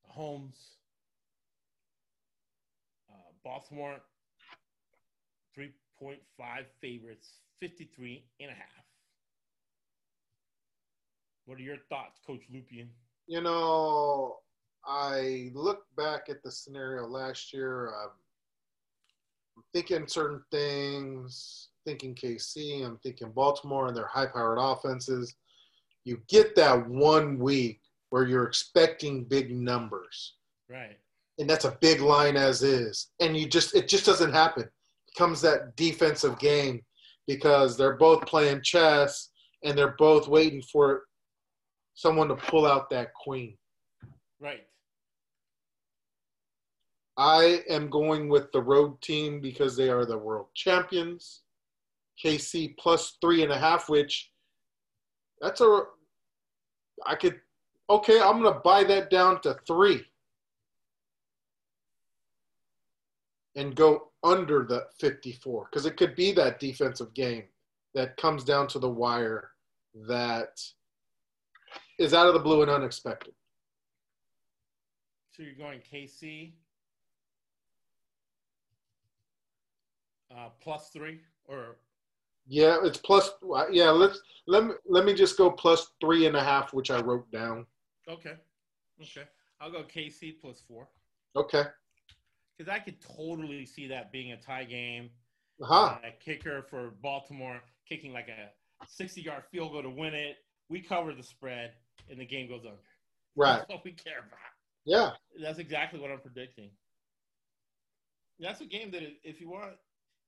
Holmes, 0.03 0.57
uh, 3.09 3.31
Baltimore, 3.43 3.97
3.5 5.57 6.17
favorites, 6.81 7.29
53 7.61 8.25
and 8.41 8.51
a 8.51 8.53
half. 8.53 8.85
What 11.45 11.57
are 11.57 11.61
your 11.61 11.77
thoughts, 11.89 12.19
Coach 12.25 12.41
Lupian? 12.53 12.87
You 13.27 13.41
know, 13.41 14.37
I 14.85 15.51
look 15.53 15.83
back 15.95 16.23
at 16.29 16.43
the 16.43 16.51
scenario 16.51 17.07
last 17.07 17.53
year. 17.53 17.89
Um, 17.89 18.09
I'm 19.57 19.63
thinking 19.73 20.07
certain 20.07 20.41
things, 20.51 21.69
thinking 21.85 22.13
KC, 22.13 22.85
I'm 22.85 22.97
thinking 22.97 23.31
Baltimore 23.31 23.87
and 23.87 23.95
their 23.95 24.07
high 24.07 24.25
powered 24.25 24.57
offenses. 24.59 25.35
You 26.05 26.21
get 26.29 26.55
that 26.55 26.87
one 26.87 27.37
week 27.39 27.81
where 28.11 28.25
you're 28.25 28.45
expecting 28.45 29.25
big 29.25 29.51
numbers. 29.51 30.35
Right. 30.69 30.97
And 31.37 31.49
that's 31.49 31.65
a 31.65 31.77
big 31.81 31.99
line 31.99 32.37
as 32.37 32.63
is. 32.63 33.09
And 33.19 33.35
you 33.35 33.47
just 33.47 33.75
it 33.75 33.89
just 33.89 34.05
doesn't 34.05 34.31
happen. 34.31 34.63
It 34.63 35.17
comes 35.17 35.41
that 35.41 35.75
defensive 35.75 36.39
game 36.39 36.81
because 37.27 37.75
they're 37.75 37.97
both 37.97 38.25
playing 38.25 38.61
chess 38.61 39.31
and 39.63 39.77
they're 39.77 39.95
both 39.97 40.27
waiting 40.27 40.61
for 40.61 41.03
someone 41.95 42.27
to 42.27 42.35
pull 42.35 42.65
out 42.65 42.89
that 42.91 43.13
queen. 43.13 43.57
Right. 44.39 44.65
I 47.17 47.63
am 47.69 47.89
going 47.89 48.29
with 48.29 48.51
the 48.51 48.61
road 48.61 49.01
team 49.01 49.39
because 49.41 49.75
they 49.75 49.89
are 49.89 50.05
the 50.05 50.17
world 50.17 50.47
champions. 50.53 51.41
KC 52.23 52.77
plus 52.77 53.17
three 53.21 53.43
and 53.43 53.51
a 53.51 53.57
half, 53.57 53.89
which 53.89 54.31
that's 55.45 55.61
a 55.61 55.83
I 57.05 57.13
could 57.15 57.39
okay, 57.89 58.19
I'm 58.19 58.41
gonna 58.41 58.59
buy 58.59 58.83
that 58.85 59.11
down 59.11 59.41
to 59.41 59.55
three 59.67 60.03
and 63.55 63.75
go 63.75 64.09
under 64.23 64.65
the 64.67 64.87
54 64.99 65.67
because 65.69 65.85
it 65.85 65.97
could 65.97 66.15
be 66.15 66.31
that 66.31 66.59
defensive 66.59 67.13
game 67.13 67.43
that 67.93 68.17
comes 68.17 68.43
down 68.43 68.67
to 68.69 68.79
the 68.79 68.89
wire 68.89 69.51
that 70.07 70.59
is 71.99 72.13
out 72.13 72.27
of 72.27 72.33
the 72.33 72.39
blue 72.39 72.63
and 72.63 72.71
unexpected. 72.71 73.33
So 75.31 75.43
you're 75.43 75.53
going 75.53 75.79
KC 75.79 76.53
uh, 80.35 80.49
plus 80.59 80.89
three 80.89 81.19
or 81.47 81.77
Yeah, 82.47 82.77
it's 82.83 82.97
plus. 82.97 83.29
Yeah, 83.71 83.89
let's 83.89 84.19
let 84.47 84.65
me 84.65 84.73
let 84.87 85.05
me 85.05 85.13
just 85.13 85.37
go 85.37 85.49
plus 85.51 85.91
three 85.99 86.27
and 86.27 86.35
a 86.35 86.43
half, 86.43 86.73
which 86.73 86.91
I 86.91 87.01
wrote 87.01 87.29
down. 87.31 87.65
okay, 88.09 88.33
okay. 89.01 89.23
I'll 89.61 89.71
go 89.71 89.83
KC 89.83 90.39
plus 90.41 90.61
four 90.67 90.87
Okay. 91.35 91.63
because 92.57 92.71
I 92.71 92.77
could 92.79 92.97
totally 93.01 93.65
see 93.65 93.87
that 93.87 94.11
being 94.11 94.33
a 94.33 94.37
tie 94.37 94.65
game. 94.65 95.09
Uh-huh. 95.61 95.97
A 96.05 96.11
kicker 96.23 96.63
for 96.69 96.91
Baltimore 97.01 97.61
kicking 97.87 98.11
like 98.11 98.27
a 98.27 98.49
60 98.87 99.21
yard 99.21 99.43
field 99.51 99.71
goal 99.71 99.83
to 99.83 99.89
win 99.89 100.13
it. 100.13 100.35
We 100.69 100.81
cover 100.81 101.13
the 101.13 101.23
spread 101.23 101.71
and 102.09 102.19
the 102.19 102.25
game 102.25 102.47
goes 102.49 102.61
under. 102.65 102.77
Right. 103.37 103.57
That's 103.57 103.69
what 103.69 103.83
we 103.83 103.91
care 103.91 104.19
about. 104.19 104.39
Yeah. 104.85 105.11
That's 105.43 105.59
exactly 105.59 105.99
what 105.99 106.09
I'm 106.09 106.19
predicting. 106.21 106.69
That's 108.39 108.61
a 108.61 108.65
game 108.65 108.91
that 108.91 109.01
if 109.23 109.41
you 109.41 109.49
want, 109.49 109.73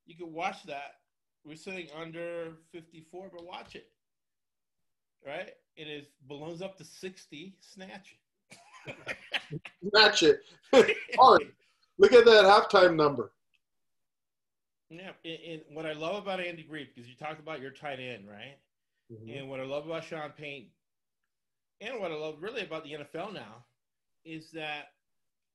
you 0.06 0.16
can 0.18 0.34
watch 0.34 0.64
that. 0.66 0.96
We're 1.48 1.56
sitting 1.56 1.88
under 2.00 2.54
54, 2.74 3.30
but 3.34 3.46
watch 3.46 3.76
it. 3.76 3.88
Right? 5.26 5.52
It 5.78 5.88
is 5.88 6.08
balloons 6.28 6.62
up 6.62 6.78
to 6.78 6.84
60, 6.84 7.56
snatch 7.62 8.14
it. 8.14 8.20
Snatch 9.90 10.24
it. 10.24 10.42
Hard. 11.18 11.52
Look 11.98 12.14
at 12.14 12.26
that 12.26 12.46
halftime 12.46 12.96
number. 12.96 13.32
yeah, 14.90 15.12
and, 15.26 15.62
what 15.74 15.86
I 15.86 15.94
love 15.94 16.22
about 16.24 16.40
Andy 16.40 16.66
Reid, 16.70 16.90
because 16.94 17.10
you 17.10 17.16
talked 17.16 17.40
about 17.40 17.62
your 17.62 17.72
tight 17.72 18.00
end, 18.00 18.28
right? 18.30 18.58
Mhm. 19.12 19.40
And 19.40 19.50
what 19.50 19.60
I 19.60 19.64
love 19.64 19.86
about 19.86 20.06
Sean 20.06 20.32
Payton, 20.32 20.70
and 21.82 22.00
what 22.00 22.12
I 22.12 22.16
love 22.16 22.42
really 22.42 22.62
about 22.62 22.84
the 22.84 22.94
NFL 22.94 23.34
now, 23.34 23.66
is 24.24 24.52
that 24.52 24.94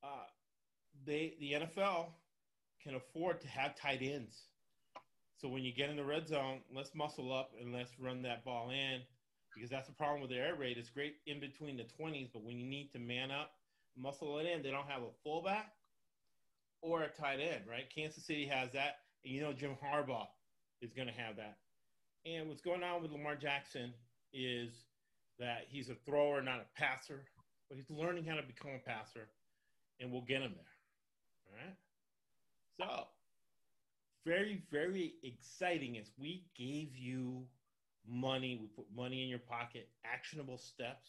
uh, 0.03 0.26
they 1.07 1.34
the 1.40 1.53
NFL 1.53 2.09
can 2.82 2.95
afford 2.95 3.40
to 3.40 3.49
have 3.49 3.74
tight 3.76 4.03
ends. 4.03 4.51
So 5.43 5.49
when 5.49 5.64
you 5.64 5.72
get 5.74 5.90
in 5.90 5.97
the 5.97 6.05
red 6.05 6.28
zone, 6.28 6.61
let's 6.72 6.95
muscle 6.95 7.32
up 7.34 7.51
and 7.61 7.74
let's 7.74 7.90
run 7.99 8.22
that 8.22 8.45
ball 8.45 8.70
in, 8.70 9.01
because 9.53 9.68
that's 9.68 9.88
the 9.88 9.95
problem 9.95 10.20
with 10.20 10.30
the 10.30 10.36
air 10.36 10.55
raid. 10.55 10.78
It's 10.78 10.88
great 10.88 11.16
in 11.26 11.40
between 11.40 11.76
the 11.76 11.82
twenties, 11.82 12.28
but 12.32 12.45
when 12.45 12.57
you 12.59 12.64
need 12.64 12.93
to 12.93 13.01
man 13.01 13.32
up, 13.32 13.51
muscle 13.99 14.38
it 14.38 14.47
in, 14.47 14.62
they 14.62 14.70
don't 14.70 14.86
have 14.86 15.03
a 15.03 15.11
fullback 15.24 15.72
or 16.80 17.03
a 17.03 17.09
tight 17.09 17.40
end, 17.40 17.64
right? 17.68 17.93
Kansas 17.93 18.24
City 18.24 18.47
has 18.47 18.70
that, 18.72 18.99
and 19.24 19.34
you 19.34 19.40
know 19.43 19.53
Jim 19.53 19.76
Harbaugh 19.84 20.28
is 20.80 20.93
going 20.93 21.09
to 21.09 21.14
have 21.14 21.34
that. 21.36 21.59
And 22.24 22.49
what's 22.49 22.62
going 22.62 22.84
on 22.84 23.03
with 23.03 23.11
Lamar 23.11 23.34
Jackson 23.34 23.93
is 24.32 24.70
that 25.40 25.66
he's 25.68 25.88
a 25.88 25.97
thrower, 26.07 26.40
not 26.40 26.61
a 26.61 26.80
passer, 26.80 27.24
but 27.68 27.76
he's 27.76 27.90
learning 27.90 28.24
how 28.24 28.36
to 28.36 28.43
become 28.43 28.70
a 28.76 28.88
passer, 28.88 29.28
and 29.99 30.12
we'll 30.12 30.22
get 30.22 30.40
him 30.40 30.55
there. 30.55 31.49
All 31.49 31.57
right. 31.66 31.76
So, 32.78 33.07
very, 34.24 34.62
very 34.70 35.14
exciting 35.22 35.96
is 35.96 36.10
we 36.18 36.44
gave 36.56 36.96
you 36.96 37.44
money. 38.08 38.58
We 38.60 38.68
put 38.68 38.86
money 38.94 39.22
in 39.22 39.28
your 39.28 39.38
pocket, 39.38 39.88
actionable 40.04 40.58
steps 40.58 41.08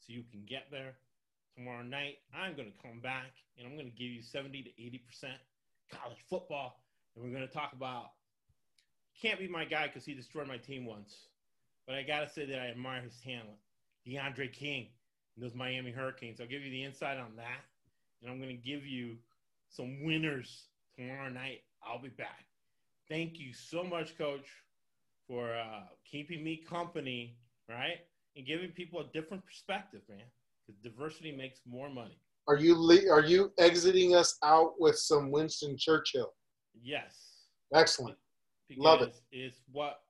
so 0.00 0.12
you 0.12 0.22
can 0.30 0.44
get 0.46 0.66
there. 0.70 0.94
Tomorrow 1.56 1.82
night, 1.82 2.18
I'm 2.34 2.56
going 2.56 2.70
to 2.70 2.82
come 2.82 3.00
back 3.00 3.32
and 3.56 3.66
I'm 3.66 3.74
going 3.74 3.90
to 3.90 3.96
give 3.96 4.10
you 4.10 4.22
70 4.22 4.62
to 4.62 4.70
80% 4.70 5.30
college 5.92 6.18
football. 6.28 6.80
And 7.14 7.24
we're 7.24 7.30
going 7.30 7.46
to 7.46 7.52
talk 7.52 7.72
about 7.72 8.10
can't 9.20 9.38
be 9.38 9.48
my 9.48 9.64
guy 9.64 9.86
because 9.86 10.04
he 10.04 10.14
destroyed 10.14 10.48
my 10.48 10.56
team 10.56 10.86
once. 10.86 11.14
But 11.86 11.96
I 11.96 12.02
got 12.02 12.20
to 12.20 12.32
say 12.32 12.46
that 12.46 12.58
I 12.58 12.68
admire 12.68 13.02
his 13.02 13.14
talent. 13.22 13.58
D'Eriq 14.04 14.52
King 14.52 14.88
and 15.36 15.44
those 15.44 15.54
Miami 15.54 15.90
Hurricanes. 15.90 16.40
I'll 16.40 16.46
give 16.46 16.62
you 16.62 16.70
the 16.70 16.84
insight 16.84 17.18
on 17.18 17.36
that. 17.36 17.62
And 18.22 18.30
I'm 18.30 18.38
going 18.38 18.56
to 18.56 18.62
give 18.62 18.86
you 18.86 19.16
some 19.70 20.04
winners 20.04 20.64
tomorrow 20.96 21.28
night. 21.28 21.62
I'll 21.86 22.00
be 22.02 22.08
back. 22.08 22.44
Thank 23.08 23.38
you 23.38 23.52
so 23.52 23.84
much, 23.84 24.16
Coach, 24.16 24.48
for 25.26 25.54
uh, 25.54 25.82
keeping 26.10 26.42
me 26.42 26.56
company, 26.68 27.36
right? 27.68 27.98
And 28.36 28.46
giving 28.46 28.70
people 28.70 29.00
a 29.00 29.04
different 29.12 29.44
perspective, 29.44 30.00
man. 30.08 30.24
Because 30.66 30.80
diversity 30.80 31.36
makes 31.36 31.60
more 31.66 31.90
money. 31.90 32.18
Are 32.48 32.56
you 32.56 32.74
le- 32.76 33.10
are 33.10 33.22
you 33.22 33.52
exiting 33.58 34.14
us 34.14 34.38
out 34.42 34.74
with 34.78 34.98
some 34.98 35.30
Winston 35.30 35.76
Churchill? 35.78 36.32
Yes. 36.82 37.46
Excellent. 37.74 38.16
because 38.68 38.84
Love 38.84 39.02
it. 39.02 39.14
It's 39.32 39.60
what 39.70 40.00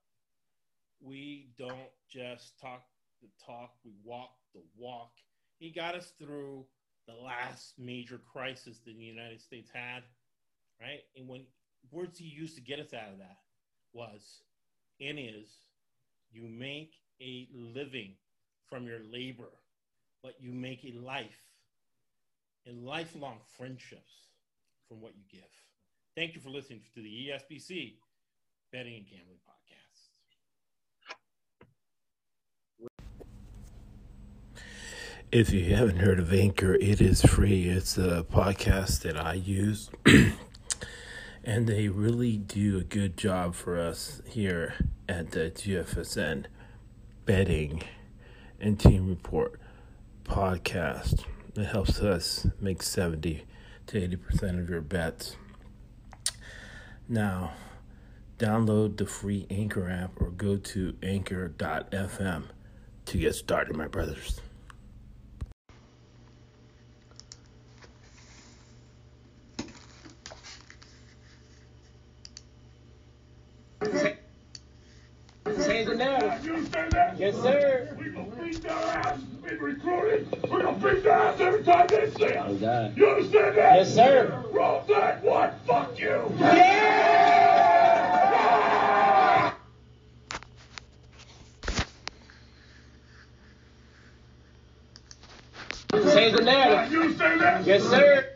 we 1.00 1.50
don't 1.58 1.90
just 2.08 2.58
talk 2.60 2.82
the 3.22 3.28
talk, 3.44 3.72
we 3.84 3.92
walk 4.04 4.30
the 4.54 4.60
walk. 4.76 5.12
He 5.58 5.70
got 5.70 5.94
us 5.94 6.12
through 6.18 6.66
the 7.06 7.14
last 7.14 7.74
major 7.78 8.18
crisis 8.18 8.78
that 8.84 8.96
the 8.96 9.02
United 9.02 9.40
States 9.40 9.70
had, 9.72 10.02
right? 10.80 11.00
And 11.16 11.28
when 11.28 11.42
words 11.90 12.18
he 12.18 12.26
used 12.26 12.54
to 12.56 12.60
get 12.60 12.80
us 12.80 12.92
out 12.92 13.12
of 13.12 13.18
that 13.18 13.38
was 13.92 14.42
and 15.00 15.18
is 15.18 15.48
you 16.32 16.42
make 16.48 16.92
a 17.20 17.48
living 17.52 18.14
from 18.68 18.86
your 18.86 19.00
labor, 19.10 19.50
but 20.22 20.34
you 20.40 20.52
make 20.52 20.84
a 20.84 20.98
life 20.98 21.42
and 22.66 22.84
lifelong 22.84 23.38
friendships 23.56 24.28
from 24.88 25.00
what 25.00 25.12
you 25.16 25.22
give. 25.30 25.50
Thank 26.16 26.34
you 26.34 26.40
for 26.40 26.50
listening 26.50 26.80
to 26.94 27.02
the 27.02 27.28
ESBC 27.28 27.94
Betting 28.72 28.96
and 28.96 29.06
Gambling 29.06 29.38
Podcast. 29.46 29.54
If 35.32 35.52
you 35.52 35.74
haven't 35.74 35.96
heard 35.96 36.20
of 36.20 36.32
Anchor, 36.32 36.74
it 36.74 37.00
is 37.00 37.22
free. 37.22 37.64
It's 37.64 37.98
a 37.98 38.24
podcast 38.30 39.02
that 39.02 39.16
I 39.16 39.34
use, 39.34 39.90
and 41.44 41.66
they 41.66 41.88
really 41.88 42.38
do 42.38 42.78
a 42.78 42.82
good 42.84 43.16
job 43.16 43.54
for 43.54 43.78
us 43.78 44.22
here 44.26 44.74
at 45.08 45.32
the 45.32 45.50
GFSN 45.50 46.46
Betting 47.26 47.82
and 48.58 48.80
Team 48.80 49.08
Report 49.08 49.60
podcast. 50.24 51.24
It 51.54 51.66
helps 51.66 52.00
us 52.00 52.46
make 52.60 52.82
70 52.82 53.44
to 53.88 54.08
80% 54.08 54.58
of 54.58 54.70
your 54.70 54.80
bets. 54.80 55.36
Now, 57.08 57.52
download 58.38 58.96
the 58.96 59.06
free 59.06 59.46
Anchor 59.50 59.90
app 59.90 60.20
or 60.20 60.30
go 60.30 60.56
to 60.56 60.96
anchor.fm 61.02 62.44
to 63.04 63.18
get 63.18 63.34
started, 63.34 63.76
my 63.76 63.86
brothers. 63.86 64.40
Change 75.66 75.88
the 75.88 75.94
narrative. 75.94 76.44
You 76.46 76.54
understand 76.54 76.92
that? 76.92 77.18
Yes, 77.18 77.34
sir. 77.36 77.96
We 77.98 78.10
gonna 78.10 78.30
beat 78.42 78.62
their 78.62 78.72
ass 78.72 79.20
in 79.48 79.58
recruiting. 79.58 80.28
We're 80.50 80.62
gonna 80.62 80.78
beat 80.78 81.02
their 81.04 81.12
ass 81.12 81.40
every 81.40 81.62
time 81.62 81.86
they 81.88 82.10
see 82.10 82.32
us. 82.32 82.53
God. 82.64 82.96
You 82.96 83.08
understand 83.10 83.56
that? 83.58 83.76
Yes, 83.76 83.94
sir. 83.94 84.44
Roll 84.50 84.82
that 84.88 85.22
one. 85.22 85.50
Fuck 85.66 85.98
you. 85.98 86.32
Change 96.14 96.36
the 96.36 96.42
narrative. 96.42 96.92
You 96.92 97.02
understand 97.02 97.40
that? 97.42 97.66
Yes, 97.66 97.82
sir. 97.82 98.30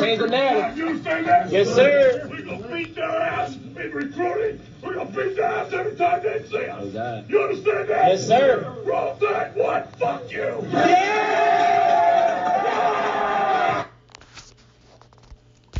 Change 0.00 0.20
the 0.20 0.28
narrative. 0.28 0.78
You 0.78 0.88
understand 0.88 1.26
that? 1.26 1.50
Yes, 1.50 1.74
sir. 1.74 2.28
We 2.30 2.42
gonna 2.42 2.68
beat 2.68 2.94
their 2.94 3.10
ass 3.10 3.54
in 3.56 3.74
recruiting. 3.92 4.65
Gonna 4.96 5.10
beat 5.10 5.36
their 5.36 5.44
ass 5.44 5.72
every 5.74 5.94
time 5.94 6.22
they 6.22 6.42
see 6.48 6.64
us. 6.64 7.26
You 7.28 7.42
understand 7.42 7.88
that? 7.90 8.08
Yes, 8.12 8.26
sir. 8.26 8.74
Roll 8.86 9.14
that 9.20 9.54
one. 9.54 9.82
Fuck 9.98 10.32
you. 10.32 11.35